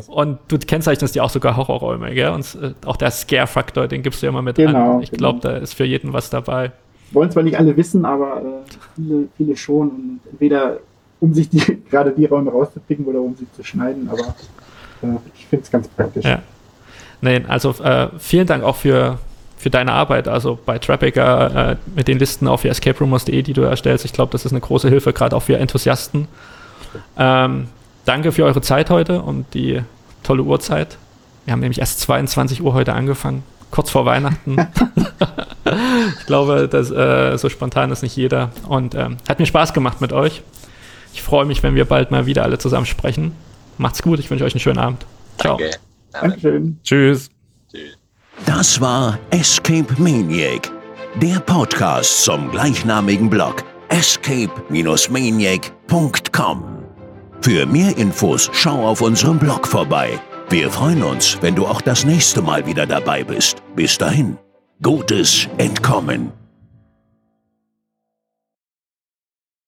und 0.09 0.39
du 0.47 0.59
kennzeichnest 0.59 1.17
ja 1.17 1.23
auch 1.23 1.31
sogar 1.31 1.57
Horrorräume, 1.57 2.15
gell? 2.15 2.31
Und 2.31 2.57
äh, 2.63 2.75
auch 2.85 2.97
der 2.97 3.11
Scare-Faktor, 3.11 3.89
den 3.89 4.03
gibst 4.03 4.23
du 4.23 4.27
ja 4.27 4.31
immer 4.31 4.43
mit 4.43 4.57
genau, 4.57 4.97
an. 4.97 5.03
Ich 5.03 5.11
glaube, 5.11 5.41
genau. 5.41 5.55
da 5.55 5.61
ist 5.61 5.75
für 5.75 5.85
jeden 5.85 6.13
was 6.13 6.31
dabei 6.31 6.73
wollen 7.13 7.31
zwar 7.31 7.43
nicht 7.43 7.59
alle 7.59 7.77
wissen, 7.77 8.05
aber 8.05 8.39
äh, 8.39 8.71
viele, 8.95 9.29
viele 9.37 9.57
schon. 9.57 9.89
Und 9.89 10.21
entweder 10.31 10.79
um 11.21 11.35
sich 11.35 11.49
die, 11.49 11.83
gerade 11.91 12.13
die 12.13 12.27
Räume 12.27 12.51
rauszupicken 12.51 13.05
oder 13.05 13.21
um 13.21 13.37
sie 13.37 13.47
zu 13.53 13.63
schneiden, 13.63 14.09
aber 14.11 14.35
äh, 15.03 15.19
ich 15.35 15.47
finde 15.47 15.65
es 15.65 15.71
ganz 15.71 15.89
praktisch. 15.89 16.25
Ja. 16.25 16.43
Nee, 17.21 17.43
also 17.49 17.71
äh, 17.83 18.09
vielen 18.19 18.47
Dank 18.47 18.63
auch 18.63 18.77
für, 18.77 19.19
für 19.57 19.71
deine 19.71 19.93
Arbeit, 19.93 20.29
also 20.29 20.59
bei 20.65 20.79
Trappicker 20.79 21.73
äh, 21.73 21.77
mit 21.95 22.09
den 22.09 22.19
Listen 22.19 22.47
auf 22.47 22.65
escaperumors.de, 22.65 23.43
die 23.43 23.53
du 23.53 23.63
erstellst. 23.63 24.05
Ich 24.05 24.13
glaube, 24.13 24.33
das 24.33 24.45
ist 24.45 24.53
eine 24.53 24.61
große 24.61 24.89
Hilfe, 24.89 25.13
gerade 25.13 25.35
auch 25.35 25.43
für 25.43 25.57
Enthusiasten. 25.57 26.29
Ähm, 27.19 27.69
danke 28.05 28.33
für 28.33 28.45
eure 28.45 28.61
Zeit 28.61 28.91
heute 28.91 29.23
und 29.23 29.55
die 29.55 29.83
tolle 30.23 30.43
Uhrzeit. 30.43 30.99
Wir 31.47 31.53
haben 31.53 31.61
nämlich 31.61 31.79
erst 31.79 32.01
22 32.01 32.63
Uhr 32.63 32.75
heute 32.75 32.93
angefangen 32.93 33.43
kurz 33.71 33.91
vor 33.91 34.07
Weihnachten. 34.07 34.57
ich 36.19 36.27
glaube, 36.27 36.69
das, 36.69 36.91
äh, 36.91 37.37
so 37.37 37.49
spontan 37.49 37.91
ist 37.91 38.03
nicht 38.03 38.17
jeder. 38.17 38.51
Und 38.69 38.95
ähm, 38.95 39.17
hat 39.29 39.39
mir 39.39 39.47
Spaß 39.47 39.73
gemacht 39.73 40.01
mit 40.01 40.13
euch. 40.13 40.43
Ich 41.13 41.23
freue 41.23 41.45
mich, 41.45 41.63
wenn 41.63 41.75
wir 41.75 41.85
bald 41.85 42.11
mal 42.11 42.27
wieder 42.27 42.43
alle 42.43 42.59
zusammen 42.59 42.87
sprechen. 42.87 43.33
Macht's 43.79 44.03
gut, 44.03 44.19
ich 44.19 44.31
wünsche 44.31 44.45
euch 44.45 44.55
einen 44.55 44.61
schönen 44.61 44.79
Abend. 44.79 45.07
Ciao. 45.39 45.57
Danke. 45.57 45.77
Dankeschön. 46.13 46.79
Tschüss. 46.83 47.31
Das 48.45 48.81
war 48.81 49.19
Escape 49.31 49.95
Maniac, 49.99 50.71
der 51.21 51.41
Podcast 51.41 52.25
zum 52.25 52.51
gleichnamigen 52.51 53.31
Blog 53.31 53.65
escape-maniac.com. 53.89 56.65
Für 57.41 57.67
mehr 57.67 57.97
Infos 57.97 58.51
schau 58.53 58.87
auf 58.87 59.01
unserem 59.01 59.39
Blog 59.39 59.67
vorbei 59.67 60.21
wir 60.49 60.71
freuen 60.71 61.03
uns, 61.03 61.39
wenn 61.43 61.57
du 61.57 61.67
auch 61.67 61.81
das 61.81 62.05
nächste 62.05 62.41
Mal 62.41 62.67
wieder 62.67 62.87
dabei 62.87 63.25
bist. 63.25 63.63
Bis 63.75 63.99
dahin, 63.99 64.39
gutes 64.81 65.49
Entkommen. 65.59 66.33